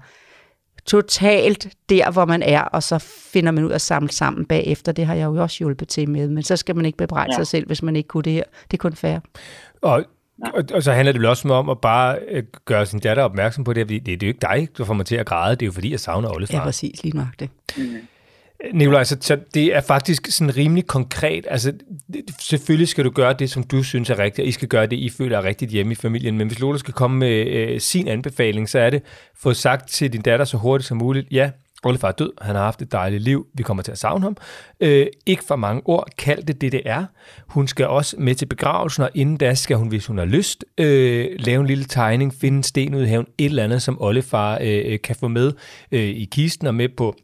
totalt 0.86 1.68
der, 1.88 2.10
hvor 2.10 2.24
man 2.24 2.42
er, 2.42 2.62
og 2.62 2.82
så 2.82 2.98
finder 3.32 3.50
man 3.50 3.64
ud 3.64 3.70
af 3.70 3.74
at 3.74 3.80
samle 3.80 4.12
sammen 4.12 4.46
bagefter. 4.46 4.92
Det 4.92 5.06
har 5.06 5.14
jeg 5.14 5.24
jo 5.24 5.42
også 5.42 5.58
hjulpet 5.58 5.88
til 5.88 6.10
med, 6.10 6.28
men 6.28 6.42
så 6.42 6.56
skal 6.56 6.76
man 6.76 6.84
ikke 6.84 6.98
bebrejde 6.98 7.32
ja. 7.32 7.36
sig 7.36 7.46
selv, 7.46 7.66
hvis 7.66 7.82
man 7.82 7.96
ikke 7.96 8.08
kunne 8.08 8.22
det 8.22 8.32
her. 8.32 8.44
Det 8.70 8.76
er 8.76 8.80
kun 8.80 8.96
fair. 8.96 9.18
Og 9.82 10.04
og, 10.54 10.64
og 10.74 10.82
så 10.82 10.92
handler 10.92 11.12
det 11.12 11.20
vel 11.20 11.28
også 11.28 11.48
om 11.48 11.68
at 11.68 11.80
bare 11.80 12.18
øh, 12.28 12.42
gøre 12.64 12.86
sin 12.86 13.00
datter 13.00 13.22
opmærksom 13.22 13.64
på 13.64 13.72
det, 13.72 13.86
fordi 13.86 13.98
det, 13.98 14.06
det 14.20 14.22
er 14.22 14.26
jo 14.26 14.30
ikke 14.30 14.40
dig, 14.40 14.68
der 14.78 14.84
får 14.84 14.94
mig 14.94 15.06
til 15.06 15.16
at 15.16 15.26
græde, 15.26 15.56
det 15.56 15.62
er 15.62 15.66
jo 15.66 15.72
fordi, 15.72 15.90
jeg 15.90 16.00
savner 16.00 16.34
oldefar. 16.34 16.58
Ja, 16.58 16.64
præcis, 16.64 17.02
lige 17.02 17.16
nok 17.16 17.26
det. 17.38 17.50
Mm. 17.76 17.96
Nikolaj, 18.72 19.04
så, 19.04 19.16
så 19.20 19.38
det 19.54 19.76
er 19.76 19.80
faktisk 19.80 20.26
sådan 20.26 20.56
rimelig 20.56 20.86
konkret. 20.86 21.46
Altså, 21.50 21.72
det, 22.12 22.24
selvfølgelig 22.38 22.88
skal 22.88 23.04
du 23.04 23.10
gøre 23.10 23.32
det, 23.32 23.50
som 23.50 23.62
du 23.62 23.82
synes 23.82 24.10
er 24.10 24.18
rigtigt, 24.18 24.44
og 24.44 24.48
I 24.48 24.52
skal 24.52 24.68
gøre 24.68 24.86
det, 24.86 24.96
I 24.96 25.08
føler 25.08 25.38
er 25.38 25.44
rigtigt 25.44 25.70
hjemme 25.70 25.92
i 25.92 25.94
familien. 25.94 26.38
Men 26.38 26.46
hvis 26.46 26.58
Lola 26.58 26.78
skal 26.78 26.94
komme 26.94 27.18
med 27.18 27.46
øh, 27.46 27.80
sin 27.80 28.08
anbefaling, 28.08 28.68
så 28.68 28.78
er 28.78 28.90
det, 28.90 29.02
få 29.36 29.54
sagt 29.54 29.88
til 29.88 30.12
din 30.12 30.22
datter 30.22 30.44
så 30.44 30.56
hurtigt 30.56 30.88
som 30.88 30.96
muligt, 30.96 31.26
ja, 31.30 31.50
Oliver 31.84 32.08
er 32.08 32.12
død, 32.12 32.32
han 32.40 32.54
har 32.54 32.62
haft 32.62 32.82
et 32.82 32.92
dejligt 32.92 33.22
liv, 33.22 33.46
vi 33.54 33.62
kommer 33.62 33.82
til 33.82 33.92
at 33.92 33.98
savne 33.98 34.24
ham. 34.24 34.36
Øh, 34.80 35.06
ikke 35.26 35.44
for 35.44 35.56
mange 35.56 35.82
ord, 35.84 36.08
kald 36.18 36.42
det 36.42 36.60
det, 36.60 36.72
det 36.72 36.82
er. 36.84 37.04
Hun 37.46 37.68
skal 37.68 37.86
også 37.86 38.16
med 38.18 38.34
til 38.34 38.46
begravelsen, 38.46 39.02
og 39.02 39.10
inden 39.14 39.36
da 39.36 39.54
skal 39.54 39.76
hun, 39.76 39.88
hvis 39.88 40.06
hun 40.06 40.18
har 40.18 40.24
lyst, 40.24 40.64
øh, 40.78 41.28
lave 41.38 41.60
en 41.60 41.66
lille 41.66 41.84
tegning, 41.84 42.34
finde 42.34 42.56
en 42.56 42.62
sten 42.62 42.94
ud 42.94 43.02
i 43.02 43.06
haven, 43.06 43.26
et 43.38 43.44
eller 43.44 43.64
andet, 43.64 43.82
som 43.82 44.02
Oliver 44.02 44.58
øh, 44.60 44.92
øh, 44.92 45.00
kan 45.00 45.16
få 45.16 45.28
med 45.28 45.52
øh, 45.92 46.00
i 46.00 46.28
kisten 46.32 46.66
og 46.66 46.74
med 46.74 46.88
på 46.88 47.16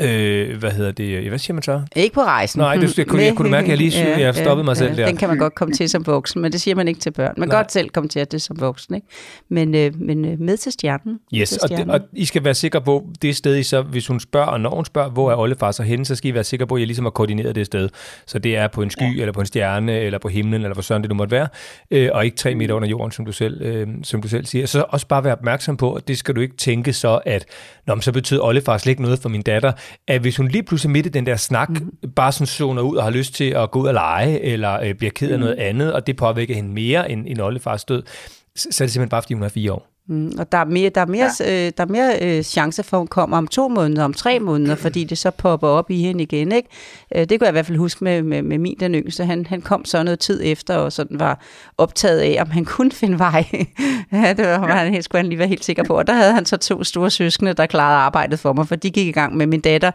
Øh, 0.00 0.58
hvad 0.58 0.70
hedder 0.70 0.92
det? 0.92 1.28
Hvad 1.28 1.38
siger 1.38 1.54
man 1.54 1.62
så? 1.62 1.82
Ikke 1.96 2.14
på 2.14 2.20
rejsen. 2.20 2.60
Nej, 2.60 2.76
det, 2.76 2.98
jeg, 2.98 3.06
kunne, 3.06 3.22
jeg 3.22 3.34
kunne 3.34 3.50
mærke, 3.50 3.64
at 3.64 3.68
jeg 3.68 3.78
lige 3.78 3.90
ja, 3.90 4.20
jeg 4.20 4.34
stoppede 4.34 4.64
mig 4.64 4.70
ja, 4.70 4.78
selv 4.78 4.96
der. 4.96 5.06
Den 5.06 5.16
kan 5.16 5.28
man 5.28 5.38
godt 5.38 5.54
komme 5.54 5.74
til 5.74 5.88
som 5.88 6.06
voksen, 6.06 6.42
men 6.42 6.52
det 6.52 6.60
siger 6.60 6.74
man 6.74 6.88
ikke 6.88 7.00
til 7.00 7.10
børn. 7.10 7.34
Man 7.36 7.48
kan 7.48 7.58
godt 7.58 7.72
selv 7.72 7.88
komme 7.88 8.08
til 8.08 8.26
det 8.32 8.42
som 8.42 8.60
voksen, 8.60 8.94
ikke? 8.94 9.06
Men, 9.48 9.74
øh, 9.74 10.00
men 10.00 10.24
øh, 10.24 10.40
med 10.40 10.56
til 10.56 10.72
stjernen. 10.72 11.18
Yes, 11.34 11.48
til 11.48 11.60
stjernen. 11.66 11.90
Og, 11.90 12.00
det, 12.00 12.08
og 12.12 12.18
I 12.18 12.24
skal 12.24 12.44
være 12.44 12.54
sikre 12.54 12.80
på, 12.82 13.06
det 13.22 13.36
sted, 13.36 13.56
I 13.56 13.62
så, 13.62 13.82
hvis 13.82 14.06
hun 14.06 14.20
spørger, 14.20 14.46
og 14.46 14.60
når 14.60 14.74
hun 14.74 14.84
spørger, 14.84 15.10
hvor 15.10 15.30
er 15.30 15.36
oldefar 15.36 15.70
så 15.70 15.82
henne, 15.82 16.04
så 16.04 16.14
skal 16.14 16.30
I 16.30 16.34
være 16.34 16.44
sikre 16.44 16.66
på, 16.66 16.74
at 16.74 16.82
I 16.82 16.84
ligesom 16.84 17.04
har 17.04 17.10
koordineret 17.10 17.54
det 17.54 17.66
sted. 17.66 17.88
Så 18.26 18.38
det 18.38 18.56
er 18.56 18.68
på 18.68 18.82
en 18.82 18.90
sky, 18.90 19.16
ja. 19.16 19.20
eller 19.20 19.32
på 19.32 19.40
en 19.40 19.46
stjerne, 19.46 19.98
eller 19.98 20.18
på 20.18 20.28
himlen, 20.28 20.54
eller 20.54 20.74
hvor 20.74 20.82
sådan 20.82 21.02
det 21.02 21.08
nu 21.10 21.14
måtte 21.14 21.32
være, 21.32 21.48
øh, 21.90 22.08
og 22.12 22.24
ikke 22.24 22.36
tre 22.36 22.54
meter 22.54 22.74
under 22.74 22.88
jorden, 22.88 23.12
som 23.12 23.24
du 23.24 23.32
selv, 23.32 23.62
øh, 23.62 23.88
som 24.02 24.22
du 24.22 24.28
selv 24.28 24.46
siger. 24.46 24.66
Så 24.66 24.84
også 24.88 25.06
bare 25.06 25.24
være 25.24 25.32
opmærksom 25.32 25.76
på, 25.76 25.92
at 25.92 26.08
det 26.08 26.18
skal 26.18 26.36
du 26.36 26.40
ikke 26.40 26.56
tænke 26.56 26.92
så, 26.92 27.20
at 27.26 27.44
når 27.86 28.00
så 28.00 28.12
betyder 28.12 28.40
oldefar 28.40 28.78
slet 28.78 28.90
ikke 28.90 29.02
noget 29.02 29.18
for 29.18 29.28
min 29.28 29.42
datter, 29.42 29.72
at 30.08 30.20
hvis 30.20 30.36
hun 30.36 30.48
lige 30.48 30.62
pludselig 30.62 30.90
midt 30.90 31.06
i 31.06 31.08
den 31.08 31.26
der 31.26 31.36
snak, 31.36 31.68
mm. 31.68 32.10
bare 32.16 32.32
sådan 32.32 32.46
zoner 32.46 32.82
ud 32.82 32.96
og 32.96 33.04
har 33.04 33.10
lyst 33.10 33.34
til 33.34 33.50
at 33.50 33.70
gå 33.70 33.80
ud 33.80 33.86
og 33.86 33.94
lege, 33.94 34.40
eller 34.40 34.80
øh, 34.80 34.94
bliver 34.94 35.10
ked 35.10 35.30
af 35.30 35.38
mm. 35.38 35.44
noget 35.44 35.56
andet, 35.58 35.92
og 35.92 36.06
det 36.06 36.16
påvirker 36.16 36.54
hende 36.54 36.70
mere 36.70 37.10
end, 37.10 37.26
end 37.28 37.40
oldefars 37.40 37.84
død, 37.84 38.02
så, 38.56 38.68
så 38.70 38.84
er 38.84 38.86
det 38.86 38.92
simpelthen 38.92 39.08
bare, 39.08 39.22
fordi 39.22 39.34
hun 39.34 39.42
er 39.42 39.48
fire 39.48 39.72
år. 39.72 39.91
Mm, 40.08 40.32
og 40.38 40.52
der 40.52 40.58
er 40.58 40.64
mere, 40.64 40.90
der 40.90 41.00
er 41.00 41.06
mere, 41.06 41.30
ja. 41.40 41.66
øh, 41.66 41.72
der 41.76 41.84
er 41.84 41.88
mere 41.88 42.18
øh, 42.22 42.42
chance 42.42 42.82
for, 42.82 42.96
at 42.96 43.00
hun 43.00 43.06
kommer 43.06 43.38
om 43.38 43.46
to 43.46 43.68
måneder, 43.68 44.04
om 44.04 44.14
tre 44.14 44.38
måneder, 44.38 44.74
fordi 44.74 45.04
det 45.04 45.18
så 45.18 45.30
popper 45.30 45.68
op 45.68 45.90
i 45.90 46.02
hende 46.02 46.22
igen. 46.22 46.52
Ikke? 46.52 46.68
Øh, 47.14 47.20
det 47.20 47.28
kunne 47.28 47.46
jeg 47.46 47.52
i 47.52 47.52
hvert 47.52 47.66
fald 47.66 47.78
huske 47.78 48.04
med, 48.04 48.22
med, 48.22 48.42
med 48.42 48.58
min, 48.58 48.76
den 48.80 48.94
yngste. 48.94 49.24
Han, 49.24 49.46
han 49.46 49.60
kom 49.60 49.84
så 49.84 50.02
noget 50.02 50.18
tid 50.18 50.40
efter, 50.44 50.76
og 50.76 50.92
sådan 50.92 51.20
var 51.20 51.40
optaget 51.78 52.20
af, 52.20 52.38
om 52.40 52.50
han 52.50 52.64
kunne 52.74 52.92
finde 52.92 53.18
vej. 53.18 53.44
ja, 54.12 54.32
det 54.32 54.46
var, 54.46 54.68
ja. 54.68 54.74
han, 54.74 55.02
skulle 55.02 55.20
han 55.20 55.28
lige 55.28 55.38
være 55.38 55.48
helt 55.48 55.64
sikker 55.64 55.84
på. 55.84 55.98
Og 55.98 56.06
der 56.06 56.12
havde 56.12 56.32
han 56.32 56.46
så 56.46 56.56
to 56.56 56.84
store 56.84 57.10
søskende, 57.10 57.52
der 57.52 57.66
klarede 57.66 57.96
arbejdet 57.96 58.38
for 58.38 58.52
mig, 58.52 58.68
for 58.68 58.76
de 58.76 58.90
gik 58.90 59.06
i 59.06 59.12
gang 59.12 59.36
med 59.36 59.46
min 59.46 59.60
datter, 59.60 59.90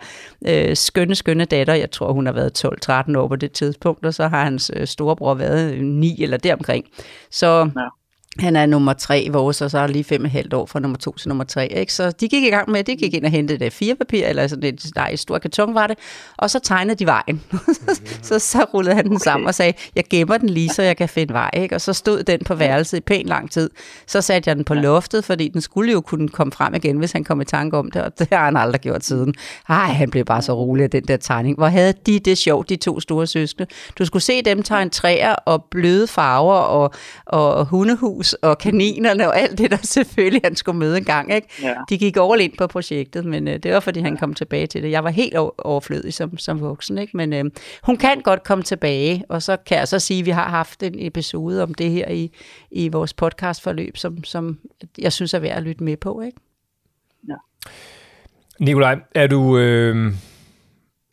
øh, 0.48 0.76
skønne, 0.76 1.16
skønne 1.16 1.46
datter. 1.46 1.74
Jeg 1.74 1.92
tror, 1.92 2.14
hun 2.14 2.26
har 2.26 2.34
været 2.34 2.66
12-13 3.14 3.18
år 3.18 3.28
på 3.28 3.36
det 3.36 3.52
tidspunkt, 3.52 4.06
og 4.06 4.14
så 4.14 4.28
har 4.28 4.44
hans 4.44 4.72
øh, 4.76 4.88
storebror 4.88 5.34
været 5.34 5.84
9 5.84 6.24
eller 6.24 6.38
deromkring. 6.38 6.86
Så... 7.32 7.70
Ja 7.76 7.97
han 8.40 8.56
er 8.56 8.66
nummer 8.66 8.94
tre 8.94 9.28
vores, 9.32 9.62
og 9.62 9.72
så 9.72 9.80
er 9.80 9.88
lige 9.88 10.04
fem 10.04 10.24
og 10.24 10.32
halvt 10.32 10.54
år 10.54 10.66
fra 10.66 10.80
nummer 10.80 10.98
to 10.98 11.16
til 11.16 11.28
nummer 11.28 11.44
tre. 11.44 11.68
Ikke? 11.68 11.94
Så 11.94 12.12
de 12.12 12.28
gik 12.28 12.44
i 12.44 12.50
gang 12.50 12.70
med, 12.70 12.84
de 12.84 12.96
gik 12.96 13.14
ind 13.14 13.26
og 13.26 13.32
hentede 13.32 13.60
det 13.60 13.74
fire 13.74 13.96
papir, 13.96 14.26
eller 14.26 14.48
sådan 14.48 14.64
et, 14.64 14.86
der 14.96 15.08
et 15.12 15.20
stort 15.20 15.42
karton 15.42 15.74
var 15.74 15.88
det, 15.88 15.98
og 16.38 16.50
så 16.50 16.60
tegnede 16.60 16.96
de 16.96 17.06
vejen. 17.06 17.44
så, 18.22 18.40
så 18.40 18.66
rullede 18.74 18.96
han 18.96 19.06
den 19.06 19.16
okay. 19.16 19.24
sammen 19.24 19.48
og 19.48 19.56
sagde, 19.56 19.74
jeg 19.96 20.04
gemmer 20.10 20.38
den 20.38 20.50
lige, 20.50 20.70
så 20.70 20.82
jeg 20.82 20.98
kan 20.98 21.10
finde 21.10 21.34
vej. 21.34 21.50
Ikke? 21.54 21.76
Og 21.76 21.82
så 21.82 21.94
stod 21.94 22.24
den 22.24 22.40
på 22.46 22.56
værelset 22.56 22.98
i 22.98 23.02
pænt 23.02 23.28
lang 23.28 23.52
tid. 23.52 23.70
Så 24.08 24.22
satte 24.22 24.50
jeg 24.50 24.56
den 24.56 24.66
på 24.66 24.74
loftet, 24.74 25.26
fordi 25.26 25.48
den 25.48 25.62
skulle 25.62 25.92
jo 25.92 26.02
kunne 26.02 26.30
komme 26.30 26.52
frem 26.52 26.76
igen, 26.76 26.98
hvis 26.98 27.12
han 27.12 27.24
kom 27.24 27.42
i 27.42 27.46
tanke 27.46 27.78
om 27.78 27.92
det, 27.92 28.02
og 28.02 28.20
det 28.20 28.28
har 28.32 28.46
han 28.46 28.58
aldrig 28.58 28.82
gjort 28.82 29.06
siden. 29.06 29.34
Ej, 29.70 29.86
han 29.86 30.10
blev 30.10 30.26
bare 30.26 30.42
så 30.42 30.54
rolig 30.54 30.84
af 30.84 30.90
den 30.90 31.04
der 31.04 31.18
tegning. 31.18 31.58
Hvor 31.58 31.68
havde 31.68 31.94
de 32.06 32.20
det 32.20 32.38
sjovt, 32.38 32.70
de 32.70 32.76
to 32.76 33.00
store 33.00 33.28
søskende. 33.28 33.70
Du 33.98 34.06
skulle 34.06 34.24
se 34.24 34.42
dem 34.42 34.64
tegne 34.64 34.90
træer 34.90 35.36
og 35.36 35.64
bløde 35.72 36.08
farver 36.08 36.54
og, 36.54 36.94
og 37.26 37.66
hundehus 37.66 38.27
mus 38.28 38.34
og 38.34 38.58
kaninerne 38.58 39.28
og 39.28 39.40
alt 39.40 39.58
det, 39.58 39.72
der 39.72 39.78
selvfølgelig 39.78 40.42
han 40.44 40.56
skulle 40.56 40.80
møde 40.80 40.98
en 40.98 41.04
gang. 41.04 41.34
Ikke? 41.34 41.48
Ja. 41.62 41.76
De 41.90 41.98
gik 41.98 42.18
all 42.18 42.42
ind 42.42 42.58
på 42.58 42.68
projektet, 42.68 43.26
men 43.26 43.48
øh, 43.48 43.58
det 43.58 43.74
var, 43.74 43.80
fordi 43.80 44.00
han 44.00 44.18
kom 44.18 44.34
tilbage 44.34 44.68
til 44.68 44.84
det. 44.84 44.92
Jeg 44.92 45.04
var 45.04 45.10
helt 45.10 45.36
overflødig 45.58 46.14
som, 46.14 46.38
som 46.38 46.62
voksen, 46.62 46.98
ikke? 46.98 47.18
men 47.18 47.34
øh, 47.34 47.46
hun 47.84 47.98
kan 47.98 48.22
godt 48.22 48.44
komme 48.44 48.64
tilbage, 48.64 49.24
og 49.30 49.42
så 49.42 49.58
kan 49.58 49.78
jeg 49.78 49.88
så 49.88 50.00
sige, 50.00 50.20
at 50.20 50.26
vi 50.26 50.32
har 50.32 50.50
haft 50.50 50.84
en 50.84 50.96
episode 50.98 51.64
om 51.64 51.74
det 51.74 51.92
her 51.92 52.10
i, 52.10 52.32
i 52.72 52.88
vores 52.88 53.14
podcastforløb, 53.14 53.98
som, 53.98 54.24
som 54.24 54.60
jeg 54.98 55.14
synes 55.14 55.34
er 55.34 55.40
værd 55.40 55.58
at 55.58 55.64
lytte 55.64 55.84
med 55.84 55.98
på. 55.98 56.22
Ikke? 56.22 56.38
Ja. 57.28 57.36
Nikolaj, 58.60 59.00
er 59.16 59.28
du, 59.28 59.58
øh, 59.58 60.14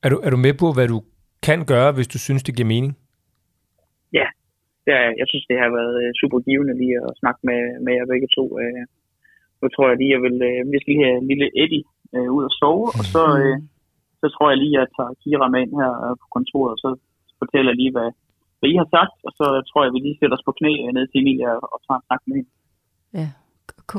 er, 0.02 0.08
du, 0.08 0.20
er 0.24 0.30
du 0.30 0.36
med 0.36 0.54
på, 0.54 0.72
hvad 0.72 0.88
du 0.88 1.02
kan 1.42 1.64
gøre, 1.64 1.92
hvis 1.92 2.08
du 2.08 2.18
synes, 2.18 2.42
det 2.42 2.56
giver 2.56 2.66
mening? 2.66 2.96
Ja, 4.12 4.24
ja, 4.90 4.98
jeg 5.20 5.26
synes, 5.30 5.46
det 5.50 5.56
har 5.62 5.70
været 5.78 5.94
øh, 6.02 6.10
super 6.20 6.38
givende 6.46 6.74
lige 6.82 6.96
at 7.06 7.12
snakke 7.20 7.40
med, 7.48 7.60
med 7.84 7.92
jer 7.96 8.10
begge 8.12 8.28
to. 8.36 8.44
Øh, 8.62 8.82
nu 9.60 9.66
tror 9.68 9.86
jeg 9.88 9.98
lige, 9.98 10.14
jeg 10.16 10.22
vil, 10.26 10.38
øh, 10.50 10.60
vi 10.72 10.78
skal 10.78 10.92
lige 10.92 11.06
have 11.06 11.18
en 11.22 11.30
lille 11.32 11.48
Eddie 11.62 11.84
ud 12.36 12.44
og 12.50 12.54
sove, 12.60 12.86
og 12.98 13.04
så, 13.12 13.22
så 14.20 14.26
tror 14.34 14.46
jeg 14.50 14.58
lige, 14.58 14.76
at 14.76 14.80
jeg 14.80 14.88
tager 14.96 15.18
Kira 15.22 15.46
med 15.52 15.60
ind 15.62 15.72
her 15.80 15.92
på 16.20 16.26
kontoret, 16.36 16.72
og 16.74 16.80
så 16.84 16.90
fortæller 17.40 17.70
jeg 17.70 17.80
lige, 17.82 17.94
hvad, 17.96 18.10
hvad 18.58 18.68
I 18.72 18.76
har 18.82 18.88
sagt, 18.96 19.16
og 19.26 19.32
så 19.38 19.46
tror 19.68 19.80
jeg, 19.84 19.92
vi 19.94 20.00
lige 20.02 20.18
sætter 20.18 20.36
os 20.38 20.46
på 20.48 20.52
knæ 20.58 20.72
ned 20.96 21.04
til 21.06 21.20
Emilia 21.22 21.50
og 21.74 21.78
tager 21.84 21.98
en 22.00 22.06
snak 22.08 22.22
med 22.26 22.34
hende. 22.36 22.50
Ja, 23.18 23.28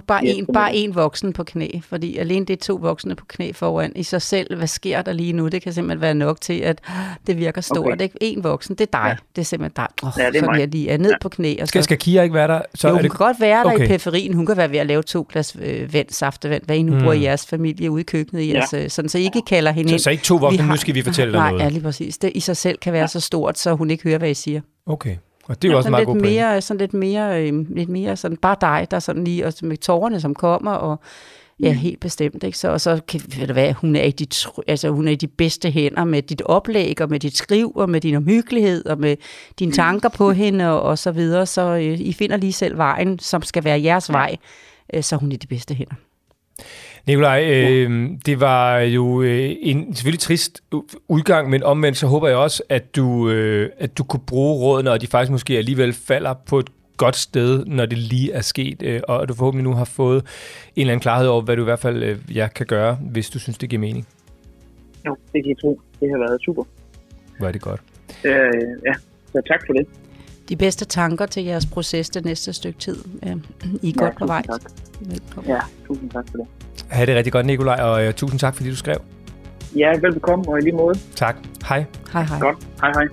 Bare, 0.08 0.26
en, 0.26 0.46
bare 0.54 0.76
en 0.76 0.96
voksen 0.96 1.34
på 1.34 1.44
knæ, 1.44 1.70
fordi 1.82 2.18
alene 2.18 2.46
det 2.46 2.54
er 2.54 2.58
to 2.58 2.76
voksne 2.76 3.16
på 3.16 3.26
knæ 3.26 3.52
foran 3.52 3.92
i 3.96 4.04
sig 4.04 4.22
selv. 4.22 4.56
Hvad 4.58 4.68
sker 4.68 5.02
der 5.02 5.14
lige 5.14 5.34
nu? 5.34 5.48
Det 5.48 5.62
kan 5.62 5.74
simpelthen 5.74 6.02
være 6.02 6.14
nok 6.14 6.42
til, 6.42 6.60
at 6.60 6.82
det 7.28 7.38
virker 7.38 7.62
stort. 7.62 7.94
Okay. 7.94 8.04
Ikke? 8.04 8.18
En 8.22 8.44
voksen, 8.44 8.76
det 8.76 8.82
er 8.82 9.00
dig. 9.00 9.08
Ja. 9.08 9.16
Det 9.36 9.42
er 9.42 9.46
simpelthen 9.46 9.74
dig. 9.76 9.88
Oh, 10.04 10.12
ja, 10.18 10.28
det 10.28 10.36
er 10.36 10.46
så 10.46 10.52
jeg 10.52 10.68
lige 10.68 10.90
er 10.90 10.98
ned 10.98 11.10
ja. 11.10 11.18
på 11.22 11.30
knæ. 11.30 11.56
Og 11.62 11.68
så, 11.68 11.70
skal, 11.70 11.84
skal 11.84 11.98
Kira 11.98 12.24
ikke 12.24 12.36
være 12.36 12.48
der? 12.48 12.62
Så 12.76 12.88
jo, 12.88 12.94
hun 12.94 13.04
det... 13.04 13.12
kan 13.12 13.18
godt 13.18 13.40
være 13.40 13.64
der 13.64 13.74
okay. 13.74 13.84
i 13.84 13.88
periferien. 13.88 14.34
Hun 14.34 14.46
kan 14.46 14.58
være 14.58 14.72
ved 14.72 14.80
at 14.80 14.88
lave 14.88 15.04
to 15.04 15.28
glas 15.32 15.58
øh, 15.62 15.94
vand, 15.94 16.10
saftevand, 16.10 16.64
hvad 16.66 16.76
I 16.76 16.84
nu 16.84 16.94
mm. 16.94 17.00
bruger 17.00 17.14
i 17.14 17.24
jeres 17.24 17.46
familie 17.46 17.92
ude 17.92 18.02
i 18.02 18.04
køkkenet. 18.04 18.42
I 18.42 18.54
jeres, 18.54 18.74
ja. 18.74 18.90
sådan, 18.90 19.10
så 19.10 19.18
I 19.18 19.24
ikke 19.24 19.42
kalder 19.48 19.72
hende 19.72 19.90
så, 19.90 19.94
ind. 19.96 20.00
Så 20.00 20.10
ikke 20.10 20.24
to 20.24 20.36
voksne, 20.36 20.64
har, 20.64 20.72
nu 20.72 20.78
skal 20.78 20.96
vi 20.96 21.02
fortælle 21.02 21.34
dig 21.34 21.40
nej, 21.40 21.50
noget. 21.50 21.64
Nej, 21.64 21.72
lige 21.72 21.84
præcis. 21.84 22.18
Det 22.18 22.32
i 22.36 22.40
sig 22.40 22.58
selv 22.58 22.78
kan 22.78 22.94
være 22.94 23.02
ja. 23.02 23.08
så 23.08 23.20
stort, 23.20 23.60
så 23.60 23.74
hun 23.74 23.90
ikke 23.90 24.04
hører, 24.04 24.18
hvad 24.18 24.30
I 24.30 24.34
siger. 24.34 24.62
Okay. 24.86 25.16
Og 25.48 25.62
det 25.62 25.68
er 25.68 25.72
jo 25.72 25.78
også 25.78 25.90
meget 25.90 26.08
lidt 26.08 26.22
mere, 26.22 26.62
sådan 26.62 26.80
lidt 26.80 26.94
mere, 26.94 27.44
øh, 27.44 27.76
lidt 27.76 27.90
mere 27.90 28.18
sådan, 28.18 28.38
bare 28.38 28.56
dig, 28.62 28.88
der 28.92 29.00
sådan 29.00 29.24
lige, 29.24 29.46
og 29.46 29.54
med 29.62 29.78
tårerne, 29.78 30.22
som 30.22 30.36
kommer, 30.36 30.72
og 30.72 31.00
ja, 31.60 31.72
mm. 31.72 31.78
helt 31.78 32.00
bestemt, 32.00 32.44
ikke? 32.44 32.58
Så, 32.58 32.70
og 32.70 32.82
så 32.82 33.02
kan, 33.08 33.22
ved 33.40 33.48
du 33.48 33.54
hvad, 33.54 33.74
hun 33.74 33.96
er, 33.96 34.04
i 34.04 34.12
dit, 34.12 34.48
altså, 34.68 34.90
hun 34.90 35.08
er 35.08 35.12
i 35.12 35.16
de 35.16 35.28
bedste 35.28 35.72
hænder 35.72 36.04
med 36.04 36.22
dit 36.22 36.42
oplæg, 36.42 37.02
og 37.02 37.10
med 37.10 37.20
dit 37.20 37.38
skriv, 37.38 37.72
og 37.76 37.90
med 37.90 38.02
din 38.02 38.16
omhyggelighed, 38.16 38.86
og 38.86 39.00
med 39.00 39.16
dine 39.60 39.70
mm. 39.70 39.76
tanker 39.76 40.10
på 40.10 40.32
hende, 40.32 40.70
og, 40.70 40.82
og 40.82 40.98
så 40.98 41.12
videre, 41.12 41.46
så 41.46 41.62
øh, 41.62 42.00
I 42.00 42.14
finder 42.14 42.38
lige 42.38 42.54
selv 42.54 42.78
vejen, 42.78 43.20
som 43.20 43.42
skal 43.42 43.64
være 43.64 43.82
jeres 43.82 44.12
vej, 44.12 44.36
øh, 44.94 45.04
så 45.04 45.16
hun 45.16 45.32
er 45.32 45.34
i 45.34 45.38
de 45.38 45.48
bedste 45.48 45.74
hænder. 45.74 45.96
Nikolaj, 47.08 47.44
øh, 47.50 48.10
det 48.26 48.40
var 48.40 48.80
jo 48.80 49.22
øh, 49.22 49.56
en 49.60 49.96
selvfølgelig 49.96 50.20
trist 50.20 50.64
udgang, 51.08 51.50
men 51.50 51.64
omvendt 51.64 51.98
så 51.98 52.08
håber 52.08 52.28
jeg 52.28 52.38
også, 52.38 52.64
at 52.70 52.96
du, 52.96 53.30
øh, 53.30 53.70
at 53.78 53.98
du 53.98 54.04
kunne 54.04 54.24
bruge 54.28 54.60
rådene, 54.60 54.92
og 54.92 55.02
de 55.02 55.08
faktisk 55.08 55.32
måske 55.32 55.58
alligevel 55.58 55.94
falder 55.94 56.34
på 56.34 56.60
et 56.60 56.70
godt 56.98 57.16
sted, 57.16 57.66
når 57.66 57.86
det 57.86 57.98
lige 57.98 58.32
er 58.32 58.42
sket, 58.42 58.84
øh, 58.84 59.02
og 59.08 59.22
at 59.22 59.30
du 59.30 59.34
forhåbentlig 59.34 59.64
nu 59.64 59.74
har 59.74 59.86
fået 59.86 60.18
en 60.18 60.82
eller 60.82 60.94
anden 60.94 61.02
klarhed 61.02 61.28
over, 61.28 61.42
hvad 61.42 61.56
du 61.56 61.62
i 61.62 61.66
hvert 61.66 61.80
fald 61.80 62.04
øh, 62.04 62.36
ja, 62.36 62.48
kan 62.48 62.66
gøre, 62.66 62.96
hvis 62.96 63.30
du 63.30 63.40
synes, 63.40 63.58
det 63.58 63.70
giver 63.70 63.80
mening. 63.80 64.08
Jo, 65.06 65.18
det 65.34 65.44
kan 65.44 65.50
jeg 65.50 65.58
tro. 65.62 65.80
Det 66.00 66.10
har 66.10 66.18
været 66.18 66.42
super. 66.42 66.64
Hvor 67.38 67.48
er 67.48 67.52
det 67.52 67.62
godt. 67.62 67.82
Øh, 68.24 68.34
ja, 68.86 68.94
så 69.32 69.42
tak 69.48 69.60
for 69.66 69.74
det. 69.74 69.88
De 70.50 70.56
bedste 70.56 70.86
tanker 70.86 71.26
til 71.26 71.44
jeres 71.44 71.66
proces 71.66 72.10
det 72.10 72.26
næste 72.26 72.54
stykke 72.54 72.80
tid. 72.80 72.96
I 72.96 73.28
er 73.28 73.36
ja, 73.84 73.92
godt 73.96 74.18
på 74.18 74.26
vej. 74.26 74.42
Tak. 74.42 74.62
Velkommen. 75.00 75.52
Ja, 75.52 75.60
tusind 75.88 76.10
tak 76.10 76.26
for 76.32 76.38
det. 76.38 76.48
Ha' 76.90 77.06
det 77.06 77.16
rigtig 77.16 77.34
godt, 77.34 77.46
Nikolaj, 77.46 77.82
og 77.82 78.08
uh, 78.08 78.14
tusind 78.14 78.40
tak, 78.40 78.56
fordi 78.56 78.70
du 78.70 78.76
skrev. 78.76 78.98
Ja, 79.76 79.92
velbekomme, 80.02 80.46
og 80.48 80.58
i 80.60 80.62
lige 80.62 80.76
måde. 80.76 81.00
Tak. 81.16 81.36
Hej. 81.68 81.86
Hej 82.14 82.24
hej. 82.24 82.40
Godt. 82.40 82.58
Hej, 82.82 82.92
hej. 82.92 83.08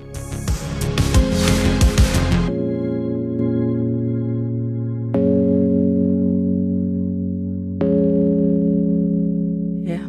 Ja. 9.86 10.00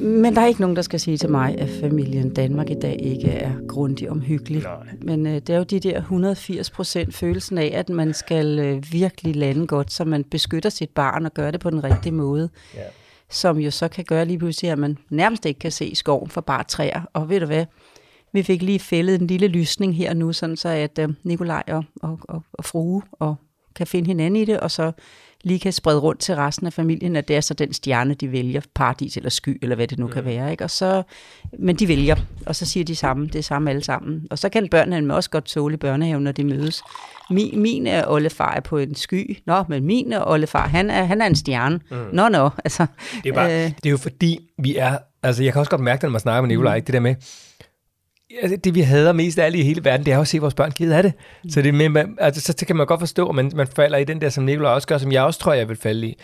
Men 0.00 0.34
der 0.34 0.40
er 0.40 0.46
ikke 0.46 0.60
nogen, 0.60 0.76
der 0.76 0.82
skal 0.82 1.00
sige 1.00 1.16
til 1.16 1.30
mig, 1.30 1.58
at 1.58 1.68
familien 1.80 2.34
Danmark 2.34 2.70
i 2.70 2.74
dag 2.82 2.96
ikke 3.02 3.30
er 3.30 3.52
grundig 3.68 4.10
omhyggelig. 4.10 4.62
Nej. 4.62 4.74
Men 5.02 5.26
øh, 5.26 5.34
det 5.34 5.50
er 5.50 5.56
jo 5.56 5.62
de 5.62 5.80
der 5.80 5.96
180 5.98 6.70
procent 6.70 7.14
følelsen 7.14 7.58
af, 7.58 7.72
at 7.74 7.88
man 7.88 8.14
skal 8.14 8.58
øh, 8.58 8.82
virkelig 8.92 9.36
lande 9.36 9.66
godt, 9.66 9.92
så 9.92 10.04
man 10.04 10.24
beskytter 10.24 10.70
sit 10.70 10.90
barn 10.90 11.26
og 11.26 11.34
gør 11.34 11.50
det 11.50 11.60
på 11.60 11.70
den 11.70 11.84
rigtige 11.84 12.12
måde. 12.12 12.48
Ja. 12.74 12.80
Som 13.32 13.58
jo 13.58 13.70
så 13.70 13.88
kan 13.88 14.04
gøre 14.04 14.24
lige 14.24 14.38
pludselig, 14.38 14.70
at 14.70 14.78
man 14.78 14.98
nærmest 15.10 15.46
ikke 15.46 15.60
kan 15.60 15.72
se 15.72 15.94
skoven 15.94 16.30
for 16.30 16.40
bare 16.40 16.64
træer. 16.64 17.00
Og 17.12 17.28
ved 17.28 17.40
du 17.40 17.46
hvad? 17.46 17.66
Vi 18.32 18.42
fik 18.42 18.62
lige 18.62 18.78
fældet 18.78 19.20
en 19.20 19.26
lille 19.26 19.46
lysning 19.46 19.96
her 19.96 20.14
nu, 20.14 20.32
sådan 20.32 20.56
så 20.56 20.68
at 20.68 20.98
øh, 20.98 21.08
Nikolaj 21.22 21.62
og, 21.68 21.84
og, 22.02 22.18
og, 22.22 22.42
og 22.52 22.64
frue 22.64 23.02
og 23.12 23.34
kan 23.74 23.86
finde 23.86 24.06
hinanden 24.06 24.42
i 24.42 24.44
det, 24.44 24.60
og 24.60 24.70
så 24.70 24.92
lige 25.42 25.60
kan 25.60 25.72
sprede 25.72 25.98
rundt 25.98 26.20
til 26.20 26.34
resten 26.34 26.66
af 26.66 26.72
familien, 26.72 27.16
at 27.16 27.28
det 27.28 27.36
er 27.36 27.40
så 27.40 27.54
den 27.54 27.72
stjerne, 27.72 28.14
de 28.14 28.32
vælger, 28.32 28.60
paradis 28.74 29.16
eller 29.16 29.30
sky, 29.30 29.58
eller 29.62 29.76
hvad 29.76 29.88
det 29.88 29.98
nu 29.98 30.06
kan 30.06 30.24
være. 30.24 30.50
Ikke? 30.50 30.64
Og 30.64 30.70
så, 30.70 31.02
men 31.58 31.76
de 31.76 31.88
vælger, 31.88 32.16
og 32.46 32.56
så 32.56 32.66
siger 32.66 32.84
de 32.84 32.96
samme, 32.96 33.26
det 33.26 33.34
er 33.34 33.42
samme 33.42 33.70
alle 33.70 33.84
sammen. 33.84 34.26
Og 34.30 34.38
så 34.38 34.48
kan 34.48 34.68
børnene 34.68 35.14
også 35.14 35.30
godt 35.30 35.44
tåle 35.44 35.74
i 35.74 35.76
børnehaven, 35.76 36.24
når 36.24 36.32
de 36.32 36.44
mødes. 36.44 36.82
Min, 37.30 37.62
min 37.62 37.86
er 37.86 38.04
oldefar 38.06 38.54
er 38.54 38.60
på 38.60 38.78
en 38.78 38.94
sky. 38.94 39.38
Nå, 39.46 39.64
men 39.68 39.84
min 39.84 40.12
oldefar, 40.12 40.68
han 40.68 40.90
er, 40.90 41.04
han 41.04 41.20
er 41.20 41.26
en 41.26 41.36
stjerne. 41.36 41.80
Mm. 41.90 41.96
Nå, 42.12 42.28
nå. 42.28 42.50
Altså, 42.64 42.86
Det 43.24 43.30
er, 43.30 43.34
bare, 43.34 43.64
øh, 43.64 43.70
det 43.70 43.86
er 43.86 43.90
jo 43.90 43.96
fordi, 43.96 44.38
vi 44.58 44.76
er... 44.76 44.98
Altså, 45.22 45.42
jeg 45.42 45.52
kan 45.52 45.60
også 45.60 45.70
godt 45.70 45.80
mærke 45.80 46.00
det, 46.00 46.02
når 46.02 46.10
man 46.10 46.20
snakker 46.20 46.40
med 46.40 46.48
Nicolaj, 46.48 46.78
mm. 46.78 46.84
det 46.84 46.94
der 46.94 47.00
med... 47.00 47.14
Altså, 48.42 48.56
det 48.56 48.74
vi 48.74 48.80
hader 48.80 49.12
mest 49.12 49.38
af 49.38 49.44
alt 49.44 49.56
i 49.56 49.62
hele 49.62 49.84
verden, 49.84 50.06
det 50.06 50.12
er 50.12 50.16
jo 50.16 50.20
at 50.20 50.28
se 50.28 50.38
vores 50.38 50.54
børn 50.54 50.70
kede 50.70 50.96
af 50.96 51.02
det. 51.02 51.12
Mm. 51.44 51.50
Så, 51.50 51.62
det 51.62 51.74
med, 51.74 51.88
man, 51.88 52.16
altså, 52.20 52.54
så 52.58 52.66
kan 52.66 52.76
man 52.76 52.86
godt 52.86 53.00
forstå, 53.00 53.28
at 53.28 53.34
man, 53.34 53.52
man 53.54 53.66
falder 53.66 53.98
i 53.98 54.04
den 54.04 54.20
der, 54.20 54.28
som 54.28 54.44
Nicolaj 54.44 54.72
også 54.72 54.88
gør, 54.88 54.98
som 54.98 55.12
jeg 55.12 55.22
også 55.22 55.40
tror, 55.40 55.52
jeg 55.52 55.68
vil 55.68 55.76
falde 55.76 56.06
i. 56.06 56.18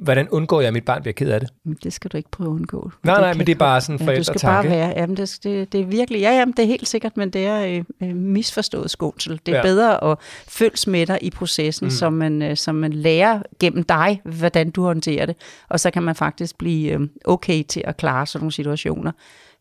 Hvordan 0.00 0.28
undgår 0.28 0.60
jeg, 0.60 0.68
at 0.68 0.72
mit 0.72 0.84
barn 0.84 1.02
bliver 1.02 1.12
ked 1.12 1.30
af 1.30 1.40
det? 1.40 1.48
Det 1.82 1.92
skal 1.92 2.10
du 2.10 2.16
ikke 2.16 2.30
prøve 2.30 2.50
at 2.50 2.52
undgå. 2.52 2.90
Nej, 3.02 3.20
nej, 3.20 3.34
men 3.34 3.46
det 3.46 3.54
er 3.54 3.58
bare 3.58 3.80
sådan 3.80 4.00
en 4.00 4.08
ja, 4.08 4.16
Du 4.16 4.24
skal 4.24 4.40
bare 4.40 4.64
være, 4.64 4.92
jamen 4.96 5.16
det, 5.16 5.38
det, 5.42 5.72
det 5.72 5.80
er 5.80 5.84
virkelig, 5.84 6.20
ja, 6.20 6.30
jamen 6.30 6.54
det 6.56 6.62
er 6.62 6.66
helt 6.66 6.88
sikkert, 6.88 7.16
men 7.16 7.30
det 7.30 7.46
er 7.46 7.66
øh, 7.66 8.08
øh, 8.08 8.16
misforstået 8.16 8.90
skånsel. 8.90 9.40
Det 9.46 9.52
er 9.52 9.56
ja. 9.56 9.62
bedre 9.62 10.04
at 10.04 10.18
følges 10.48 10.86
med 10.86 11.06
dig 11.06 11.18
i 11.22 11.30
processen, 11.30 11.86
mm. 11.86 11.90
så, 11.90 12.10
man, 12.10 12.42
øh, 12.42 12.56
så 12.56 12.72
man 12.72 12.92
lærer 12.92 13.42
gennem 13.60 13.82
dig, 13.82 14.20
hvordan 14.24 14.70
du 14.70 14.82
håndterer 14.82 15.26
det, 15.26 15.36
og 15.68 15.80
så 15.80 15.90
kan 15.90 16.02
man 16.02 16.14
faktisk 16.14 16.58
blive 16.58 16.92
øh, 16.92 17.00
okay 17.24 17.62
til 17.62 17.82
at 17.84 17.96
klare 17.96 18.26
sådan 18.26 18.42
nogle 18.42 18.52
situationer, 18.52 19.12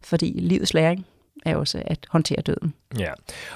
fordi 0.03 0.25
livets 0.25 0.73
læring 0.73 1.05
er 1.45 1.55
også 1.55 1.81
at 1.85 1.97
håndtere 2.09 2.41
døden. 2.41 2.73
Ja, 2.99 3.11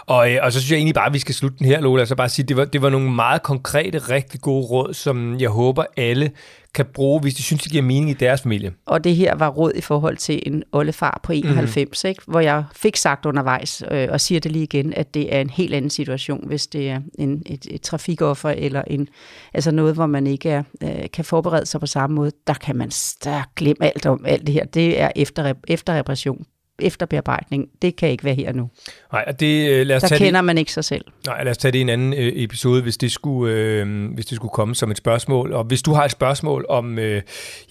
og, 0.05 0.33
øh, 0.33 0.39
og 0.43 0.53
så 0.53 0.59
synes 0.59 0.71
jeg 0.71 0.77
egentlig 0.77 0.95
bare, 0.95 1.05
at 1.05 1.13
vi 1.13 1.19
skal 1.19 1.35
slutte 1.35 1.57
den 1.57 1.65
her, 1.65 1.81
Lola, 1.81 2.01
og 2.01 2.07
så 2.07 2.15
bare 2.15 2.29
sige, 2.29 2.43
at 2.43 2.49
det 2.49 2.57
var, 2.57 2.65
det 2.65 2.81
var 2.81 2.89
nogle 2.89 3.11
meget 3.11 3.43
konkrete, 3.43 3.97
rigtig 3.97 4.41
gode 4.41 4.65
råd, 4.65 4.93
som 4.93 5.39
jeg 5.39 5.49
håber, 5.49 5.83
alle 5.97 6.31
kan 6.77 6.85
bruge, 6.93 7.21
hvis 7.21 7.33
de 7.33 7.43
synes, 7.43 7.63
det 7.63 7.71
giver 7.71 7.83
mening 7.83 8.09
i 8.09 8.13
deres 8.13 8.41
familie. 8.41 8.73
Og 8.85 9.03
det 9.03 9.15
her 9.15 9.35
var 9.35 9.49
råd 9.49 9.71
i 9.75 9.81
forhold 9.81 10.17
til 10.17 10.43
en 10.45 10.63
oldefar 10.71 11.19
på 11.23 11.31
91, 11.33 12.03
mm. 12.03 12.07
ikke? 12.07 12.21
hvor 12.27 12.39
jeg 12.39 12.63
fik 12.75 12.95
sagt 12.95 13.25
undervejs, 13.25 13.83
øh, 13.91 14.07
og 14.11 14.21
siger 14.21 14.39
det 14.39 14.51
lige 14.51 14.63
igen, 14.63 14.93
at 14.93 15.13
det 15.13 15.35
er 15.35 15.41
en 15.41 15.49
helt 15.49 15.73
anden 15.73 15.89
situation, 15.89 16.47
hvis 16.47 16.67
det 16.67 16.89
er 16.89 17.01
en, 17.19 17.43
et, 17.45 17.67
et 17.69 17.81
trafikoffer, 17.81 18.49
eller 18.49 18.81
en, 18.87 19.07
altså 19.53 19.71
noget, 19.71 19.93
hvor 19.93 20.05
man 20.05 20.27
ikke 20.27 20.49
er, 20.49 20.63
øh, 20.83 21.09
kan 21.13 21.25
forberede 21.25 21.65
sig 21.65 21.79
på 21.79 21.87
samme 21.87 22.15
måde. 22.15 22.31
Der 22.47 22.53
kan 22.53 22.75
man 22.75 22.89
der 23.23 23.43
glemme 23.55 23.85
alt 23.85 24.05
om 24.05 24.25
alt 24.25 24.47
det 24.47 24.53
her. 24.53 24.65
Det 24.65 25.01
er 25.01 25.11
efter, 25.15 25.53
efter 25.67 25.93
repression 25.93 26.45
efterbearbejdning. 26.79 27.67
Det 27.81 27.95
kan 27.95 28.09
ikke 28.09 28.23
være 28.23 28.35
her 28.35 28.53
nu. 28.53 28.69
Nej, 29.11 29.23
og 29.27 29.39
det, 29.39 29.69
øh, 29.69 29.87
lad 29.87 29.95
os 29.95 30.01
Der 30.01 30.07
tage 30.07 30.19
kender 30.19 30.41
det, 30.41 30.45
man 30.45 30.57
ikke 30.57 30.73
sig 30.73 30.85
selv. 30.85 31.05
nej, 31.25 31.43
lad 31.43 31.51
os 31.51 31.57
tage 31.57 31.71
det 31.71 31.77
i 31.77 31.81
en 31.81 31.89
anden 31.89 32.13
øh, 32.13 32.31
episode, 32.35 32.81
hvis 32.81 32.97
det, 32.97 33.11
skulle, 33.11 33.53
øh, 33.53 34.13
hvis 34.13 34.25
det 34.25 34.35
skulle 34.35 34.51
komme 34.51 34.75
som 34.75 34.91
et 34.91 34.97
spørgsmål. 34.97 35.53
Og 35.53 35.63
hvis 35.63 35.81
du 35.81 35.93
har 35.93 36.05
et 36.05 36.11
spørgsmål 36.11 36.65
om, 36.69 36.99
øh, 36.99 37.21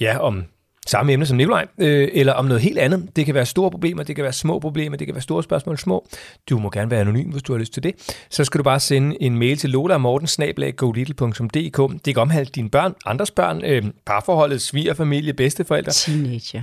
ja, 0.01 0.19
om 0.19 0.45
samme 0.87 1.13
emne 1.13 1.27
som 1.27 1.37
Nikolaj, 1.37 1.67
øh, 1.79 2.09
eller 2.13 2.33
om 2.33 2.45
noget 2.45 2.63
helt 2.63 2.79
andet. 2.79 3.09
Det 3.17 3.27
kan 3.27 3.35
være 3.35 3.47
store 3.47 3.71
problemer, 3.71 4.03
det 4.03 4.17
kan 4.17 4.23
være 4.23 4.33
små 4.33 4.59
problemer, 4.59 4.97
det 4.97 5.07
kan 5.07 5.15
være 5.15 5.23
store 5.23 5.43
spørgsmål, 5.43 5.79
små. 5.79 6.07
Du 6.51 6.59
må 6.59 6.71
gerne 6.71 6.91
være 6.91 7.01
anonym, 7.01 7.31
hvis 7.31 7.43
du 7.43 7.53
har 7.53 7.59
lyst 7.59 7.73
til 7.73 7.83
det. 7.83 8.17
Så 8.31 8.45
skal 8.45 8.59
du 8.59 8.63
bare 8.63 8.81
sende 8.81 9.23
en 9.23 9.39
mail 9.39 9.57
til 9.57 9.71
lolamorten.dk. 9.71 12.05
Det 12.05 12.15
kan 12.15 12.23
omhandle 12.23 12.51
dine 12.55 12.71
børn, 12.71 12.95
andres 13.07 13.31
børn, 13.31 13.65
øh, 13.65 13.85
parforholdet, 14.07 14.63
svigerfamilie, 14.63 15.33
bedsteforældre. 15.33 15.93
Teenager. 15.93 16.63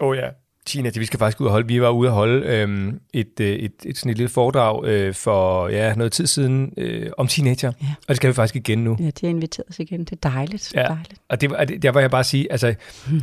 Åh 0.00 0.08
oh, 0.08 0.16
ja. 0.16 0.28
Tina, 0.66 0.90
det 0.90 1.00
vi 1.00 1.04
skal 1.04 1.18
faktisk 1.18 1.40
ud 1.40 1.46
og 1.46 1.52
holde. 1.52 1.66
Vi 1.66 1.80
var 1.80 1.90
ude 1.90 2.08
at 2.08 2.14
holde 2.14 2.46
øhm, 2.46 3.00
et, 3.14 3.40
øh, 3.40 3.48
et, 3.48 3.72
et, 3.84 3.98
sådan 3.98 4.10
et 4.10 4.16
lille 4.16 4.28
foredrag 4.28 4.84
øh, 4.86 5.14
for 5.14 5.68
ja, 5.68 5.94
noget 5.94 6.12
tid 6.12 6.26
siden 6.26 6.72
øh, 6.76 7.10
om 7.18 7.26
teenager. 7.26 7.72
Ja. 7.82 7.86
Og 7.98 8.08
det 8.08 8.16
skal 8.16 8.28
vi 8.28 8.34
faktisk 8.34 8.56
igen 8.56 8.84
nu. 8.84 8.96
Ja, 9.00 9.04
de 9.04 9.10
har 9.22 9.28
inviteret 9.28 9.68
os 9.68 9.78
igen. 9.78 10.00
Det 10.04 10.12
er 10.24 10.28
dejligt. 10.30 10.72
Ja. 10.74 10.82
dejligt. 10.82 11.14
Og 11.28 11.40
det, 11.40 11.50
var- 11.50 11.64
det, 11.64 11.82
der 11.82 11.90
var 11.90 12.00
jeg 12.00 12.10
bare 12.10 12.24
sige, 12.24 12.52
altså, 12.52 12.74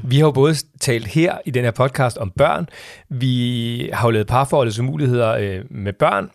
vi 0.04 0.16
har 0.18 0.26
jo 0.26 0.32
både 0.32 0.56
talt 0.80 1.08
her 1.08 1.38
i 1.46 1.52
den 1.52 1.64
her 1.64 1.72
podcast 1.72 2.18
om 2.18 2.32
børn, 2.38 2.68
vi 3.10 3.90
har 3.94 4.08
jo 4.08 4.12
lavet 4.12 4.28
parforholdets 4.28 4.80
muligheder 4.80 5.30
øh, 5.32 5.60
med 5.70 5.94
børn, 5.94 6.30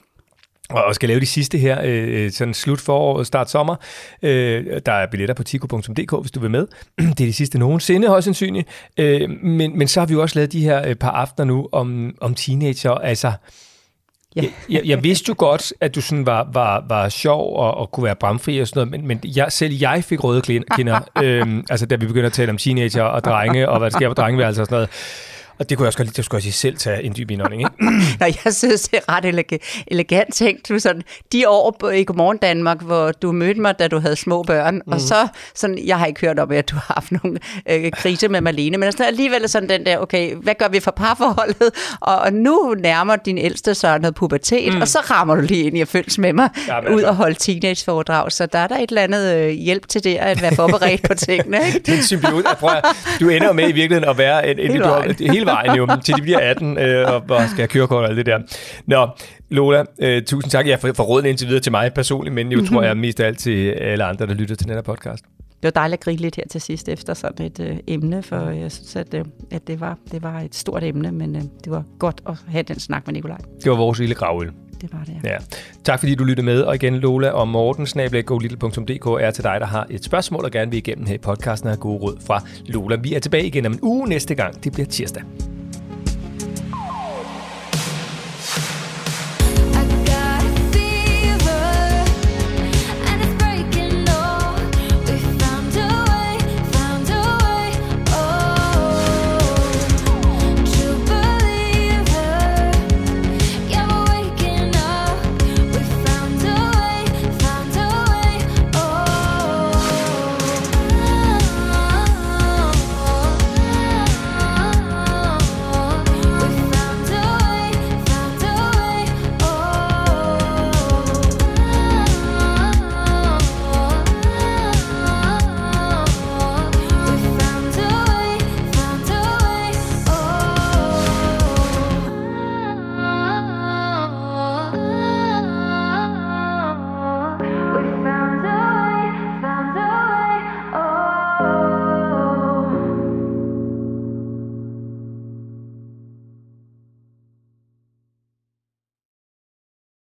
og 0.71 0.95
skal 0.95 1.09
lave 1.09 1.21
de 1.21 1.27
sidste 1.27 1.59
her, 1.59 1.81
øh, 1.85 2.31
sådan 2.31 2.55
slut 2.55 2.81
forår, 2.81 3.23
start 3.23 3.51
sommer. 3.51 3.77
Øh, 4.23 4.65
der 4.87 4.93
er 4.93 5.07
billetter 5.11 5.35
på 5.35 5.43
tico.dk, 5.43 6.21
hvis 6.21 6.31
du 6.31 6.41
vil 6.41 6.51
med. 6.51 6.67
Det 6.99 7.21
er 7.21 7.27
de 7.27 7.33
sidste 7.33 7.59
nogensinde, 7.59 8.09
højst 8.09 8.25
sandsynligt. 8.25 8.69
Øh, 8.99 9.31
men, 9.43 9.79
men 9.79 9.89
så 9.89 10.01
har 10.01 10.07
vi 10.07 10.13
jo 10.13 10.23
også 10.23 10.39
lavet 10.39 10.53
de 10.53 10.61
her 10.61 10.89
øh, 10.89 10.95
par 10.95 11.11
aftener 11.11 11.45
nu 11.45 11.69
om, 11.73 12.15
om 12.21 12.35
teenager. 12.35 12.91
Altså, 12.91 13.33
Ja. 14.37 14.43
jeg, 14.71 14.83
jeg, 14.85 15.03
vidste 15.03 15.25
jo 15.29 15.35
godt, 15.39 15.73
at 15.81 15.95
du 15.95 16.01
sådan 16.01 16.27
var, 16.27 16.49
var, 16.53 16.85
var 16.89 17.09
sjov 17.09 17.57
og, 17.57 17.75
og 17.75 17.91
kunne 17.91 18.05
være 18.05 18.15
bramfri 18.17 18.59
og 18.59 18.67
sådan 18.69 18.89
noget, 18.89 18.91
men, 18.91 19.09
men 19.09 19.37
jeg, 19.37 19.53
selv 19.53 19.75
jeg 19.75 20.05
fik 20.05 20.25
røde 20.25 20.43
kinder, 20.77 21.01
øhm, 21.23 21.65
altså 21.71 21.87
da 21.87 21.97
vi 21.97 22.07
begyndte 22.07 22.27
at 22.27 22.33
tale 22.33 22.51
om 22.51 22.59
teenager 22.59 23.03
og 23.03 23.25
drenge, 23.25 23.69
og 23.69 23.79
hvad 23.79 23.91
der 23.91 23.99
sker 23.99 24.09
på 24.09 24.15
drengeværelser 24.15 24.63
og 24.63 24.67
sådan 24.67 24.77
noget. 24.77 24.91
Og 25.59 25.71
det 25.71 25.79
kunne 25.79 25.85
jeg 25.85 25.89
også 25.89 25.99
godt 25.99 26.07
lide, 26.09 26.17
det 26.17 26.25
skulle 26.25 26.37
jeg 26.39 26.43
sige, 26.43 26.53
selv 26.53 26.77
tage 26.77 27.03
en 27.03 27.15
dyb 27.17 27.31
indånding, 27.31 27.63
ikke? 27.63 27.73
Nå, 28.21 28.27
jeg 28.45 28.55
synes, 28.55 28.89
det 28.89 29.01
er 29.09 29.13
ret 29.17 29.25
elegant, 29.25 29.63
elegant 29.87 30.35
tænkt. 30.35 30.69
Du 30.69 30.79
sådan, 30.79 31.03
de 31.33 31.49
år 31.49 31.77
på- 31.81 31.89
i 31.89 32.05
Godmorgen 32.05 32.39
Danmark, 32.39 32.83
hvor 32.83 33.13
du 33.13 33.33
mødte 33.33 33.61
mig, 33.61 33.79
da 33.79 33.89
du 33.89 33.99
havde 33.99 34.17
små 34.17 34.43
børn, 34.43 34.75
mm. 34.75 34.93
og 34.93 35.01
så, 35.01 35.29
sådan, 35.55 35.79
jeg 35.87 35.99
har 35.99 36.07
ikke 36.07 36.21
hørt 36.21 36.39
om, 36.39 36.51
at 36.53 36.71
du 36.71 36.75
har 36.75 36.93
haft 36.95 37.13
nogle 37.23 37.39
øh, 37.71 37.91
kriser 37.93 38.29
med 38.29 38.41
Marlene, 38.41 38.79
men 38.79 38.93
sådan, 38.93 39.07
alligevel 39.07 39.49
sådan 39.49 39.69
den 39.69 39.87
der, 39.87 39.99
okay, 39.99 40.35
hvad 40.35 40.55
gør 40.59 40.69
vi 40.69 40.81
for 40.81 40.91
parforholdet? 40.91 41.71
Og, 42.01 42.19
og 42.19 42.33
nu 42.33 42.75
nærmer 42.79 43.17
din 43.17 43.39
ældste 43.39 43.75
så 43.75 43.99
noget 43.99 44.15
pubertet, 44.15 44.75
mm. 44.75 44.81
og 44.81 44.89
så 44.89 44.99
rammer 45.11 45.35
du 45.35 45.41
lige 45.41 45.65
ind 45.65 45.77
i 45.77 45.81
at 45.81 45.89
følges 45.89 46.19
med 46.19 46.33
mig, 46.33 46.49
Jamen, 46.69 46.89
ud 46.89 46.95
altså. 46.95 47.09
og 47.09 47.17
holde 47.17 47.35
teenageforedrag. 47.35 48.33
Så 48.33 48.47
der 48.47 48.59
er 48.59 48.67
der 48.67 48.77
et 48.77 48.89
eller 48.89 49.03
andet 49.03 49.35
øh, 49.35 49.51
hjælp 49.51 49.89
til 49.89 50.05
det, 50.05 50.15
at 50.17 50.43
være 50.43 50.55
forberedt 50.55 51.03
på 51.03 51.15
tingene, 51.15 51.61
ikke? 51.67 51.79
Den 51.93 52.03
symbiose, 52.03 52.49
jeg 52.49 52.57
prøver, 52.61 52.81
du 53.21 53.29
ender 53.29 53.53
med 53.53 53.65
i 53.69 53.73
virkeligheden 53.73 54.11
at 54.11 54.19
være 54.19 54.49
en, 54.51 54.59
en, 54.59 54.71
Hele 54.71 54.79
du 54.85 54.89
har- 54.89 54.95
vejen. 54.97 55.46
Hele 55.47 55.57
vejen 55.57 55.77
jo, 55.79 56.01
til 56.05 56.15
de 56.17 56.23
bliver 56.23 56.39
18 56.39 56.79
øh, 56.79 57.15
og, 57.15 57.15
og 57.29 57.43
skal 57.49 57.57
have 57.57 57.69
kørekort 57.69 58.05
og 58.05 58.09
alt 58.09 58.17
det 58.17 58.27
der. 58.27 58.39
Nå, 58.87 59.09
Lola, 59.51 59.85
øh, 60.01 60.23
tusind 60.23 60.51
tak 60.51 60.67
ja, 60.67 60.77
for, 60.77 60.93
for 60.93 61.03
råden 61.03 61.27
indtil 61.27 61.49
videre 61.49 61.63
til 61.63 61.73
mig 61.73 61.95
personligt, 61.95 62.35
men 62.35 62.53
jo 62.53 62.67
tror 62.67 62.83
jeg 62.83 62.97
mest 62.97 63.21
af 63.21 63.27
alt 63.27 63.39
til 63.39 63.71
alle 63.71 64.05
andre, 64.05 64.27
der 64.27 64.35
lytter 64.35 64.57
til 64.57 64.67
den 64.67 64.75
her 64.75 64.83
podcast. 64.83 65.25
Det 65.63 65.65
var 65.75 65.81
dejligt 65.81 65.99
at 65.99 66.05
grine 66.05 66.21
lidt 66.21 66.37
her 66.37 66.45
til 66.51 66.61
sidst 66.61 66.89
efter 66.89 67.15
sådan 67.15 67.47
et 67.47 67.61
øh, 67.61 67.77
emne, 67.87 68.23
for 68.23 68.51
jeg 68.51 68.73
synes, 68.73 68.97
at, 68.97 69.15
øh, 69.15 69.25
at 69.51 69.67
det, 69.67 69.81
var, 69.81 69.99
det 70.13 70.23
var 70.23 70.41
et 70.41 70.55
stort 70.55 70.85
emne, 70.85 71.13
men 71.13 71.37
øh, 71.37 71.43
det 71.65 71.73
var 71.73 71.85
godt 71.99 72.21
at 72.29 72.35
have 72.49 72.63
den 72.63 72.81
snak 72.81 73.07
med 73.07 73.15
Nikolaj. 73.15 73.39
Det 73.63 73.71
var 73.71 73.77
vores 73.77 73.99
lille 73.99 74.15
gravøl. 74.15 74.53
Det 74.87 74.95
var 74.99 75.05
det, 75.05 75.17
ja. 75.25 75.33
Ja. 75.33 75.39
Tak 75.85 75.99
fordi 75.99 76.15
du 76.15 76.25
lyttede 76.25 76.45
med, 76.45 76.63
og 76.63 76.75
igen 76.75 76.95
Lola 76.95 77.31
og 77.31 77.49
Morten, 77.49 77.87
snabelaggolittle.dk 77.87 79.07
er 79.07 79.31
til 79.31 79.45
dig, 79.45 79.57
der 79.61 79.67
har 79.67 79.87
et 79.91 80.05
spørgsmål 80.05 80.45
og 80.45 80.51
gerne 80.51 80.71
vil 80.71 80.79
igennem 80.79 81.07
her 81.07 81.15
i 81.15 81.19
podcasten 81.19 81.67
og 81.67 81.73
have 81.73 81.81
gode 81.81 81.99
råd 81.99 82.17
fra 82.27 82.43
Lola. 82.67 82.97
Vi 82.97 83.15
er 83.15 83.19
tilbage 83.19 83.47
igen 83.47 83.67
om 83.67 83.73
en 83.73 83.79
uge 83.83 84.09
næste 84.09 84.35
gang. 84.35 84.65
Det 84.65 84.73
bliver 84.73 84.87
tirsdag. 84.87 85.23